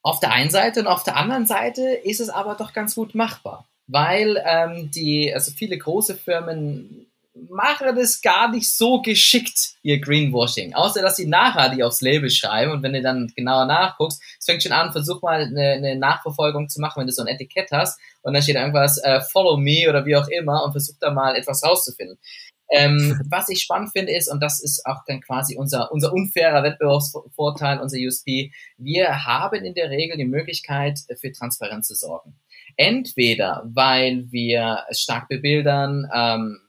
Auf 0.07 0.21
der 0.21 0.31
einen 0.31 0.51
Seite 0.51 0.79
und 0.79 0.87
auf 0.87 1.03
der 1.03 1.17
anderen 1.17 1.47
Seite 1.47 1.83
ist 1.83 2.21
es 2.21 2.29
aber 2.29 2.55
doch 2.55 2.73
ganz 2.73 2.95
gut 2.95 3.17
machbar, 3.17 3.67
weil 3.89 4.41
ähm, 4.47 4.89
die, 4.93 5.35
also 5.35 5.51
viele 5.51 5.77
große 5.77 6.15
Firmen 6.15 7.09
machen 7.51 7.89
das 7.97 8.23
gar 8.23 8.49
nicht 8.53 8.73
so 8.73 9.03
geschickt, 9.03 9.75
ihr 9.83 10.01
Greenwashing. 10.01 10.75
Außer, 10.75 11.03
dass 11.03 11.17
sie 11.17 11.27
nachhaltig 11.27 11.83
aufs 11.83 12.03
Label 12.03 12.31
schreiben 12.31 12.71
und 12.71 12.85
wenn 12.85 12.93
du 12.93 13.03
dann 13.03 13.33
genauer 13.35 13.67
nachguckst, 13.67 14.23
es 14.39 14.45
fängt 14.45 14.63
schon 14.63 14.71
an, 14.71 14.93
versuch 14.93 15.23
mal 15.23 15.43
eine, 15.43 15.73
eine, 15.73 15.97
Nachverfolgung 15.97 16.69
zu 16.69 16.81
machen, 16.81 17.01
wenn 17.01 17.09
du 17.09 17.13
so 17.13 17.23
ein 17.23 17.29
Etikett 17.29 17.73
hast 17.73 17.99
und 18.23 18.33
dann 18.33 18.45
steht 18.45 18.55
irgendwas, 18.55 18.99
äh, 18.99 19.21
follow 19.21 19.57
me 19.57 19.91
oder 19.91 20.07
wie 20.07 20.15
auch 20.15 20.29
immer 20.29 20.63
und 20.63 20.71
versuch 20.71 20.95
da 21.01 21.11
mal 21.11 21.35
etwas 21.35 21.65
rauszufinden. 21.65 22.17
Ähm, 22.71 23.21
was 23.31 23.49
ich 23.49 23.63
spannend 23.63 23.93
finde 23.93 24.13
ist, 24.13 24.29
und 24.29 24.43
das 24.43 24.63
ist 24.63 24.85
auch 24.87 25.05
dann 25.07 25.21
quasi 25.21 25.57
unser, 25.57 25.93
unser 25.93 26.13
unfairer 26.13 26.65
Wettbewerbsvorteil, 26.65 27.79
unser 27.81 27.99
USP, 27.99 28.53
wir 28.77 29.25
haben 29.25 29.65
in 29.65 29.75
der 29.75 29.91
Regel 29.91 30.17
die 30.17 30.25
Möglichkeit, 30.25 30.99
für 31.21 31.33
Transparenz 31.33 31.87
zu 31.87 31.95
sorgen. 31.95 32.35
Entweder, 32.77 33.63
weil 33.67 34.31
wir 34.31 34.85
stark 34.91 35.29
bebildern, 35.29 36.11
ähm, 36.13 36.61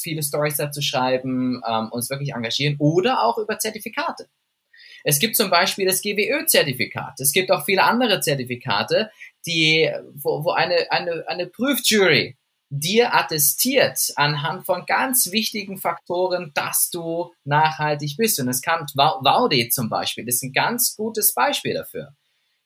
viele 0.00 0.22
Stories 0.22 0.56
dazu 0.56 0.80
schreiben, 0.80 1.60
ähm, 1.68 1.90
uns 1.90 2.08
wirklich 2.08 2.32
engagieren 2.32 2.76
oder 2.78 3.24
auch 3.24 3.38
über 3.38 3.58
Zertifikate. 3.58 4.28
Es 5.04 5.18
gibt 5.18 5.36
zum 5.36 5.50
Beispiel 5.50 5.86
das 5.86 6.00
GWÖ-Zertifikat. 6.00 7.20
Es 7.20 7.32
gibt 7.32 7.50
auch 7.50 7.64
viele 7.64 7.82
andere 7.82 8.20
Zertifikate, 8.20 9.10
die, 9.46 9.90
wo, 10.14 10.44
wo 10.44 10.52
eine, 10.52 10.90
eine, 10.90 11.24
eine 11.26 11.46
Prüfjury 11.46 12.36
dir 12.74 13.14
attestiert 13.14 13.98
anhand 14.16 14.64
von 14.64 14.86
ganz 14.86 15.30
wichtigen 15.30 15.76
Faktoren, 15.76 16.52
dass 16.54 16.88
du 16.88 17.30
nachhaltig 17.44 18.16
bist. 18.16 18.40
Und 18.40 18.48
es 18.48 18.62
kann 18.62 18.86
Vaudi 18.94 19.68
zum 19.68 19.90
Beispiel, 19.90 20.24
das 20.24 20.36
ist 20.36 20.44
ein 20.44 20.52
ganz 20.54 20.96
gutes 20.96 21.34
Beispiel 21.34 21.74
dafür. 21.74 22.14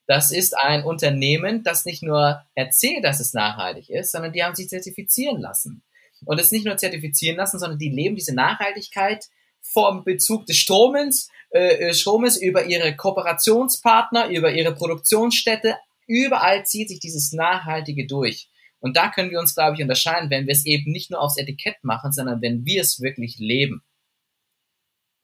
Das 0.07 0.31
ist 0.31 0.57
ein 0.57 0.85
Unternehmen, 0.85 1.65
das 1.65 1.85
nicht 1.85 2.05
nur 2.05 2.41
erzählt, 2.55 3.05
dass 3.05 3.19
es 3.19 3.35
nachhaltig 3.35 3.91
ist, 3.91 4.13
sondern 4.13 4.33
die 4.33 4.45
haben 4.45 4.55
sich 4.55 4.69
zertifizieren 4.69 5.41
lassen 5.41 5.83
und 6.25 6.39
es 6.39 6.53
nicht 6.53 6.65
nur 6.65 6.77
zertifizieren 6.77 7.37
lassen, 7.37 7.59
sondern 7.59 7.81
die 7.81 7.91
leben 7.91 8.15
diese 8.15 8.33
Nachhaltigkeit 8.33 9.27
vom 9.61 10.05
Bezug 10.05 10.47
des 10.47 10.57
Stromens, 10.57 11.29
äh, 11.51 11.89
äh, 11.89 11.95
Stromes 11.95 12.41
über 12.41 12.67
ihre 12.67 12.95
Kooperationspartner, 12.95 14.29
über 14.29 14.53
ihre 14.53 14.73
Produktionsstätte. 14.73 15.77
Überall 16.07 16.65
zieht 16.65 16.91
sich 16.91 17.01
dieses 17.01 17.33
Nachhaltige 17.33 18.07
durch. 18.07 18.49
Und 18.87 18.97
da 18.97 19.11
können 19.11 19.31
wir 19.31 19.41
uns, 19.41 19.55
glaube 19.55 19.77
ich, 19.77 19.83
unterscheiden, 19.83 20.31
wenn 20.31 20.47
wir 20.47 20.53
es 20.53 20.65
eben 20.65 20.91
nicht 20.91 21.11
nur 21.11 21.21
aufs 21.21 21.37
Etikett 21.37 21.77
machen, 21.83 22.13
sondern 22.13 22.41
wenn 22.41 22.65
wir 22.65 22.83
es 22.83 23.01
wirklich 23.01 23.37
leben. 23.39 23.83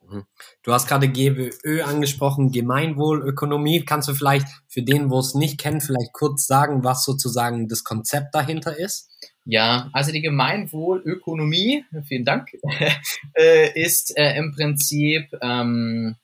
Mhm. 0.09 0.25
Du 0.63 0.73
hast 0.73 0.89
gerade 0.89 1.09
GWÖ 1.09 1.83
angesprochen, 1.83 2.53
Gemeinwohlökonomie. 2.53 3.85
Kannst 3.85 4.09
du 4.09 4.15
vielleicht 4.15 4.47
für 4.69 4.83
den, 4.83 5.11
wo 5.11 5.19
es 5.19 5.35
nicht 5.35 5.59
kennt, 5.59 5.83
vielleicht 5.83 6.13
kurz 6.13 6.47
sagen, 6.47 6.85
was 6.85 7.05
sozusagen 7.05 7.69
das 7.69 7.85
Konzept 7.85 8.35
dahinter 8.35 8.77
ist? 8.77 9.11
Ja, 9.45 9.91
also 9.93 10.13
die 10.13 10.23
Gemeinwohlökonomie, 10.23 11.85
vielen 12.07 12.25
Dank, 12.25 12.49
äh, 13.35 13.81
ist 13.81 14.17
äh, 14.17 14.37
im 14.37 14.53
Prinzip 14.53 15.29
ähm, 15.41 16.17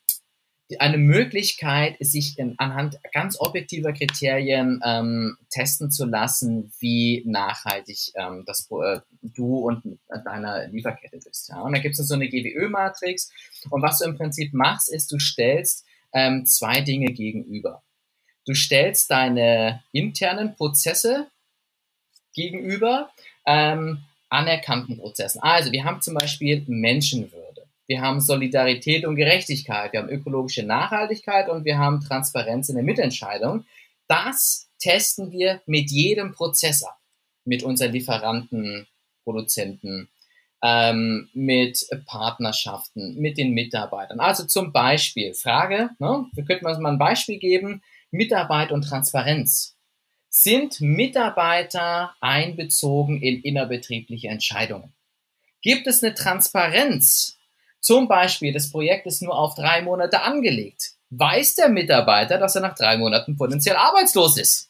eine 0.78 0.98
Möglichkeit, 0.98 1.96
sich 2.00 2.38
in, 2.38 2.54
anhand 2.59 2.98
ganz 3.12 3.40
objektiver 3.40 3.92
Kriterien 3.92 4.81
ähm, 4.85 5.38
testen 5.50 5.90
zu 5.90 6.04
lassen, 6.04 6.72
wie 6.78 7.22
nachhaltig 7.26 8.12
ähm, 8.14 8.44
das, 8.46 8.68
äh, 8.70 9.00
du 9.22 9.59
und 9.59 9.98
deiner 10.24 10.68
Lieferkette 10.68 11.18
bist. 11.18 11.48
Ja? 11.48 11.62
Und 11.62 11.74
da 11.74 11.81
gibt 11.81 11.98
es 11.98 12.07
so 12.07 12.14
eine 12.14 12.28
GWÖ-Matrix. 12.28 13.33
Und 13.70 13.83
was 13.83 13.98
du 13.98 14.04
im 14.04 14.16
Prinzip 14.16 14.52
machst, 14.52 14.92
ist, 14.92 15.11
du 15.11 15.18
stellst 15.18 15.87
ähm, 16.12 16.44
zwei 16.44 16.83
Dinge 16.83 17.12
gegenüber. 17.12 17.83
Du 18.44 18.54
stellst 18.54 19.11
deine 19.11 19.83
internen 19.92 20.54
Prozesse 20.54 21.26
gegenüber 22.35 23.11
ähm, 23.46 24.04
anerkannten 24.28 24.98
Prozessen. 24.98 25.40
Also 25.42 25.72
wir 25.72 25.85
haben 25.85 26.00
zum 26.02 26.14
Beispiel 26.14 26.64
Menschenwürde, 26.66 27.47
wir 27.88 28.03
haben 28.03 28.20
Solidarität 28.20 29.07
und 29.07 29.16
Gerechtigkeit, 29.16 29.92
wir 29.92 30.01
haben 30.01 30.11
ökologische 30.11 30.62
Nachhaltigkeit 30.62 31.48
und 31.48 31.64
wir 31.64 31.79
haben 31.79 32.01
Transparenz 32.01 32.68
in 32.68 32.77
der 32.77 32.85
Mitentscheidung. 32.85 33.64
Das 34.07 34.68
testen 34.79 35.33
wir 35.33 35.62
mit 35.66 35.90
jedem 35.90 36.33
Prozess 36.33 36.83
ab, 36.83 36.98
mit 37.44 37.62
unseren 37.62 37.92
Lieferanten, 37.92 38.87
Produzenten, 39.24 40.11
ähm, 40.62 41.31
mit 41.33 41.87
Partnerschaften, 42.07 43.16
mit 43.16 43.38
den 43.38 43.53
Mitarbeitern. 43.53 44.20
Also 44.20 44.44
zum 44.44 44.70
Beispiel 44.70 45.33
Frage, 45.33 45.90
ne, 45.98 46.27
wir 46.33 46.44
könnten 46.44 46.66
uns 46.66 46.79
mal 46.79 46.92
ein 46.92 46.98
Beispiel 46.98 47.38
geben, 47.38 47.83
Mitarbeit 48.11 48.70
und 48.70 48.83
Transparenz. 48.83 49.77
Sind 50.29 50.81
Mitarbeiter 50.83 52.14
einbezogen 52.20 53.22
in 53.22 53.40
innerbetriebliche 53.40 54.29
Entscheidungen? 54.29 54.92
Gibt 55.62 55.87
es 55.87 56.03
eine 56.03 56.14
Transparenz? 56.14 57.38
Zum 57.81 58.09
Beispiel, 58.09 58.53
das 58.53 58.71
Projekt 58.71 59.07
ist 59.07 59.23
nur 59.23 59.38
auf 59.38 59.55
drei 59.55 59.83
Monate 59.83 60.23
angelegt. 60.23 60.93
Weiß 61.11 61.55
der 61.55 61.69
Mitarbeiter, 61.69 62.38
dass 62.38 62.55
er 62.55 62.61
nach 62.62 62.75
drei 62.75 62.99
Monaten 62.99 63.37
potenziell 63.37 63.77
arbeitslos 63.77 64.37
ist? 64.37 64.69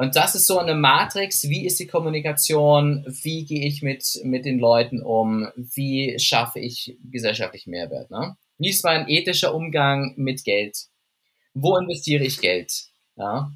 Und 0.00 0.16
das 0.16 0.34
ist 0.34 0.46
so 0.46 0.58
eine 0.58 0.74
Matrix, 0.74 1.44
wie 1.48 1.66
ist 1.66 1.78
die 1.78 1.86
Kommunikation, 1.86 3.04
wie 3.06 3.44
gehe 3.44 3.66
ich 3.66 3.82
mit, 3.82 4.20
mit 4.24 4.46
den 4.46 4.58
Leuten 4.58 5.02
um, 5.02 5.48
wie 5.56 6.18
schaffe 6.18 6.58
ich 6.58 6.96
gesellschaftlich 7.04 7.66
Mehrwert. 7.66 8.10
Ne? 8.10 8.34
Wie 8.56 8.70
ist 8.70 8.82
mein 8.82 9.08
ethischer 9.08 9.54
Umgang 9.54 10.14
mit 10.16 10.42
Geld? 10.44 10.86
Wo 11.52 11.76
investiere 11.76 12.24
ich 12.24 12.40
Geld? 12.40 12.72
Ja? 13.16 13.52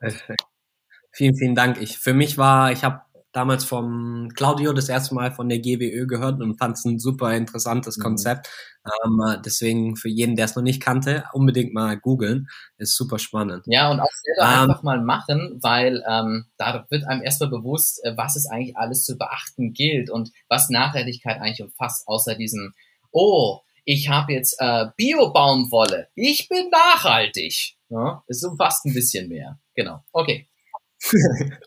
Perfekt. 0.00 0.42
Vielen, 1.12 1.36
vielen 1.36 1.54
Dank. 1.54 1.80
Ich, 1.80 1.98
für 1.98 2.14
mich 2.14 2.38
war, 2.38 2.72
ich 2.72 2.82
habe 2.82 3.02
damals 3.32 3.64
vom 3.64 4.28
Claudio 4.34 4.72
das 4.72 4.88
erste 4.88 5.14
Mal 5.14 5.32
von 5.32 5.48
der 5.48 5.60
GWÖ 5.60 6.06
gehört 6.06 6.40
und 6.40 6.58
fand 6.58 6.76
es 6.76 6.84
ein 6.84 6.98
super 6.98 7.32
interessantes 7.34 7.96
Mhm. 7.98 8.02
Konzept. 8.02 8.48
Ähm, 9.04 9.20
äh, 9.26 9.36
deswegen 9.44 9.96
für 9.96 10.08
jeden, 10.08 10.36
der 10.36 10.46
es 10.46 10.56
noch 10.56 10.62
nicht 10.62 10.82
kannte, 10.82 11.24
unbedingt 11.32 11.72
mal 11.72 11.98
googeln. 11.98 12.48
Ist 12.78 12.96
super 12.96 13.18
spannend. 13.18 13.64
Ja, 13.66 13.90
und 13.90 14.00
auch 14.00 14.08
selber 14.24 14.52
Ähm, 14.52 14.70
einfach 14.70 14.82
mal 14.82 15.00
machen, 15.02 15.58
weil 15.62 16.02
ähm, 16.08 16.46
da 16.56 16.86
wird 16.90 17.04
einem 17.06 17.22
erstmal 17.22 17.50
bewusst, 17.50 18.04
äh, 18.04 18.16
was 18.16 18.36
es 18.36 18.46
eigentlich 18.46 18.76
alles 18.76 19.04
zu 19.04 19.16
beachten 19.16 19.72
gilt 19.72 20.10
und 20.10 20.30
was 20.48 20.68
Nachhaltigkeit 20.70 21.40
eigentlich 21.40 21.62
umfasst, 21.62 22.06
außer 22.08 22.34
diesem, 22.34 22.72
oh, 23.12 23.60
ich 23.84 24.08
habe 24.08 24.32
jetzt 24.32 24.56
äh, 24.60 24.86
Bio-Baumwolle, 24.96 26.08
ich 26.14 26.48
bin 26.48 26.68
nachhaltig. 26.70 27.76
Ja, 27.88 28.22
es 28.28 28.42
umfasst 28.44 28.84
ein 28.86 28.94
bisschen 28.94 29.28
mehr. 29.28 29.58
Genau. 29.74 30.04
Okay. 30.12 30.49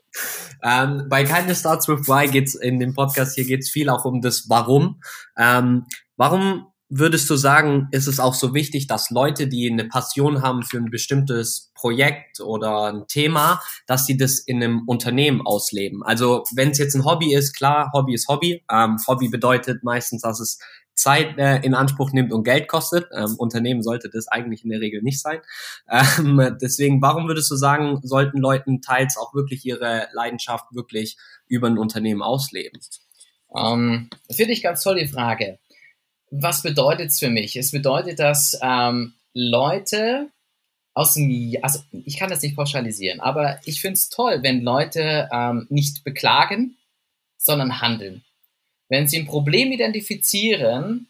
Ähm, 0.64 1.08
bei 1.10 1.26
Kindness 1.26 1.60
Starts 1.60 1.90
with 1.90 2.08
Why 2.08 2.28
geht's 2.28 2.56
in 2.56 2.80
dem 2.80 2.94
Podcast 2.94 3.36
hier 3.36 3.44
geht's 3.44 3.70
viel 3.70 3.90
auch 3.90 4.06
um 4.06 4.22
das 4.22 4.50
Warum. 4.50 5.02
Ähm, 5.38 5.86
warum 6.16 6.68
würdest 6.96 7.30
du 7.30 7.36
sagen, 7.36 7.88
ist 7.92 8.08
es 8.08 8.20
auch 8.20 8.34
so 8.34 8.54
wichtig, 8.54 8.88
dass 8.88 9.10
Leute, 9.10 9.48
die 9.48 9.70
eine 9.70 9.86
Passion 9.86 10.42
haben 10.42 10.64
für 10.64 10.78
ein 10.78 10.92
bestimmtes 10.92 11.72
Projekt 11.74 12.40
oder 12.40 12.94
ein 12.94 13.08
Thema, 13.08 13.62
dass 13.88 14.06
sie 14.06 14.16
das 14.16 14.40
in 14.40 14.64
einem 14.64 14.84
Unternehmen 14.88 15.42
ausleben? 15.46 16.04
Also 16.04 16.44
wenn 16.56 16.70
es 16.70 16.78
jetzt 16.78 16.96
ein 16.96 17.04
Hobby 17.04 17.34
ist, 17.34 17.54
klar, 17.54 17.90
Hobby 17.94 18.14
ist 18.14 18.28
Hobby. 18.28 18.64
Ähm, 18.72 18.98
Hobby 19.08 19.28
bedeutet 19.28 19.84
meistens, 19.84 20.22
dass 20.22 20.40
es 20.40 20.60
Zeit 20.94 21.38
äh, 21.38 21.58
in 21.62 21.74
Anspruch 21.74 22.12
nimmt 22.12 22.32
und 22.32 22.44
Geld 22.44 22.68
kostet. 22.68 23.08
Ähm, 23.14 23.36
Unternehmen 23.38 23.84
sollte 23.84 24.10
das 24.10 24.28
eigentlich 24.28 24.64
in 24.64 24.70
der 24.70 24.80
Regel 24.80 25.02
nicht 25.02 25.22
sein. 25.22 25.40
Ähm, 25.90 26.58
deswegen, 26.62 27.02
warum 27.02 27.28
würdest 27.28 27.50
du 27.52 27.56
sagen, 27.56 28.00
sollten 28.04 28.40
Leuten 28.40 28.82
teils 28.82 29.18
auch 29.18 29.34
wirklich 29.34 29.66
ihre 29.66 30.08
Leidenschaft 30.14 30.66
wirklich 30.72 31.18
über 31.48 31.68
ein 31.68 31.78
Unternehmen 31.78 32.22
ausleben? 32.22 32.80
Ähm, 33.56 34.10
Finde 34.32 34.54
ich 34.54 34.64
ganz 34.64 34.84
toll 34.84 35.00
die 35.00 35.08
Frage. 35.08 35.60
Was 36.32 36.64
bedeutet 36.64 37.10
es 37.10 37.20
für 37.20 37.30
mich? 37.30 37.56
Es 37.56 37.72
bedeutet, 37.72 38.20
dass 38.20 38.58
ähm, 38.62 39.14
Leute 39.34 40.30
aus 40.94 41.16
dem, 41.16 41.56
also 41.62 41.80
ich 41.92 42.18
kann 42.18 42.30
das 42.30 42.42
nicht 42.42 42.56
pauschalisieren, 42.56 43.20
aber 43.20 43.60
ich 43.66 43.82
finde 43.82 43.96
es 43.96 44.10
toll, 44.10 44.40
wenn 44.42 44.62
Leute 44.62 45.28
ähm, 45.32 45.66
nicht 45.70 46.04
beklagen, 46.04 46.78
sondern 47.38 47.82
handeln. 47.82 48.24
Wenn 48.94 49.08
sie 49.08 49.18
ein 49.18 49.26
Problem 49.26 49.72
identifizieren 49.72 51.08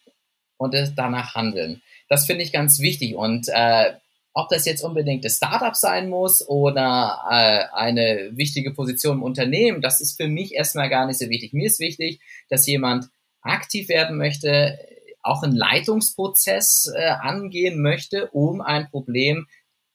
und 0.56 0.74
es 0.74 0.96
danach 0.96 1.36
handeln. 1.36 1.82
Das 2.08 2.26
finde 2.26 2.42
ich 2.42 2.54
ganz 2.54 2.80
wichtig. 2.80 3.16
Und 3.16 3.50
äh, 3.50 3.92
ob 4.34 4.48
das 4.48 4.66
jetzt 4.66 4.86
unbedingt 4.86 5.26
das 5.26 5.36
Startup 5.36 5.76
sein 5.76 6.08
muss 6.08 6.48
oder 6.48 7.20
äh, 7.30 7.76
eine 7.76 8.30
wichtige 8.38 8.72
Position 8.72 9.18
im 9.18 9.24
Unternehmen, 9.24 9.82
das 9.82 10.00
ist 10.00 10.16
für 10.16 10.30
mich 10.30 10.54
erstmal 10.54 10.90
gar 10.90 11.06
nicht 11.08 11.20
so 11.20 11.28
wichtig. 11.28 11.52
Mir 11.52 11.68
ist 11.68 11.82
wichtig, 11.82 12.22
dass 12.48 12.68
jemand 12.68 13.10
aktiv 13.42 13.90
werden 13.90 14.18
möchte, 14.18 14.80
auch 15.22 15.44
einen 15.44 15.58
Leitungsprozess 15.58 16.90
äh, 16.96 17.10
angehen 17.10 17.82
möchte, 17.82 18.30
um 18.30 18.62
ein 18.62 18.90
Problem 18.92 19.46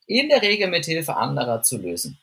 in 0.07 0.29
der 0.29 0.43
Regel 0.43 0.69
mit 0.69 0.85
Hilfe 0.85 1.17
anderer 1.17 1.63
zu 1.63 1.79
lösen. 1.79 2.19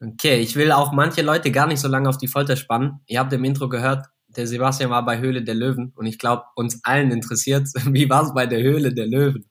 Okay, 0.00 0.40
ich 0.40 0.56
will 0.56 0.72
auch 0.72 0.92
manche 0.92 1.22
Leute 1.22 1.50
gar 1.50 1.66
nicht 1.66 1.80
so 1.80 1.88
lange 1.88 2.08
auf 2.08 2.18
die 2.18 2.28
Folter 2.28 2.56
spannen. 2.56 3.00
Ihr 3.06 3.18
habt 3.18 3.32
im 3.32 3.44
Intro 3.44 3.68
gehört, 3.68 4.06
der 4.28 4.46
Sebastian 4.46 4.90
war 4.90 5.04
bei 5.04 5.18
Höhle 5.18 5.42
der 5.42 5.54
Löwen 5.54 5.92
und 5.96 6.04
ich 6.06 6.18
glaube, 6.18 6.44
uns 6.54 6.80
allen 6.84 7.10
interessiert, 7.10 7.68
wie 7.86 8.10
war 8.10 8.24
es 8.24 8.34
bei 8.34 8.46
der 8.46 8.62
Höhle 8.62 8.92
der 8.92 9.06
Löwen? 9.06 9.48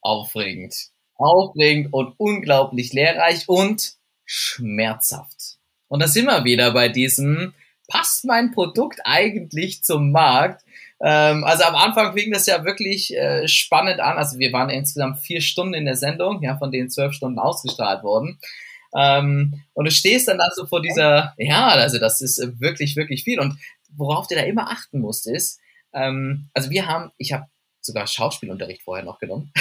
Aufregend. 0.00 0.74
Aufregend 1.14 1.92
und 1.92 2.14
unglaublich 2.18 2.92
lehrreich 2.92 3.48
und 3.48 3.94
schmerzhaft. 4.24 5.58
Und 5.88 6.00
da 6.00 6.08
sind 6.08 6.26
wir 6.26 6.44
wieder 6.44 6.72
bei 6.72 6.88
diesem, 6.88 7.54
passt 7.88 8.24
mein 8.24 8.50
Produkt 8.50 9.00
eigentlich 9.04 9.82
zum 9.84 10.10
Markt? 10.10 10.64
Ähm, 11.00 11.44
also 11.44 11.64
am 11.64 11.76
Anfang 11.76 12.14
fing 12.14 12.32
das 12.32 12.46
ja 12.46 12.64
wirklich 12.64 13.16
äh, 13.16 13.46
spannend 13.46 14.00
an. 14.00 14.18
Also 14.18 14.38
wir 14.38 14.52
waren 14.52 14.70
insgesamt 14.70 15.20
vier 15.20 15.40
Stunden 15.40 15.74
in 15.74 15.86
der 15.86 15.96
Sendung, 15.96 16.42
ja, 16.42 16.58
von 16.58 16.70
denen 16.70 16.90
zwölf 16.90 17.12
Stunden 17.14 17.38
ausgestrahlt 17.38 18.02
wurden. 18.02 18.38
Ähm, 18.96 19.62
und 19.74 19.84
du 19.84 19.90
stehst 19.90 20.28
dann 20.28 20.40
also 20.40 20.66
vor 20.66 20.80
dieser, 20.80 21.34
ja, 21.36 21.68
also 21.68 21.98
das 21.98 22.20
ist 22.20 22.38
äh, 22.38 22.58
wirklich, 22.60 22.96
wirklich 22.96 23.24
viel. 23.24 23.40
Und 23.40 23.58
worauf 23.96 24.26
du 24.26 24.34
da 24.34 24.42
immer 24.42 24.70
achten 24.70 25.00
musst, 25.00 25.26
ist, 25.26 25.60
ähm, 25.92 26.48
also 26.54 26.70
wir 26.70 26.86
haben, 26.86 27.10
ich 27.18 27.32
habe 27.32 27.46
sogar 27.80 28.06
Schauspielunterricht 28.06 28.82
vorher 28.82 29.04
noch 29.04 29.18
genommen. 29.18 29.52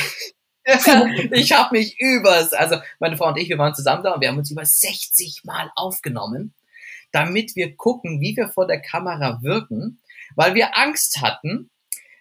ich 1.32 1.51
habe 1.53 1.78
mich 1.78 1.99
übers, 1.99 2.53
also 2.53 2.78
meine 2.99 3.17
Frau 3.17 3.30
und 3.30 3.38
ich, 3.38 3.49
wir 3.49 3.57
waren 3.57 3.75
zusammen 3.75 4.03
da 4.03 4.13
und 4.13 4.21
wir 4.21 4.28
haben 4.28 4.38
uns 4.38 4.51
über 4.51 4.65
60 4.65 5.43
Mal 5.45 5.71
aufgenommen, 5.75 6.53
damit 7.11 7.55
wir 7.55 7.75
gucken, 7.75 8.19
wie 8.19 8.36
wir 8.36 8.49
vor 8.49 8.67
der 8.67 8.82
Kamera 8.82 9.41
wirken, 9.41 9.99
weil 10.36 10.55
wir 10.55 10.78
Angst 10.78 11.21
hatten, 11.21 11.69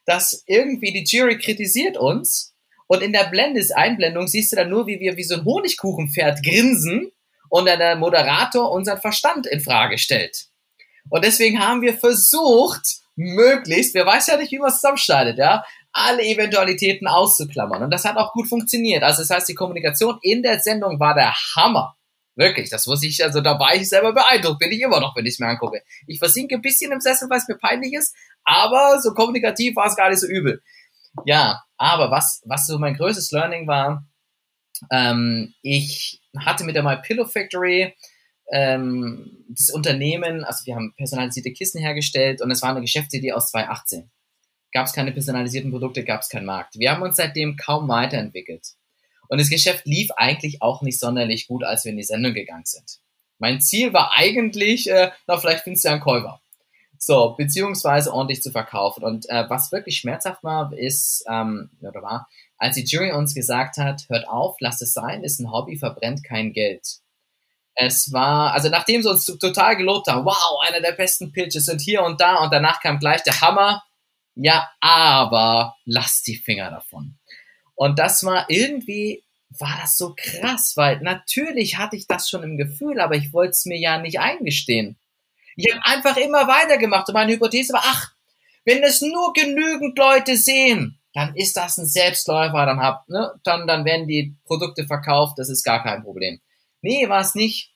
dass 0.04 0.44
irgendwie 0.46 0.92
die 0.92 1.04
Jury 1.04 1.38
kritisiert 1.38 1.96
uns 1.96 2.54
und 2.87 3.03
in 3.03 3.12
der 3.12 3.24
Blendes 3.24 3.70
Einblendung 3.70 4.28
siehst 4.28 4.53
du 4.53 4.57
dann 4.57 4.70
nur, 4.70 4.87
wie 4.87 5.01
wir 5.01 5.16
wie 5.16 5.24
so 5.24 5.37
ein 5.37 5.45
Honigkuchenpferd 5.45 6.43
grinsen 6.43 7.11
und 7.49 7.66
dann 7.66 7.78
der 7.78 7.97
Moderator 7.97 8.70
unseren 8.70 9.01
Verstand 9.01 9.47
in 9.47 9.61
Frage 9.61 9.99
stellt. 9.99 10.47
Und 11.09 11.24
deswegen 11.24 11.61
haben 11.61 11.82
wir 11.82 11.97
versucht, 11.97 13.01
möglichst, 13.16 13.95
wer 13.95 14.07
weiß 14.07 14.26
ja 14.28 14.37
nicht, 14.37 14.53
wie 14.53 14.59
man 14.59 14.68
es 14.68 14.76
zusammenschneidet, 14.76 15.39
ja, 15.39 15.64
alle 15.93 16.22
Eventualitäten 16.22 17.07
auszuklammern. 17.07 17.82
Und 17.82 17.91
das 17.91 18.05
hat 18.05 18.16
auch 18.16 18.32
gut 18.32 18.49
funktioniert. 18.49 19.03
Also 19.03 19.22
das 19.22 19.30
heißt, 19.30 19.49
die 19.49 19.55
Kommunikation 19.55 20.18
in 20.20 20.43
der 20.43 20.61
Sendung 20.61 21.01
war 21.01 21.14
der 21.14 21.32
Hammer. 21.55 21.97
Wirklich, 22.34 22.68
das 22.68 22.87
muss 22.87 23.03
ich, 23.03 23.24
also 23.24 23.41
da 23.41 23.59
war 23.59 23.74
ich 23.74 23.89
selber 23.89 24.12
beeindruckt, 24.12 24.59
bin 24.59 24.70
ich 24.70 24.82
immer 24.82 25.01
noch, 25.01 25.16
wenn 25.16 25.24
ich 25.24 25.34
es 25.34 25.39
mir 25.39 25.47
angucke. 25.47 25.82
Ich 26.07 26.18
versinke 26.18 26.57
ein 26.57 26.61
bisschen 26.61 26.93
im 26.93 27.01
Sessel, 27.01 27.30
weil 27.30 27.39
es 27.39 27.49
mir 27.49 27.57
peinlich 27.57 27.95
ist, 27.95 28.14
aber 28.45 29.01
so 29.01 29.14
kommunikativ 29.14 29.74
war 29.74 29.87
es 29.87 29.97
gar 29.97 30.11
nicht 30.11 30.20
so 30.20 30.26
übel. 30.26 30.62
Ja, 31.24 31.62
aber 31.76 32.10
was, 32.10 32.42
was 32.44 32.66
so 32.66 32.78
mein 32.78 32.96
größtes 32.96 33.30
Learning 33.32 33.66
war, 33.66 34.06
ähm, 34.90 35.54
ich 35.62 36.20
hatte 36.38 36.64
mit 36.64 36.76
der 36.76 36.82
My 36.82 36.96
Pillow 36.96 37.26
Factory 37.26 37.94
ähm, 38.52 39.44
das 39.48 39.70
Unternehmen, 39.70 40.44
also 40.44 40.66
wir 40.66 40.76
haben 40.76 40.94
personalisierte 40.96 41.52
Kissen 41.52 41.80
hergestellt 41.80 42.40
und 42.42 42.50
es 42.50 42.62
war 42.62 42.70
eine 42.70 42.80
Geschäftsidee 42.80 43.32
aus 43.32 43.50
2018. 43.50 44.10
Gab 44.72 44.86
es 44.86 44.92
keine 44.92 45.12
personalisierten 45.12 45.70
Produkte, 45.70 46.04
gab 46.04 46.20
es 46.20 46.28
keinen 46.28 46.46
Markt. 46.46 46.78
Wir 46.78 46.90
haben 46.90 47.02
uns 47.02 47.16
seitdem 47.16 47.56
kaum 47.56 47.88
weiterentwickelt. 47.88 48.66
Und 49.28 49.40
das 49.40 49.50
Geschäft 49.50 49.86
lief 49.86 50.10
eigentlich 50.16 50.62
auch 50.62 50.82
nicht 50.82 51.00
sonderlich 51.00 51.48
gut, 51.48 51.64
als 51.64 51.84
wir 51.84 51.92
in 51.92 51.98
die 51.98 52.04
Sendung 52.04 52.34
gegangen 52.34 52.64
sind. 52.64 53.00
Mein 53.38 53.60
Ziel 53.60 53.92
war 53.92 54.12
eigentlich, 54.16 54.88
äh, 54.88 55.10
na, 55.26 55.36
vielleicht 55.36 55.64
findest 55.64 55.84
du 55.84 55.90
einen 55.90 56.00
Käufer. 56.00 56.40
So, 56.99 57.34
beziehungsweise 57.36 58.12
ordentlich 58.12 58.42
zu 58.42 58.51
verkaufen. 58.51 59.05
Und 59.05 59.28
äh, 59.28 59.49
was 59.49 59.72
wirklich 59.72 59.97
schmerzhaft 59.97 60.42
war, 60.42 60.72
ist, 60.72 61.24
ähm, 61.28 61.70
oder 61.80 62.03
war, 62.03 62.28
als 62.59 62.76
die 62.76 62.84
Jury 62.84 63.12
uns 63.12 63.34
gesagt 63.34 63.76
hat, 63.76 64.07
hört 64.09 64.28
auf, 64.28 64.57
lasst 64.61 64.82
es 64.82 64.92
sein, 64.92 65.24
ist 65.24 65.40
ein 65.40 65.51
Hobby, 65.51 65.76
verbrennt 65.76 66.24
kein 66.24 66.53
Geld. 66.53 66.86
Es 67.74 68.12
war, 68.12 68.55
also 68.55 68.70
nachdem 68.70 69.03
sie 69.03 69.11
uns 69.11 69.26
total 69.26 69.76
gelobt 69.76 70.09
haben, 70.09 70.24
wow, 70.24 70.66
einer 70.66 70.80
der 70.80 70.92
besten 70.92 71.32
Pitches 71.32 71.66
sind 71.66 71.82
hier 71.82 72.03
und 72.03 72.20
da 72.20 72.36
und 72.36 72.53
danach 72.53 72.80
kam 72.80 72.99
gleich 72.99 73.22
der 73.22 73.38
Hammer, 73.42 73.82
ja, 74.34 74.70
aber 74.80 75.76
lasst 75.84 76.26
die 76.26 76.36
Finger 76.36 76.70
davon. 76.70 77.18
Und 77.74 77.99
das 77.99 78.24
war 78.24 78.47
irgendwie, 78.49 79.22
war 79.59 79.78
das 79.82 79.99
so 79.99 80.14
krass, 80.16 80.72
weil 80.76 81.01
natürlich 81.01 81.76
hatte 81.76 81.97
ich 81.97 82.07
das 82.07 82.30
schon 82.30 82.42
im 82.42 82.57
Gefühl, 82.57 83.01
aber 83.01 83.14
ich 83.14 83.34
wollte 83.34 83.51
es 83.51 83.66
mir 83.66 83.78
ja 83.78 83.99
nicht 83.99 84.20
eingestehen. 84.20 84.99
Ich 85.57 85.72
habe 85.72 85.84
einfach 85.84 86.16
immer 86.16 86.46
weitergemacht 86.46 87.09
und 87.09 87.14
meine 87.14 87.32
Hypothese 87.32 87.72
war, 87.72 87.82
ach, 87.84 88.12
wenn 88.64 88.82
es 88.82 89.00
nur 89.00 89.32
genügend 89.32 89.98
Leute 89.98 90.36
sehen, 90.36 91.00
dann 91.14 91.34
ist 91.34 91.57
das 91.57 91.78
ein 91.78 91.86
Selbstläufer, 91.86 92.66
dann, 92.66 92.80
hab, 92.80 93.09
ne, 93.09 93.32
dann, 93.42 93.66
dann 93.66 93.84
werden 93.84 94.07
die 94.07 94.36
Produkte 94.44 94.86
verkauft, 94.86 95.38
das 95.38 95.48
ist 95.48 95.64
gar 95.64 95.82
kein 95.82 96.02
Problem. 96.02 96.40
Nee, 96.82 97.09
war 97.09 97.22
es 97.22 97.34
nicht. 97.34 97.72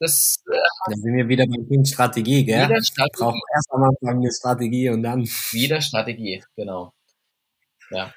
Das, 0.00 0.42
äh, 0.50 0.56
dann 0.86 1.00
sind 1.00 1.14
wir 1.14 1.28
wieder 1.28 1.46
beim 1.46 1.66
Punkt 1.68 1.88
Strategie, 1.88 2.44
gell? 2.44 2.68
Wieder 2.68 2.82
Strategie. 2.82 3.22
Braucht 3.22 3.40
erst 3.54 3.72
einmal 3.72 3.90
eine 4.02 4.32
Strategie 4.32 4.88
und 4.88 5.02
dann. 5.02 5.24
Wieder 5.52 5.80
Strategie, 5.80 6.42
genau. 6.56 6.92
Ja. 7.90 8.12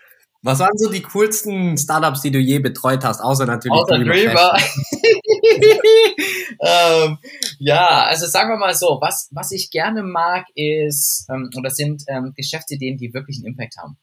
Was 0.47 0.59
waren 0.59 0.77
so 0.77 0.89
die 0.89 1.01
coolsten 1.01 1.77
Startups, 1.77 2.21
die 2.21 2.31
du 2.31 2.39
je 2.39 2.59
betreut 2.59 3.03
hast, 3.03 3.19
außer 3.19 3.45
natürlich 3.45 3.77
außer 3.77 3.99
Dreamer? 3.99 4.57
ähm, 6.61 7.17
ja, 7.59 8.05
also 8.05 8.27
sagen 8.27 8.51
wir 8.51 8.55
mal 8.55 8.73
so, 8.73 8.97
was, 9.01 9.27
was 9.31 9.51
ich 9.51 9.71
gerne 9.71 10.03
mag 10.03 10.45
ist, 10.55 11.27
ähm, 11.29 11.49
oder 11.57 11.69
sind 11.69 12.03
ähm, 12.07 12.31
Geschäftsideen, 12.33 12.97
die 12.97 13.13
wirklich 13.13 13.39
einen 13.39 13.47
Impact 13.47 13.75
haben. 13.75 13.97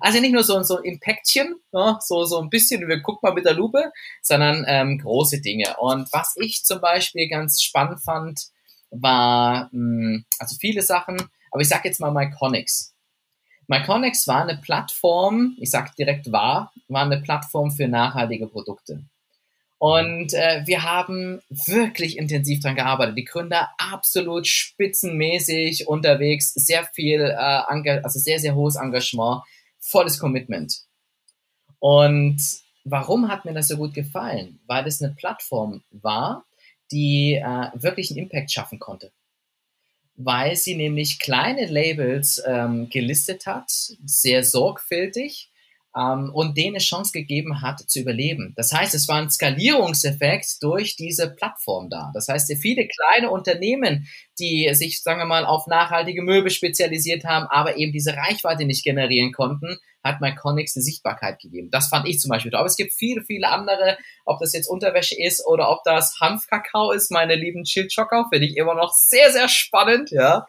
Also 0.00 0.18
nicht 0.18 0.32
nur 0.32 0.42
so, 0.42 0.60
so 0.64 0.78
ein 0.78 0.82
Impactchen, 0.82 1.54
ne, 1.70 1.98
so, 2.00 2.24
so 2.24 2.40
ein 2.40 2.50
bisschen, 2.50 2.88
wir 2.88 3.00
gucken 3.00 3.20
mal 3.22 3.34
mit 3.34 3.44
der 3.44 3.54
Lupe, 3.54 3.92
sondern 4.22 4.64
ähm, 4.66 4.98
große 4.98 5.40
Dinge. 5.40 5.76
Und 5.78 6.12
was 6.12 6.34
ich 6.34 6.64
zum 6.64 6.80
Beispiel 6.80 7.28
ganz 7.28 7.62
spannend 7.62 8.02
fand, 8.02 8.40
war, 8.90 9.68
mh, 9.70 10.22
also 10.40 10.56
viele 10.58 10.82
Sachen, 10.82 11.16
aber 11.52 11.60
ich 11.60 11.68
sag 11.68 11.84
jetzt 11.84 12.00
mal 12.00 12.10
Myconics. 12.10 12.95
Myconics 13.68 14.28
war 14.28 14.42
eine 14.42 14.58
Plattform, 14.58 15.56
ich 15.58 15.70
sag 15.70 15.94
direkt 15.96 16.30
war, 16.30 16.72
war 16.88 17.02
eine 17.02 17.20
Plattform 17.20 17.70
für 17.70 17.88
nachhaltige 17.88 18.46
Produkte. 18.46 19.02
Und 19.78 20.32
äh, 20.32 20.62
wir 20.64 20.84
haben 20.84 21.42
wirklich 21.48 22.16
intensiv 22.16 22.60
dran 22.60 22.76
gearbeitet. 22.76 23.18
Die 23.18 23.24
Gründer 23.24 23.68
absolut 23.76 24.46
spitzenmäßig 24.46 25.86
unterwegs, 25.86 26.54
sehr 26.54 26.84
viel, 26.94 27.20
äh, 27.20 28.00
also 28.02 28.18
sehr, 28.18 28.38
sehr 28.38 28.54
hohes 28.54 28.76
Engagement, 28.76 29.42
volles 29.78 30.18
Commitment. 30.18 30.80
Und 31.78 32.40
warum 32.84 33.28
hat 33.28 33.44
mir 33.44 33.52
das 33.52 33.68
so 33.68 33.76
gut 33.76 33.92
gefallen? 33.92 34.60
Weil 34.66 34.86
es 34.86 35.02
eine 35.02 35.14
Plattform 35.14 35.82
war, 35.90 36.46
die 36.90 37.34
äh, 37.34 37.68
wirklich 37.74 38.10
einen 38.10 38.20
Impact 38.20 38.50
schaffen 38.50 38.78
konnte. 38.78 39.12
Weil 40.16 40.56
sie 40.56 40.76
nämlich 40.76 41.18
kleine 41.18 41.66
Labels 41.66 42.42
ähm, 42.46 42.88
gelistet 42.88 43.46
hat, 43.46 43.70
sehr 44.04 44.44
sorgfältig 44.44 45.50
ähm, 45.96 46.30
und 46.32 46.56
denen 46.56 46.76
eine 46.76 46.84
Chance 46.84 47.12
gegeben 47.12 47.62
hat 47.62 47.80
zu 47.80 48.00
überleben. 48.00 48.52
Das 48.56 48.72
heißt, 48.72 48.94
es 48.94 49.08
war 49.08 49.16
ein 49.16 49.30
Skalierungseffekt 49.30 50.62
durch 50.62 50.96
diese 50.96 51.30
Plattform 51.30 51.88
da. 51.88 52.10
Das 52.14 52.28
heißt, 52.28 52.52
viele 52.60 52.86
kleine 52.86 53.30
Unternehmen, 53.30 54.06
die 54.38 54.68
sich, 54.74 55.02
sagen 55.02 55.20
wir 55.20 55.26
mal, 55.26 55.46
auf 55.46 55.66
nachhaltige 55.66 56.22
Möbel 56.22 56.50
spezialisiert 56.50 57.24
haben, 57.24 57.46
aber 57.46 57.78
eben 57.78 57.92
diese 57.92 58.14
Reichweite 58.14 58.66
nicht 58.66 58.84
generieren 58.84 59.32
konnten, 59.32 59.78
hat 60.04 60.20
MyConics 60.20 60.76
eine 60.76 60.82
Sichtbarkeit 60.82 61.40
gegeben. 61.40 61.70
Das 61.70 61.88
fand 61.88 62.06
ich 62.06 62.20
zum 62.20 62.28
Beispiel. 62.28 62.54
Aber 62.54 62.66
es 62.66 62.76
gibt 62.76 62.92
viele, 62.92 63.24
viele 63.24 63.48
andere, 63.48 63.96
ob 64.24 64.38
das 64.38 64.52
jetzt 64.52 64.68
Unterwäsche 64.68 65.16
ist 65.20 65.44
oder 65.46 65.70
ob 65.70 65.82
das 65.84 66.20
Hanfkakao 66.20 66.92
ist, 66.92 67.10
meine 67.10 67.34
lieben 67.34 67.64
Chilchocker, 67.64 68.26
finde 68.30 68.46
ich 68.46 68.56
immer 68.56 68.74
noch 68.74 68.92
sehr, 68.92 69.32
sehr 69.32 69.48
spannend, 69.48 70.10
ja. 70.10 70.46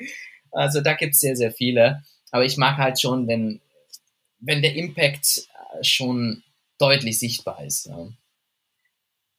Also 0.52 0.82
da 0.82 0.94
gibt 0.94 1.14
es 1.14 1.20
sehr, 1.20 1.36
sehr 1.36 1.52
viele. 1.52 2.04
Aber 2.32 2.44
ich 2.44 2.58
mag 2.58 2.78
halt 2.78 3.00
schon, 3.00 3.28
wenn 3.28 3.62
wenn 4.40 4.62
der 4.62 4.76
Impact 4.76 5.48
äh, 5.74 5.84
schon 5.84 6.44
deutlich 6.78 7.20
sichtbar 7.20 7.64
ist. 7.66 7.88
Ja. 7.88 8.08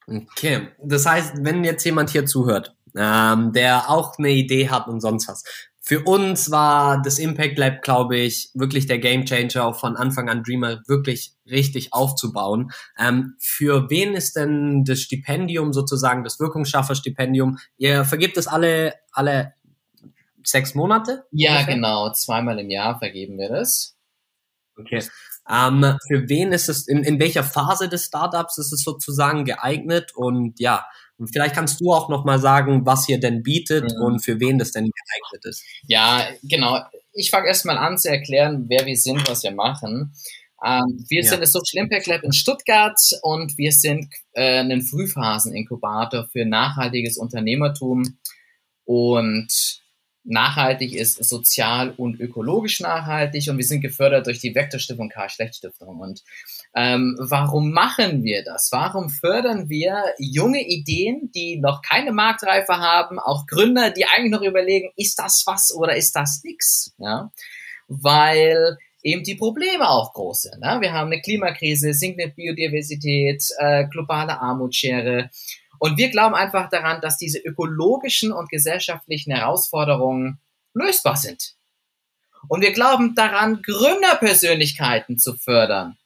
Okay, 0.06 0.68
das 0.82 1.06
heißt, 1.06 1.34
wenn 1.42 1.64
jetzt 1.64 1.84
jemand 1.84 2.10
hier 2.10 2.24
zuhört, 2.24 2.74
ähm, 2.96 3.52
der 3.52 3.90
auch 3.90 4.18
eine 4.18 4.30
Idee 4.30 4.70
hat 4.70 4.88
und 4.88 5.00
sonst 5.00 5.28
was. 5.28 5.44
Für 5.80 6.02
uns 6.02 6.50
war 6.50 7.00
das 7.00 7.18
Impact 7.18 7.56
Lab, 7.56 7.80
glaube 7.80 8.18
ich, 8.18 8.50
wirklich 8.52 8.86
der 8.86 8.98
Game 8.98 9.24
Changer, 9.24 9.64
auch 9.64 9.80
von 9.80 9.96
Anfang 9.96 10.28
an 10.28 10.42
Dreamer 10.42 10.82
wirklich 10.86 11.32
richtig 11.46 11.94
aufzubauen. 11.94 12.72
Ähm, 12.98 13.36
für 13.38 13.88
wen 13.88 14.12
ist 14.12 14.36
denn 14.36 14.84
das 14.84 15.00
Stipendium 15.00 15.72
sozusagen, 15.72 16.24
das 16.24 16.40
Wirkungsschaffer-Stipendium? 16.40 17.58
Ihr 17.78 18.04
vergibt 18.04 18.36
es 18.36 18.46
alle, 18.46 18.94
alle 19.12 19.54
sechs 20.44 20.74
Monate? 20.74 21.24
Ja, 21.30 21.52
ungefähr? 21.52 21.74
genau. 21.76 22.12
Zweimal 22.12 22.58
im 22.58 22.68
Jahr 22.68 22.98
vergeben 22.98 23.38
wir 23.38 23.48
das. 23.48 23.97
Okay. 24.78 25.02
Ähm, 25.50 25.96
für 26.06 26.28
wen 26.28 26.52
ist 26.52 26.68
es, 26.68 26.86
in, 26.86 27.02
in 27.04 27.18
welcher 27.18 27.42
Phase 27.42 27.88
des 27.88 28.04
Startups 28.04 28.58
ist 28.58 28.72
es 28.72 28.82
sozusagen 28.82 29.44
geeignet? 29.44 30.12
Und 30.14 30.60
ja, 30.60 30.86
vielleicht 31.32 31.54
kannst 31.54 31.80
du 31.80 31.92
auch 31.92 32.08
nochmal 32.08 32.38
sagen, 32.38 32.86
was 32.86 33.08
ihr 33.08 33.18
denn 33.18 33.42
bietet 33.42 33.92
mhm. 33.94 34.02
und 34.04 34.24
für 34.24 34.40
wen 34.40 34.58
das 34.58 34.72
denn 34.72 34.84
geeignet 34.84 35.44
ist. 35.44 35.64
Ja, 35.86 36.26
genau. 36.42 36.80
Ich 37.12 37.30
fange 37.30 37.48
erstmal 37.48 37.78
an 37.78 37.98
zu 37.98 38.08
erklären, 38.08 38.66
wer 38.68 38.86
wir 38.86 38.96
sind, 38.96 39.28
was 39.28 39.42
wir 39.42 39.52
machen. 39.52 40.12
Ähm, 40.64 41.04
wir 41.08 41.22
ja. 41.22 41.30
sind 41.30 41.40
das 41.40 41.52
Social 41.52 41.84
Impact 41.84 42.06
Lab 42.06 42.22
in 42.24 42.32
Stuttgart 42.32 42.98
und 43.22 43.56
wir 43.58 43.72
sind 43.72 44.12
äh, 44.32 44.58
ein 44.58 44.82
Frühphasen-Inkubator 44.82 46.28
für 46.30 46.44
nachhaltiges 46.44 47.16
Unternehmertum. 47.16 48.18
Und 48.84 49.82
nachhaltig 50.24 50.94
ist, 50.94 51.24
sozial 51.24 51.94
und 51.96 52.20
ökologisch 52.20 52.80
nachhaltig 52.80 53.48
und 53.48 53.56
wir 53.56 53.64
sind 53.64 53.80
gefördert 53.80 54.26
durch 54.26 54.40
die 54.40 54.54
Vektorstiftung 54.54 55.08
Karl 55.08 55.30
Schlecht 55.30 55.56
Stiftung. 55.56 56.00
Und 56.00 56.22
ähm, 56.74 57.16
warum 57.18 57.70
machen 57.72 58.22
wir 58.24 58.44
das? 58.44 58.68
Warum 58.70 59.08
fördern 59.08 59.68
wir 59.68 60.02
junge 60.18 60.66
Ideen, 60.66 61.30
die 61.34 61.58
noch 61.58 61.82
keine 61.82 62.12
Marktreife 62.12 62.76
haben, 62.76 63.18
auch 63.18 63.46
Gründer, 63.46 63.90
die 63.90 64.06
eigentlich 64.06 64.32
noch 64.32 64.42
überlegen, 64.42 64.90
ist 64.96 65.18
das 65.18 65.44
was 65.46 65.74
oder 65.74 65.96
ist 65.96 66.14
das 66.14 66.42
nix? 66.44 66.94
Ja? 66.98 67.30
Weil 67.86 68.76
eben 69.02 69.22
die 69.22 69.36
Probleme 69.36 69.88
auch 69.88 70.12
groß 70.12 70.42
sind. 70.42 70.60
Ne? 70.60 70.78
Wir 70.80 70.92
haben 70.92 71.10
eine 71.10 71.22
Klimakrise, 71.22 71.94
sinkende 71.94 72.32
Biodiversität, 72.34 73.42
äh, 73.58 73.86
globale 73.88 74.40
Armutsschere 74.40 75.30
und 75.78 75.96
wir 75.98 76.10
glauben 76.10 76.34
einfach 76.34 76.68
daran, 76.70 77.00
dass 77.00 77.16
diese 77.16 77.38
ökologischen 77.38 78.32
und 78.32 78.50
gesellschaftlichen 78.50 79.32
Herausforderungen 79.32 80.40
lösbar 80.74 81.16
sind. 81.16 81.54
Und 82.48 82.62
wir 82.62 82.72
glauben 82.72 83.14
daran, 83.14 83.62
Gründerpersönlichkeiten 83.62 85.18
zu 85.18 85.34
fördern, 85.34 85.96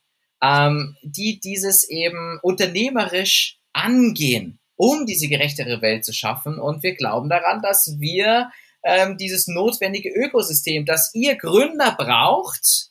ähm, 0.43 0.97
die 1.03 1.41
dieses 1.41 1.85
eben 1.89 2.39
unternehmerisch 2.43 3.59
angehen, 3.73 4.59
um 4.77 5.07
diese 5.07 5.29
gerechtere 5.29 5.83
Welt 5.83 6.05
zu 6.05 6.13
schaffen. 6.13 6.59
Und 6.59 6.83
wir 6.83 6.95
glauben 6.95 7.29
daran, 7.29 7.63
dass 7.63 7.97
wir 7.99 8.51
ähm, 8.83 9.17
dieses 9.17 9.47
notwendige 9.47 10.11
Ökosystem, 10.11 10.85
das 10.85 11.15
ihr 11.15 11.37
Gründer 11.37 11.95
braucht, 11.97 12.91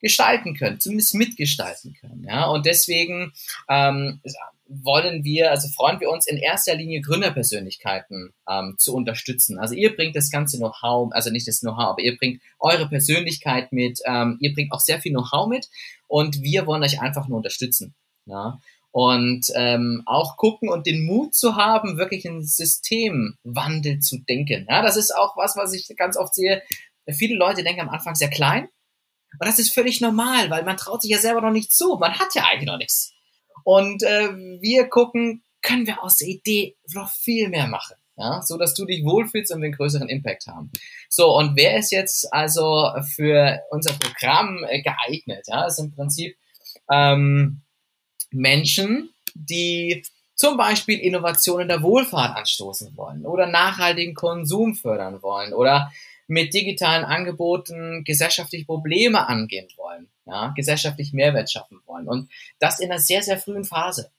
gestalten 0.00 0.56
können, 0.56 0.80
zumindest 0.80 1.14
mitgestalten 1.14 1.94
können. 2.00 2.24
Ja? 2.24 2.46
Und 2.46 2.66
deswegen 2.66 3.32
ähm, 3.68 4.20
wollen 4.68 5.24
wir, 5.24 5.50
also 5.50 5.68
freuen 5.68 6.00
wir 6.00 6.10
uns 6.10 6.26
in 6.26 6.38
erster 6.38 6.74
Linie 6.74 7.00
Gründerpersönlichkeiten 7.00 8.32
ähm, 8.48 8.74
zu 8.78 8.94
unterstützen. 8.94 9.58
Also 9.58 9.74
ihr 9.74 9.94
bringt 9.94 10.16
das 10.16 10.30
ganze 10.30 10.58
Know-how, 10.58 11.12
also 11.12 11.30
nicht 11.30 11.46
das 11.46 11.60
Know-how, 11.60 11.90
aber 11.90 12.02
ihr 12.02 12.16
bringt 12.16 12.42
eure 12.58 12.88
Persönlichkeit 12.88 13.72
mit, 13.72 14.00
ähm, 14.06 14.38
ihr 14.40 14.52
bringt 14.52 14.72
auch 14.72 14.80
sehr 14.80 15.00
viel 15.00 15.12
Know-how 15.12 15.48
mit 15.48 15.68
und 16.08 16.42
wir 16.42 16.66
wollen 16.66 16.82
euch 16.82 17.00
einfach 17.00 17.28
nur 17.28 17.38
unterstützen. 17.38 17.94
Ja? 18.26 18.58
Und 18.90 19.52
ähm, 19.54 20.02
auch 20.06 20.36
gucken 20.36 20.68
und 20.68 20.86
den 20.86 21.04
Mut 21.04 21.34
zu 21.34 21.56
haben, 21.56 21.98
wirklich 21.98 22.26
einen 22.26 22.44
Systemwandel 22.44 24.00
zu 24.00 24.18
denken. 24.18 24.66
Ja, 24.68 24.82
das 24.82 24.96
ist 24.96 25.14
auch 25.14 25.36
was, 25.36 25.54
was 25.56 25.74
ich 25.74 25.94
ganz 25.96 26.16
oft 26.16 26.34
sehe. 26.34 26.62
Viele 27.10 27.36
Leute 27.36 27.62
denken 27.62 27.82
am 27.82 27.90
Anfang 27.90 28.14
sehr 28.14 28.30
klein. 28.30 28.68
Und 29.38 29.46
das 29.46 29.58
ist 29.58 29.74
völlig 29.74 30.00
normal, 30.00 30.48
weil 30.48 30.64
man 30.64 30.78
traut 30.78 31.02
sich 31.02 31.10
ja 31.10 31.18
selber 31.18 31.42
noch 31.42 31.50
nicht 31.50 31.72
zu. 31.72 31.98
Man 32.00 32.18
hat 32.18 32.34
ja 32.34 32.44
eigentlich 32.46 32.68
noch 32.68 32.78
nichts. 32.78 33.15
Und 33.66 34.04
äh, 34.04 34.28
wir 34.60 34.86
gucken, 34.86 35.42
können 35.60 35.88
wir 35.88 36.04
aus 36.04 36.18
der 36.18 36.28
Idee 36.28 36.76
noch 36.94 37.10
viel 37.10 37.48
mehr 37.48 37.66
machen, 37.66 37.96
ja, 38.16 38.40
so 38.40 38.56
dass 38.58 38.74
du 38.74 38.84
dich 38.84 39.04
wohlfühlst 39.04 39.52
und 39.52 39.64
einen 39.64 39.72
größeren 39.72 40.08
Impact 40.08 40.46
haben. 40.46 40.70
So 41.08 41.36
und 41.36 41.56
wer 41.56 41.76
ist 41.76 41.90
jetzt 41.90 42.32
also 42.32 42.92
für 43.16 43.60
unser 43.72 43.92
Programm 43.94 44.64
äh, 44.68 44.82
geeignet? 44.82 45.46
Ja, 45.48 45.66
ist 45.66 45.80
im 45.80 45.92
Prinzip 45.92 46.36
ähm, 46.92 47.62
Menschen, 48.30 49.10
die 49.34 50.04
zum 50.36 50.56
Beispiel 50.56 51.00
Innovationen 51.00 51.66
der 51.66 51.82
Wohlfahrt 51.82 52.36
anstoßen 52.36 52.96
wollen 52.96 53.26
oder 53.26 53.48
nachhaltigen 53.48 54.14
Konsum 54.14 54.76
fördern 54.76 55.22
wollen 55.22 55.52
oder 55.52 55.90
mit 56.28 56.54
digitalen 56.54 57.04
Angeboten 57.04 58.04
gesellschaftliche 58.04 58.64
Probleme 58.64 59.26
angehen 59.26 59.66
wollen, 59.76 60.08
ja, 60.26 60.52
gesellschaftlich 60.56 61.12
Mehrwert 61.12 61.50
schaffen 61.50 61.80
wollen. 61.86 62.08
Und 62.08 62.30
das 62.58 62.80
in 62.80 62.90
einer 62.90 63.00
sehr, 63.00 63.22
sehr 63.22 63.38
frühen 63.38 63.64
Phase. 63.64 64.10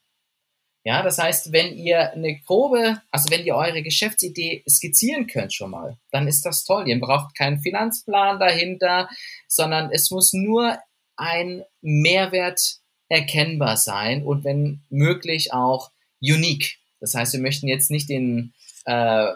Ja, 0.84 1.04
das 1.04 1.18
heißt, 1.18 1.52
wenn 1.52 1.76
ihr 1.76 2.14
eine 2.14 2.40
grobe, 2.40 3.02
also 3.12 3.30
wenn 3.30 3.46
ihr 3.46 3.56
eure 3.56 3.84
Geschäftsidee 3.84 4.64
skizzieren 4.70 5.28
könnt 5.28 5.54
schon 5.54 5.72
mal, 5.72 5.98
dann 6.12 6.30
ist 6.30 6.46
das 6.46 6.64
toll. 6.64 6.88
Ihr 6.88 6.98
braucht 7.00 7.36
keinen 7.36 7.60
Finanzplan 7.60 8.40
dahinter, 8.40 9.10
sondern 9.50 9.92
es 9.92 10.12
muss 10.12 10.32
nur 10.32 10.78
ein 11.18 11.64
Mehrwert 11.82 12.78
erkennbar 13.10 13.76
sein 13.76 14.24
und 14.24 14.46
wenn 14.46 14.82
möglich 14.90 15.52
auch 15.52 15.92
unique. 16.22 16.78
Das 17.02 17.16
heißt, 17.16 17.34
wir 17.34 17.42
möchten 17.42 17.68
jetzt 17.68 17.92
nicht 17.92 18.10
den 18.10 18.54
äh, 18.86 19.28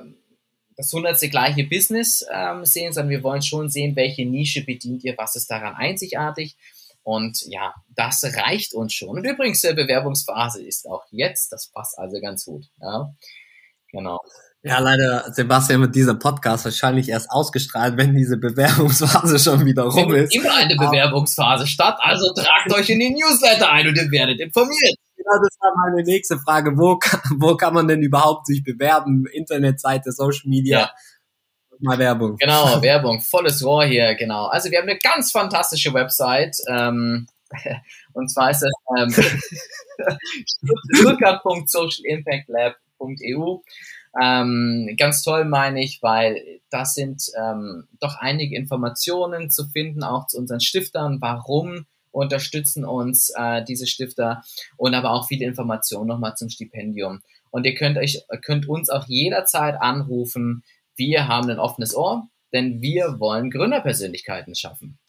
das 0.81 0.93
hundertste 0.93 1.29
gleiche 1.29 1.63
Business 1.63 2.25
ähm, 2.33 2.65
sehen, 2.65 2.93
sondern 2.93 3.11
wir 3.11 3.23
wollen 3.23 3.41
schon 3.41 3.69
sehen, 3.69 3.95
welche 3.95 4.25
Nische 4.25 4.65
bedient 4.65 5.03
ihr, 5.03 5.15
was 5.17 5.35
ist 5.35 5.49
daran 5.49 5.75
einzigartig. 5.75 6.57
Und 7.03 7.41
ja, 7.47 7.73
das 7.95 8.23
reicht 8.23 8.73
uns 8.73 8.93
schon. 8.93 9.09
Und 9.09 9.25
übrigens, 9.25 9.61
die 9.61 9.73
Bewerbungsphase 9.73 10.63
ist 10.63 10.87
auch 10.87 11.05
jetzt. 11.11 11.51
Das 11.51 11.67
passt 11.67 11.97
also 11.97 12.19
ganz 12.21 12.45
gut. 12.45 12.65
Ja, 12.79 13.11
genau. 13.91 14.19
Ja, 14.63 14.77
leider, 14.77 15.31
Sebastian, 15.33 15.81
wird 15.81 15.95
dieser 15.95 16.13
Podcast 16.13 16.65
wahrscheinlich 16.65 17.09
erst 17.09 17.31
ausgestrahlt, 17.31 17.97
wenn 17.97 18.15
diese 18.15 18.37
Bewerbungsphase 18.37 19.39
schon 19.39 19.65
wieder 19.65 19.83
rum 19.83 20.13
ist. 20.13 20.35
Immer 20.35 20.55
eine 20.55 20.75
Bewerbungsphase 20.75 21.65
statt, 21.65 21.97
also 21.99 22.31
tragt 22.35 22.71
euch 22.71 22.89
in 22.91 22.99
die 22.99 23.09
Newsletter 23.09 23.71
ein 23.71 23.87
und 23.87 23.97
ihr 23.97 24.11
werdet 24.11 24.39
informiert. 24.39 24.95
Genau, 25.23 25.39
das 25.41 25.57
war 25.59 25.73
meine 25.75 26.03
nächste 26.03 26.37
Frage. 26.39 26.77
Wo, 26.77 26.99
wo 27.37 27.55
kann 27.55 27.73
man 27.73 27.87
denn 27.87 28.01
überhaupt 28.01 28.47
sich 28.47 28.61
bewerben? 28.63 29.25
Internetseite, 29.31 30.11
Social 30.11 30.49
Media? 30.49 30.79
Ja. 30.79 30.91
Mal 31.79 31.99
Werbung. 31.99 32.35
Genau, 32.37 32.81
Werbung, 32.89 33.21
volles 33.21 33.63
Rohr 33.63 33.85
hier, 33.85 34.15
genau. 34.15 34.47
Also 34.47 34.69
wir 34.71 34.79
haben 34.79 34.89
eine 34.89 34.99
ganz 34.99 35.31
fantastische 35.31 35.93
Website. 35.93 36.57
Ähm, 36.67 37.27
und 38.13 38.29
zwar 38.29 38.51
ist 38.51 38.63
es 38.63 38.71
ähm, 38.97 39.09
stuttgart.socialimpactlab.eu. 40.95 43.59
Ähm, 44.21 44.93
ganz 44.97 45.23
toll 45.23 45.45
meine 45.45 45.81
ich, 45.83 45.99
weil 46.01 46.59
das 46.69 46.93
sind 46.93 47.23
ähm, 47.39 47.87
doch 47.99 48.17
einige 48.19 48.57
Informationen 48.57 49.49
zu 49.49 49.65
finden, 49.67 50.03
auch 50.03 50.27
zu 50.27 50.37
unseren 50.37 50.59
Stiftern, 50.59 51.21
warum 51.21 51.85
unterstützen 52.11 52.85
uns 52.85 53.31
äh, 53.35 53.63
diese 53.63 53.87
Stifter 53.87 54.41
und 54.77 54.93
aber 54.93 55.11
auch 55.11 55.27
viele 55.27 55.45
Informationen 55.45 56.07
nochmal 56.07 56.35
zum 56.35 56.49
Stipendium. 56.49 57.21
Und 57.49 57.65
ihr 57.65 57.75
könnt 57.75 57.97
euch, 57.97 58.23
könnt 58.43 58.67
uns 58.67 58.89
auch 58.89 59.07
jederzeit 59.07 59.81
anrufen. 59.81 60.63
Wir 60.95 61.27
haben 61.27 61.49
ein 61.49 61.59
offenes 61.59 61.95
Ohr, 61.95 62.27
denn 62.53 62.81
wir 62.81 63.19
wollen 63.19 63.49
Gründerpersönlichkeiten 63.49 64.55
schaffen. 64.55 64.99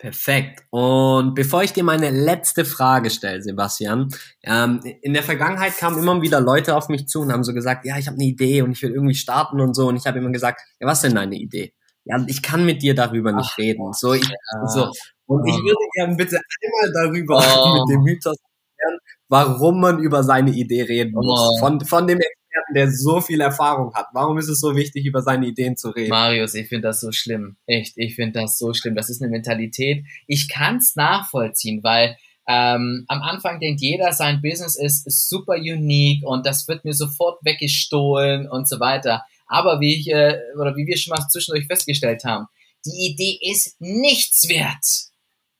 Perfekt. 0.00 0.64
Und 0.70 1.34
bevor 1.34 1.62
ich 1.62 1.74
dir 1.74 1.84
meine 1.84 2.08
letzte 2.08 2.64
Frage 2.64 3.10
stelle, 3.10 3.42
Sebastian, 3.42 4.08
ähm, 4.42 4.80
in 5.02 5.12
der 5.12 5.22
Vergangenheit 5.22 5.76
kamen 5.76 5.98
immer 5.98 6.22
wieder 6.22 6.40
Leute 6.40 6.74
auf 6.74 6.88
mich 6.88 7.06
zu 7.06 7.20
und 7.20 7.30
haben 7.30 7.44
so 7.44 7.52
gesagt, 7.52 7.84
ja, 7.84 7.98
ich 7.98 8.06
habe 8.06 8.16
eine 8.16 8.24
Idee 8.24 8.62
und 8.62 8.72
ich 8.72 8.82
will 8.82 8.92
irgendwie 8.92 9.14
starten 9.14 9.60
und 9.60 9.74
so. 9.74 9.88
Und 9.88 9.96
ich 9.96 10.06
habe 10.06 10.18
immer 10.18 10.30
gesagt, 10.30 10.62
ja, 10.80 10.86
was 10.86 11.02
denn 11.02 11.14
deine 11.14 11.36
Idee? 11.36 11.74
Ja, 12.04 12.16
ich 12.26 12.40
kann 12.40 12.64
mit 12.64 12.80
dir 12.80 12.94
darüber 12.94 13.32
nicht 13.32 13.50
Ach, 13.52 13.58
reden. 13.58 13.92
So, 13.92 14.14
ich, 14.14 14.26
ja. 14.26 14.66
so. 14.68 14.90
Und 15.30 15.46
ich 15.46 15.54
würde 15.62 15.86
gerne 15.94 16.16
bitte 16.16 16.40
einmal 16.64 16.92
darüber 16.92 17.36
oh. 17.38 17.74
mit 17.78 17.94
dem 17.94 18.02
Mythos 18.02 18.36
erklären, 18.36 18.98
warum 19.28 19.80
man 19.80 20.00
über 20.00 20.24
seine 20.24 20.50
Idee 20.50 20.82
reden 20.82 21.12
muss. 21.12 21.24
Oh. 21.24 21.58
Von, 21.60 21.80
von 21.82 22.08
dem 22.08 22.18
Experten, 22.18 22.74
der 22.74 22.90
so 22.90 23.20
viel 23.20 23.40
Erfahrung 23.40 23.94
hat. 23.94 24.08
Warum 24.12 24.38
ist 24.38 24.48
es 24.48 24.58
so 24.58 24.74
wichtig, 24.74 25.06
über 25.06 25.22
seine 25.22 25.46
Ideen 25.46 25.76
zu 25.76 25.90
reden? 25.90 26.10
Marius, 26.10 26.54
ich 26.54 26.68
finde 26.68 26.88
das 26.88 27.00
so 27.00 27.12
schlimm. 27.12 27.56
Echt, 27.66 27.92
ich 27.96 28.16
finde 28.16 28.40
das 28.40 28.58
so 28.58 28.74
schlimm. 28.74 28.96
Das 28.96 29.08
ist 29.08 29.22
eine 29.22 29.30
Mentalität. 29.30 30.04
Ich 30.26 30.48
kann 30.48 30.78
es 30.78 30.96
nachvollziehen, 30.96 31.84
weil 31.84 32.16
ähm, 32.48 33.04
am 33.06 33.22
Anfang 33.22 33.60
denkt 33.60 33.80
jeder, 33.80 34.12
sein 34.12 34.42
Business 34.42 34.76
ist, 34.76 35.06
ist 35.06 35.28
super 35.28 35.54
unique 35.54 36.26
und 36.26 36.44
das 36.44 36.66
wird 36.66 36.84
mir 36.84 36.94
sofort 36.94 37.38
weggestohlen 37.44 38.48
und 38.50 38.68
so 38.68 38.80
weiter. 38.80 39.22
Aber 39.46 39.78
wie 39.80 39.94
ich, 39.94 40.10
äh, 40.10 40.36
oder 40.60 40.74
wie 40.74 40.88
wir 40.88 40.96
schon 40.96 41.12
mal 41.12 41.28
zwischendurch 41.28 41.68
festgestellt 41.68 42.24
haben, 42.24 42.46
die 42.84 43.12
Idee 43.12 43.38
ist 43.52 43.80
nichts 43.80 44.48
wert, 44.48 45.09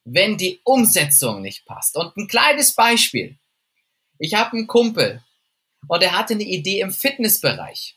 wenn 0.05 0.37
die 0.37 0.61
Umsetzung 0.65 1.43
nicht 1.43 1.65
passt. 1.67 1.97
Und 1.97 2.17
ein 2.17 2.29
kleines 2.29 2.75
Beispiel. 2.75 3.39
Ich 4.19 4.35
habe 4.35 4.53
einen 4.53 4.67
Kumpel, 4.67 5.23
und 5.89 6.03
er 6.03 6.17
hatte 6.17 6.35
eine 6.35 6.45
Idee 6.45 6.81
im 6.81 6.93
Fitnessbereich 6.93 7.97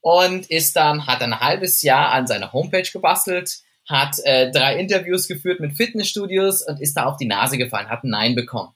und 0.00 0.46
ist 0.50 0.76
dann, 0.76 1.06
hat 1.06 1.22
ein 1.22 1.40
halbes 1.40 1.82
Jahr 1.82 2.12
an 2.12 2.26
seiner 2.26 2.52
Homepage 2.52 2.88
gebastelt, 2.90 3.58
hat 3.88 4.18
äh, 4.24 4.50
drei 4.50 4.78
Interviews 4.78 5.28
geführt 5.28 5.60
mit 5.60 5.76
Fitnessstudios 5.76 6.62
und 6.62 6.80
ist 6.80 6.96
da 6.96 7.06
auf 7.06 7.16
die 7.16 7.26
Nase 7.26 7.58
gefallen, 7.58 7.88
hat 7.88 8.04
ein 8.04 8.10
Nein 8.10 8.34
bekommen. 8.34 8.74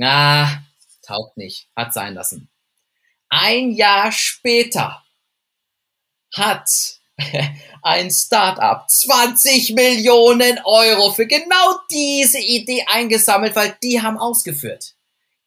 Ah, 0.00 0.62
taugt 1.06 1.36
nicht, 1.36 1.68
hat 1.76 1.92
sein 1.92 2.14
lassen. 2.14 2.48
Ein 3.28 3.72
Jahr 3.72 4.12
später 4.12 5.02
hat 6.34 7.00
ein 7.82 8.10
Startup 8.10 8.88
20 8.88 9.74
Millionen 9.74 10.58
Euro 10.64 11.12
für 11.12 11.26
genau 11.26 11.78
diese 11.90 12.40
Idee 12.40 12.84
eingesammelt, 12.86 13.56
weil 13.56 13.76
die 13.82 14.00
haben 14.00 14.18
ausgeführt 14.18 14.94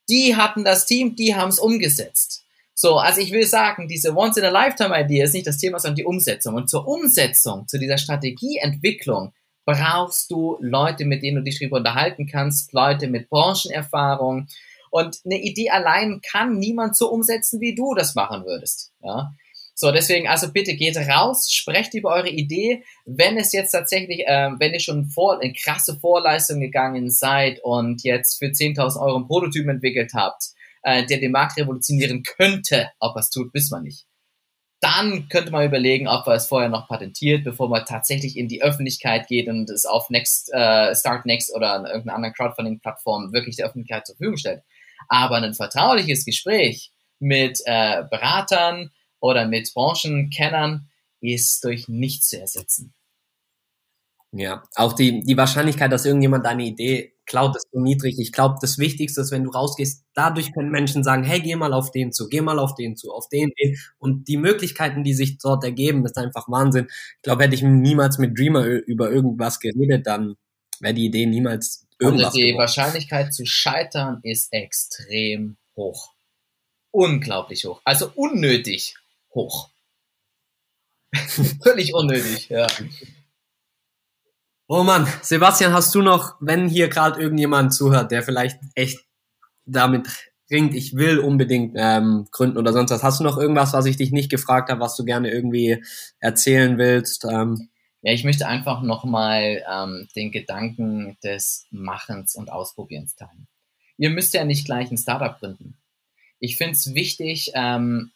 die 0.10 0.36
hatten 0.36 0.64
das 0.64 0.86
Team, 0.86 1.16
die 1.16 1.36
haben 1.36 1.50
es 1.50 1.60
umgesetzt. 1.60 2.44
So, 2.74 2.98
also 2.98 3.22
ich 3.22 3.32
will 3.32 3.46
sagen, 3.46 3.88
diese 3.88 4.16
Once-in-a-Lifetime-Idee 4.16 5.24
ist 5.24 5.34
nicht 5.34 5.48
das 5.48 5.58
Thema, 5.58 5.80
sondern 5.80 5.96
die 5.96 6.06
Umsetzung. 6.06 6.56
Und 6.56 6.70
zur 6.70 6.88
Umsetzung, 6.88 7.68
zu 7.68 7.80
dieser 7.80 7.98
Strategieentwicklung, 7.98 9.34
brauchst 9.66 10.30
du 10.30 10.58
Leute, 10.60 11.06
mit 11.06 11.24
denen 11.24 11.38
du 11.38 11.44
dich 11.44 11.60
darüber 11.60 11.78
unterhalten 11.78 12.28
kannst, 12.28 12.74
Leute 12.74 13.08
mit 13.08 13.30
Branchenerfahrung. 13.30 14.48
Und 14.92 15.20
eine 15.26 15.42
Idee 15.42 15.70
allein 15.70 16.22
kann 16.22 16.60
niemand 16.60 16.98
so 16.98 17.10
umsetzen, 17.10 17.62
wie 17.62 17.76
du 17.76 17.96
das 17.96 18.14
machen 18.14 18.46
würdest. 18.46 18.92
Ja? 19.02 19.34
So, 19.78 19.92
deswegen 19.92 20.30
also 20.30 20.54
bitte 20.54 20.76
geht 20.76 20.96
raus, 20.96 21.52
sprecht 21.52 21.94
über 21.96 22.12
eure 22.12 22.30
Idee. 22.30 22.84
Wenn 23.06 23.38
es 23.38 23.52
jetzt 23.52 23.72
tatsächlich, 23.72 24.22
äh, 24.26 24.50
wenn 24.58 24.74
ihr 24.74 24.80
schon 24.80 25.10
vor, 25.10 25.42
in 25.44 25.54
krasse 25.54 26.00
Vorleistung 26.00 26.62
gegangen 26.62 27.12
seid 27.12 27.60
und 27.62 28.02
jetzt 28.04 28.40
für 28.40 28.46
10.000 28.46 29.02
Euro 29.02 29.18
einen 29.18 29.28
Prototypen 29.28 29.72
entwickelt 29.72 30.14
habt, 30.14 30.46
äh, 30.84 31.06
der 31.06 31.20
den 31.20 31.34
Markt 31.34 31.58
revolutionieren 31.58 32.24
könnte, 32.24 32.90
ob 33.00 33.18
es 33.18 33.30
tut, 33.30 33.54
wissen 33.54 33.76
wir 33.76 33.82
nicht. 33.82 34.06
Dann 34.80 35.28
könnte 35.28 35.52
man 35.52 35.66
überlegen, 35.66 36.08
ob 36.08 36.26
man 36.26 36.38
es 36.38 36.48
vorher 36.48 36.70
noch 36.70 36.88
patentiert, 36.88 37.44
bevor 37.44 37.68
man 37.68 37.84
tatsächlich 37.86 38.38
in 38.38 38.48
die 38.48 38.62
Öffentlichkeit 38.62 39.28
geht 39.28 39.50
und 39.50 39.70
es 39.70 39.86
auf 39.86 40.10
Next, 40.10 40.54
äh, 40.54 40.96
Start 40.96 41.26
Next 41.26 41.54
oder 41.54 41.84
irgendeiner 41.86 42.16
anderen 42.16 42.34
Crowdfunding-Plattform 42.36 43.34
wirklich 43.34 43.58
der 43.58 43.66
Öffentlichkeit 43.66 44.06
zur 44.06 44.16
Verfügung 44.16 44.38
stellt. 44.38 44.62
Aber 45.10 45.36
ein 45.36 45.54
vertrauliches 45.54 46.24
Gespräch 46.24 46.92
mit 47.20 47.60
äh, 47.66 48.04
Beratern, 48.10 48.92
oder 49.26 49.48
mit 49.48 49.74
Branchenkennern 49.74 50.88
ist 51.22 51.64
durch 51.64 51.88
nichts 51.88 52.30
zu 52.30 52.40
ersetzen. 52.40 52.94
Ja, 54.32 54.64
auch 54.76 54.94
die, 54.94 55.22
die 55.22 55.38
Wahrscheinlichkeit, 55.38 55.92
dass 55.92 56.06
irgendjemand 56.06 56.46
deine 56.46 56.66
Idee 56.66 57.14
klaut, 57.26 57.56
ist 57.56 57.68
so 57.72 57.80
niedrig. 57.80 58.20
Ich 58.20 58.32
glaube, 58.32 58.58
das 58.62 58.78
Wichtigste 58.78 59.22
ist, 59.22 59.32
wenn 59.32 59.46
du 59.46 59.50
rausgehst, 59.50 60.04
dadurch 60.14 60.54
können 60.54 60.70
Menschen 60.70 61.04
sagen, 61.04 61.24
hey, 61.24 61.40
geh 61.40 61.56
mal 61.56 61.74
auf 61.74 61.90
den 61.92 62.12
zu, 62.12 62.28
geh 62.28 62.42
mal 62.42 62.60
auf 62.60 62.76
den 62.76 62.98
zu, 62.98 63.12
auf 63.12 63.30
den, 63.30 63.52
den. 63.60 63.78
Und 63.98 64.28
die 64.28 64.38
Möglichkeiten, 64.38 65.04
die 65.04 65.14
sich 65.14 65.38
dort 65.38 65.64
ergeben, 65.64 66.06
ist 66.06 66.18
einfach 66.18 66.48
Wahnsinn. 66.50 66.88
Ich 66.90 67.22
glaube, 67.24 67.44
hätte 67.44 67.56
ich 67.56 67.64
niemals 67.64 68.18
mit 68.18 68.38
Dreamer 68.38 68.66
über 68.66 69.10
irgendwas 69.10 69.60
geredet, 69.60 70.06
dann 70.06 70.36
wäre 70.82 70.94
die 70.94 71.06
Idee 71.06 71.26
niemals 71.26 71.88
irgendwas. 72.00 72.34
Und 72.34 72.36
die 72.36 72.42
geworden. 72.42 72.60
Wahrscheinlichkeit 72.60 73.34
zu 73.34 73.46
scheitern 73.46 74.20
ist 74.22 74.52
extrem 74.52 75.58
hoch. 75.78 76.12
Unglaublich 76.92 77.66
hoch. 77.66 77.82
Also 77.86 78.12
unnötig 78.16 78.96
hoch. 79.36 79.70
Völlig 81.64 81.94
unnötig, 81.94 82.50
ja. 82.50 82.68
Oh 84.68 84.84
Mann, 84.84 85.08
Sebastian, 85.22 85.74
hast 85.74 85.94
du 85.94 86.02
noch, 86.02 86.38
wenn 86.40 86.68
hier 86.68 86.88
gerade 86.88 87.22
irgendjemand 87.22 87.74
zuhört, 87.74 88.12
der 88.12 88.24
vielleicht 88.24 88.60
echt 88.74 89.06
damit 89.66 90.08
ringt, 90.50 90.74
ich 90.74 90.96
will 90.96 91.20
unbedingt 91.20 91.74
ähm, 91.76 92.28
gründen 92.32 92.58
oder 92.58 92.74
sonst 92.74 92.92
was, 92.92 93.04
hast 93.04 93.20
du 93.20 93.24
noch 93.24 93.38
irgendwas, 93.38 93.74
was 93.74 93.86
ich 93.86 93.98
dich 93.98 94.12
nicht 94.12 94.30
gefragt 94.30 94.70
habe, 94.70 94.82
was 94.82 94.96
du 94.96 95.06
gerne 95.06 95.30
irgendwie 95.30 95.84
erzählen 96.20 96.78
willst? 96.78 97.26
Ähm? 97.26 97.70
Ja, 98.02 98.14
ich 98.14 98.24
möchte 98.24 98.48
einfach 98.48 98.82
nochmal 98.82 99.64
ähm, 99.72 100.08
den 100.16 100.32
Gedanken 100.32 101.18
des 101.24 101.68
Machens 101.72 102.36
und 102.36 102.52
Ausprobierens 102.52 103.16
teilen. 103.16 103.48
Ihr 103.98 104.10
müsst 104.10 104.34
ja 104.34 104.44
nicht 104.46 104.66
gleich 104.66 104.92
ein 104.92 104.98
Startup 104.98 105.40
gründen. 105.40 105.78
Ich 106.40 106.58
finde 106.58 106.74
es 106.74 106.94
wichtig, 106.94 107.52
ähm, 107.56 108.12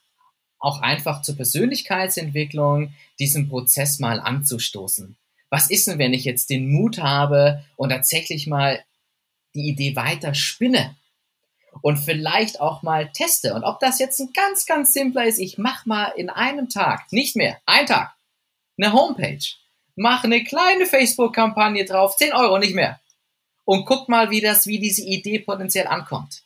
auch 0.60 0.82
einfach 0.82 1.22
zur 1.22 1.36
Persönlichkeitsentwicklung 1.36 2.93
diesen 3.18 3.49
Prozess 3.49 3.99
mal 3.99 4.20
anzustoßen. 4.20 5.16
Was 5.49 5.70
ist 5.70 5.88
denn, 5.88 5.97
wenn 5.97 6.14
ich 6.14 6.26
jetzt 6.26 6.49
den 6.49 6.72
Mut 6.72 6.99
habe 6.99 7.64
und 7.76 7.89
tatsächlich 7.89 8.45
mal 8.45 8.84
die 9.55 9.68
Idee 9.68 9.95
weiter 9.95 10.36
spinne 10.36 10.95
und 11.82 11.97
vielleicht 11.97 12.60
auch 12.60 12.84
mal 12.84 13.12
teste? 13.12 13.55
Und 13.55 13.64
ob 13.64 13.80
das 13.80 13.99
jetzt 13.99 14.20
ein 14.20 14.32
ganz, 14.34 14.66
ganz 14.66 14.93
simpler 14.93 15.26
ist, 15.26 15.39
ich 15.39 15.57
mache 15.57 15.88
mal 15.88 16.14
in 16.16 16.30
einem 16.30 16.70
Tag, 16.70 17.12
nicht 17.12 17.36
mehr, 17.36 17.57
ein 17.66 17.88
Tag, 17.88 18.14
eine 18.78 18.93
Homepage, 18.93 19.43
mache 19.95 20.26
eine 20.26 20.43
kleine 20.43 20.86
Facebook-Kampagne 20.86 21.86
drauf, 21.86 22.16
10 22.18 22.34
Euro, 22.34 22.60
nicht 22.60 22.76
mehr. 22.76 22.99
Und 23.66 23.86
guck 23.86 24.07
mal, 24.10 24.30
wie 24.30 24.41
das, 24.41 24.68
wie 24.68 24.80
diese 24.80 25.03
Idee 25.03 25.39
potenziell 25.39 25.88
ankommt 25.88 26.43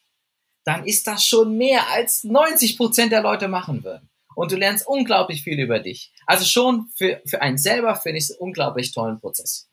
dann 0.66 0.86
ist 0.86 1.08
das 1.08 1.26
schon 1.26 1.58
mehr 1.58 1.90
als 1.92 2.24
90 2.24 2.78
Prozent 2.78 3.12
der 3.12 3.22
Leute 3.22 3.48
machen 3.48 3.84
würden. 3.84 4.10
Und 4.36 4.52
du 4.52 4.56
lernst 4.56 4.88
unglaublich 4.88 5.44
viel 5.44 5.60
über 5.60 5.80
dich. 5.80 6.12
Also 6.26 6.46
schon 6.46 6.90
für, 6.96 7.22
für 7.26 7.42
einen 7.42 7.58
selber 7.58 7.96
finde 7.96 8.18
ich 8.18 8.26
es 8.26 8.32
unglaublich 8.32 8.92
tollen 8.92 9.20
Prozess. 9.20 9.70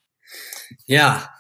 Ja, 0.87 1.31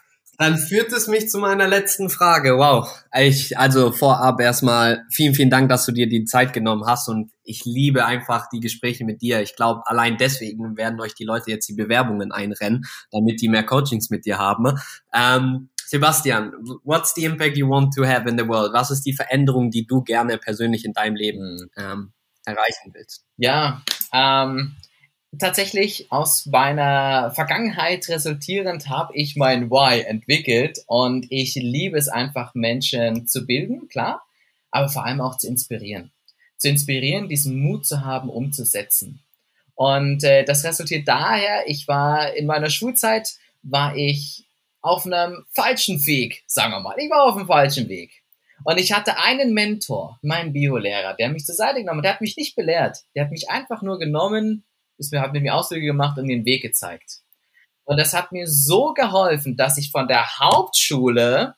dann 0.41 0.57
führt 0.57 0.91
es 0.93 1.07
mich 1.07 1.29
zu 1.29 1.39
meiner 1.39 1.69
letzten 1.69 2.09
Frage. 2.09 2.57
Wow. 2.57 2.89
Ich, 3.15 3.59
also 3.59 3.93
vorab 3.93 4.41
erstmal 4.41 5.05
vielen, 5.11 5.35
vielen 5.35 5.51
Dank, 5.51 5.69
dass 5.69 5.85
du 5.85 5.93
dir 5.93 6.09
die 6.09 6.25
Zeit 6.25 6.55
genommen 6.55 6.87
hast 6.87 7.09
und 7.09 7.31
ich 7.43 7.67
liebe 7.67 8.07
einfach 8.07 8.49
die 8.49 8.61
Gespräche 8.61 9.05
mit 9.05 9.21
dir. 9.21 9.43
Ich 9.43 9.55
glaube, 9.55 9.83
allein 9.85 10.17
deswegen 10.17 10.79
werden 10.79 11.01
euch 11.01 11.15
die 11.15 11.25
Leute 11.25 11.51
jetzt 11.51 11.69
die 11.69 11.75
Bewerbungen 11.75 12.33
einrennen, 12.33 12.87
damit 13.11 13.43
die 13.43 13.49
mehr 13.49 13.65
Coachings 13.65 14.09
mit 14.09 14.25
dir 14.25 14.39
haben. 14.39 14.79
Ähm, 15.13 15.69
Sebastian, 15.91 16.53
what's 16.85 17.15
the 17.15 17.25
impact 17.25 17.57
you 17.57 17.67
want 17.67 17.93
to 17.95 18.05
have 18.05 18.29
in 18.29 18.39
the 18.39 18.47
world? 18.47 18.73
Was 18.73 18.93
ist 18.93 19.05
die 19.05 19.13
Veränderung, 19.13 19.73
die 19.73 19.89
du 19.89 20.03
gerne 20.03 20.39
persönlich 20.39 20.85
in 20.85 20.93
deinem 20.93 21.17
Leben 21.17 21.69
hm. 21.75 21.85
ähm, 21.85 22.13
erreichen 22.45 22.93
willst? 22.93 23.25
Ja, 23.39 23.83
ähm, 24.13 24.77
tatsächlich 25.37 26.13
aus 26.13 26.47
meiner 26.47 27.33
Vergangenheit 27.33 28.09
resultierend 28.09 28.89
habe 28.89 29.17
ich 29.17 29.35
mein 29.35 29.69
Why 29.69 30.03
entwickelt 30.03 30.79
und 30.87 31.27
ich 31.29 31.57
liebe 31.57 31.99
es 31.99 32.07
einfach, 32.07 32.55
Menschen 32.55 33.27
zu 33.27 33.45
bilden, 33.45 33.89
klar, 33.89 34.23
aber 34.71 34.89
vor 34.89 35.05
allem 35.05 35.21
auch 35.21 35.39
zu 35.39 35.49
inspirieren. 35.49 36.13
Zu 36.57 36.69
inspirieren, 36.69 37.29
diesen 37.29 37.59
Mut 37.59 37.85
zu 37.85 38.05
haben, 38.05 38.31
umzusetzen. 38.31 39.25
Und 39.75 40.23
äh, 40.23 40.45
das 40.45 40.63
resultiert 40.63 41.09
daher, 41.09 41.65
ich 41.67 41.89
war 41.89 42.33
in 42.35 42.47
meiner 42.47 42.71
Schulzeit, 42.71 43.29
war 43.65 43.97
ich 43.97 44.47
auf 44.83 45.07
einem 45.07 45.45
falschen 45.55 46.05
Weg, 46.07 46.43
sagen 46.47 46.73
wir 46.73 46.81
mal. 46.81 46.97
Ich 46.99 47.11
war 47.11 47.25
auf 47.25 47.37
dem 47.37 47.47
falschen 47.47 47.89
Weg. 47.89 48.23
Und 48.65 48.79
ich 48.79 48.93
hatte 48.93 49.19
einen 49.19 49.55
Mentor, 49.55 50.19
meinen 50.23 50.53
Biolehrer, 50.53 51.15
der 51.15 51.31
mich 51.31 51.45
zur 51.45 51.55
Seite 51.55 51.81
genommen 51.81 51.99
hat. 51.99 52.05
Der 52.05 52.13
hat 52.15 52.21
mich 52.21 52.37
nicht 52.37 52.57
belehrt. 52.57 52.99
Der 53.15 53.25
hat 53.25 53.31
mich 53.31 53.49
einfach 53.49 53.83
nur 53.83 53.99
genommen, 53.99 54.65
ist 54.99 55.13
mir, 55.13 55.21
hat 55.21 55.33
mit 55.33 55.43
mir 55.43 55.55
Ausflüge 55.55 55.87
gemacht 55.87 56.19
und 56.19 56.29
den 56.29 56.45
Weg 56.45 56.63
gezeigt. 56.63 57.21
Und 57.85 57.99
das 57.99 58.13
hat 58.13 58.33
mir 58.33 58.47
so 58.47 58.93
geholfen, 58.93 59.57
dass 59.57 59.79
ich 59.79 59.91
von 59.91 60.07
der 60.09 60.39
Hauptschule 60.39 61.55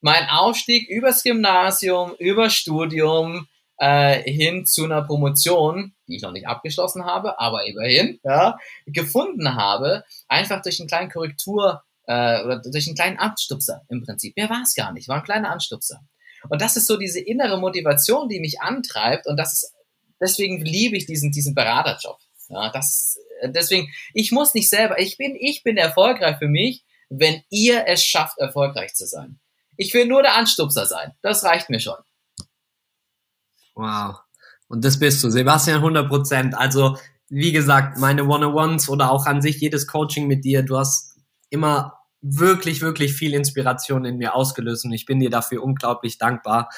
mein 0.00 0.28
Aufstieg 0.28 0.88
übers 0.88 1.22
Gymnasium, 1.22 2.14
über 2.18 2.48
Studium 2.48 3.46
äh, 3.76 4.22
hin 4.30 4.64
zu 4.64 4.84
einer 4.84 5.02
Promotion, 5.02 5.94
die 6.08 6.16
ich 6.16 6.22
noch 6.22 6.32
nicht 6.32 6.46
abgeschlossen 6.46 7.04
habe, 7.04 7.38
aber 7.38 7.66
immerhin, 7.66 8.18
ja, 8.24 8.58
gefunden 8.86 9.56
habe, 9.56 10.04
einfach 10.28 10.62
durch 10.62 10.80
einen 10.80 10.88
kleinen 10.88 11.10
Korrektur 11.10 11.82
äh, 12.10 12.42
oder 12.42 12.60
durch 12.60 12.88
einen 12.88 12.96
kleinen 12.96 13.18
Anstupser 13.18 13.82
im 13.88 14.02
Prinzip. 14.02 14.36
Mehr 14.36 14.50
war 14.50 14.62
es 14.62 14.74
gar 14.74 14.92
nicht, 14.92 15.06
war 15.06 15.18
ein 15.18 15.22
kleiner 15.22 15.52
Anstupser. 15.52 16.00
Und 16.48 16.60
das 16.60 16.76
ist 16.76 16.88
so 16.88 16.96
diese 16.96 17.20
innere 17.20 17.60
Motivation, 17.60 18.28
die 18.28 18.40
mich 18.40 18.60
antreibt 18.60 19.28
und 19.28 19.36
das 19.36 19.52
ist, 19.52 19.74
deswegen 20.20 20.60
liebe 20.64 20.96
ich 20.96 21.06
diesen, 21.06 21.30
diesen 21.30 21.54
Beraterjob. 21.54 22.18
Ja, 22.48 22.70
das, 22.72 23.16
deswegen, 23.44 23.92
ich 24.12 24.32
muss 24.32 24.54
nicht 24.54 24.68
selber, 24.68 24.98
ich 24.98 25.18
bin, 25.18 25.36
ich 25.38 25.62
bin 25.62 25.76
erfolgreich 25.76 26.38
für 26.38 26.48
mich, 26.48 26.84
wenn 27.10 27.42
ihr 27.48 27.84
es 27.86 28.04
schafft, 28.04 28.38
erfolgreich 28.38 28.94
zu 28.94 29.06
sein. 29.06 29.38
Ich 29.76 29.94
will 29.94 30.06
nur 30.06 30.22
der 30.22 30.34
Anstupser 30.34 30.86
sein. 30.86 31.12
Das 31.22 31.44
reicht 31.44 31.70
mir 31.70 31.78
schon. 31.78 31.96
Wow. 33.76 34.16
Und 34.66 34.84
das 34.84 34.98
bist 34.98 35.22
du, 35.22 35.30
Sebastian, 35.30 35.76
100 35.76 36.08
Prozent. 36.08 36.54
Also, 36.56 36.98
wie 37.28 37.52
gesagt, 37.52 37.98
meine 37.98 38.24
One-on-Ones 38.24 38.88
oder 38.88 39.12
auch 39.12 39.26
an 39.26 39.42
sich 39.42 39.60
jedes 39.60 39.86
Coaching 39.86 40.26
mit 40.26 40.44
dir, 40.44 40.64
du 40.64 40.76
hast 40.76 41.16
immer 41.50 41.99
wirklich, 42.22 42.82
wirklich 42.82 43.14
viel 43.14 43.34
Inspiration 43.34 44.04
in 44.04 44.16
mir 44.16 44.34
ausgelöst 44.34 44.84
und 44.84 44.92
ich 44.92 45.06
bin 45.06 45.20
dir 45.20 45.30
dafür 45.30 45.62
unglaublich 45.62 46.18
dankbar. 46.18 46.68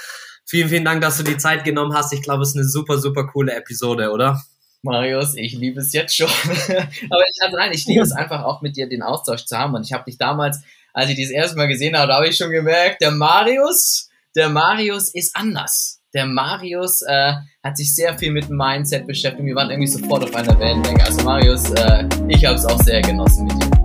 Vielen, 0.45 0.69
vielen 0.69 0.85
Dank, 0.85 1.01
dass 1.01 1.17
du 1.17 1.23
die 1.23 1.37
Zeit 1.37 1.65
genommen 1.65 1.95
hast. 1.95 2.13
Ich 2.13 2.23
glaube, 2.23 2.43
es 2.43 2.51
ist 2.51 2.57
eine 2.57 2.69
super, 2.69 2.99
super 2.99 3.27
coole 3.27 3.55
Episode, 3.55 4.11
oder? 4.11 4.43
Marius, 4.83 5.37
ich 5.37 5.53
liebe 5.55 5.81
es 5.81 5.93
jetzt 5.93 6.17
schon. 6.17 6.29
Aber 6.49 7.23
ich, 7.31 7.43
also 7.43 7.57
nein, 7.57 7.71
ich 7.73 7.87
liebe 7.87 8.03
es 8.03 8.13
einfach 8.13 8.43
auch 8.43 8.63
mit 8.63 8.77
dir 8.77 8.89
den 8.89 9.03
Austausch 9.03 9.45
zu 9.45 9.57
haben. 9.57 9.75
Und 9.75 9.85
ich 9.87 9.93
habe 9.93 10.05
dich 10.05 10.19
damals, 10.19 10.61
als 10.93 11.09
ich 11.11 11.17
dich 11.17 11.27
das 11.27 11.33
erste 11.33 11.57
Mal 11.57 11.69
gesehen 11.69 11.97
habe, 11.97 12.13
habe 12.13 12.29
ich 12.29 12.37
schon 12.37 12.51
gemerkt, 12.51 13.01
der 13.01 13.13
Marius, 13.13 14.11
der 14.35 14.49
Marius 14.49 15.15
ist 15.15 15.37
anders. 15.37 16.01
Der 16.15 16.27
Marius 16.27 17.03
äh, 17.03 17.33
hat 17.63 17.77
sich 17.77 17.95
sehr 17.95 18.19
viel 18.19 18.33
mit 18.33 18.51
Mindset 18.51 19.07
beschäftigt. 19.07 19.47
Wir 19.47 19.55
waren 19.55 19.71
irgendwie 19.71 19.91
sofort 19.91 20.25
auf 20.25 20.35
einer 20.35 20.59
Wellenlänge. 20.59 21.05
Also 21.05 21.23
Marius, 21.23 21.71
äh, 21.71 22.07
ich 22.29 22.45
habe 22.45 22.57
es 22.57 22.67
auch 22.67 22.83
sehr 22.83 23.01
genossen 23.01 23.47
mit 23.47 23.63
dir. 23.63 23.82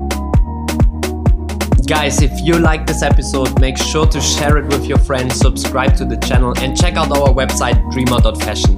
Guys, 1.87 2.21
if 2.21 2.41
you 2.41 2.59
like 2.59 2.85
this 2.85 3.01
episode, 3.01 3.61
make 3.61 3.77
sure 3.77 4.05
to 4.05 4.19
share 4.19 4.57
it 4.57 4.65
with 4.65 4.85
your 4.87 4.97
friends, 4.97 5.39
subscribe 5.39 5.95
to 5.95 6.03
the 6.03 6.17
channel 6.17 6.53
and 6.57 6.75
check 6.75 6.97
out 6.97 7.09
our 7.11 7.33
website 7.33 7.79
dreamer.fashion. 7.93 8.77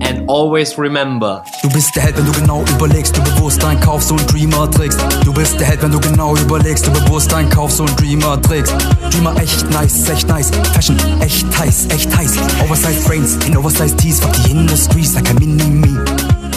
And 0.00 0.28
always 0.28 0.76
remember. 0.76 1.44
Du 1.62 1.68
bist 1.68 1.94
der 1.94 2.02
Held, 2.02 2.18
wenn 2.18 2.26
du 2.26 2.32
genau 2.32 2.64
überlegst, 2.64 3.16
du 3.16 3.22
bewusst 3.22 3.62
deinen 3.62 3.78
Kauf 3.78 4.02
so 4.02 4.16
Dreamer 4.16 4.68
trägst. 4.68 4.98
Du 5.24 5.32
bist 5.32 5.60
der 5.60 5.68
Held, 5.68 5.82
wenn 5.82 5.92
du 5.92 6.00
genau 6.00 6.34
überlegst, 6.34 6.84
du 6.84 6.90
bewusst 6.90 7.30
deinen 7.30 7.48
Kauf 7.48 7.70
so 7.70 7.86
Dreamer 7.96 8.42
trägst. 8.42 8.74
Dreamer 9.12 9.36
echt 9.40 9.70
nice, 9.70 10.08
echt 10.08 10.26
nice. 10.26 10.50
Fashion 10.72 10.96
echt 11.20 11.46
heiß, 11.56 11.86
echt 11.90 12.16
heiß. 12.16 12.38
Oversized 12.64 13.06
Brains 13.06 13.36
in 13.46 13.56
Oversized 13.56 13.98
Tees, 13.98 14.18
fuck 14.18 14.32
die 14.32 14.50
Industry, 14.50 15.04
sag 15.04 15.30
ein 15.30 15.36
Mini-Me. 15.36 16.47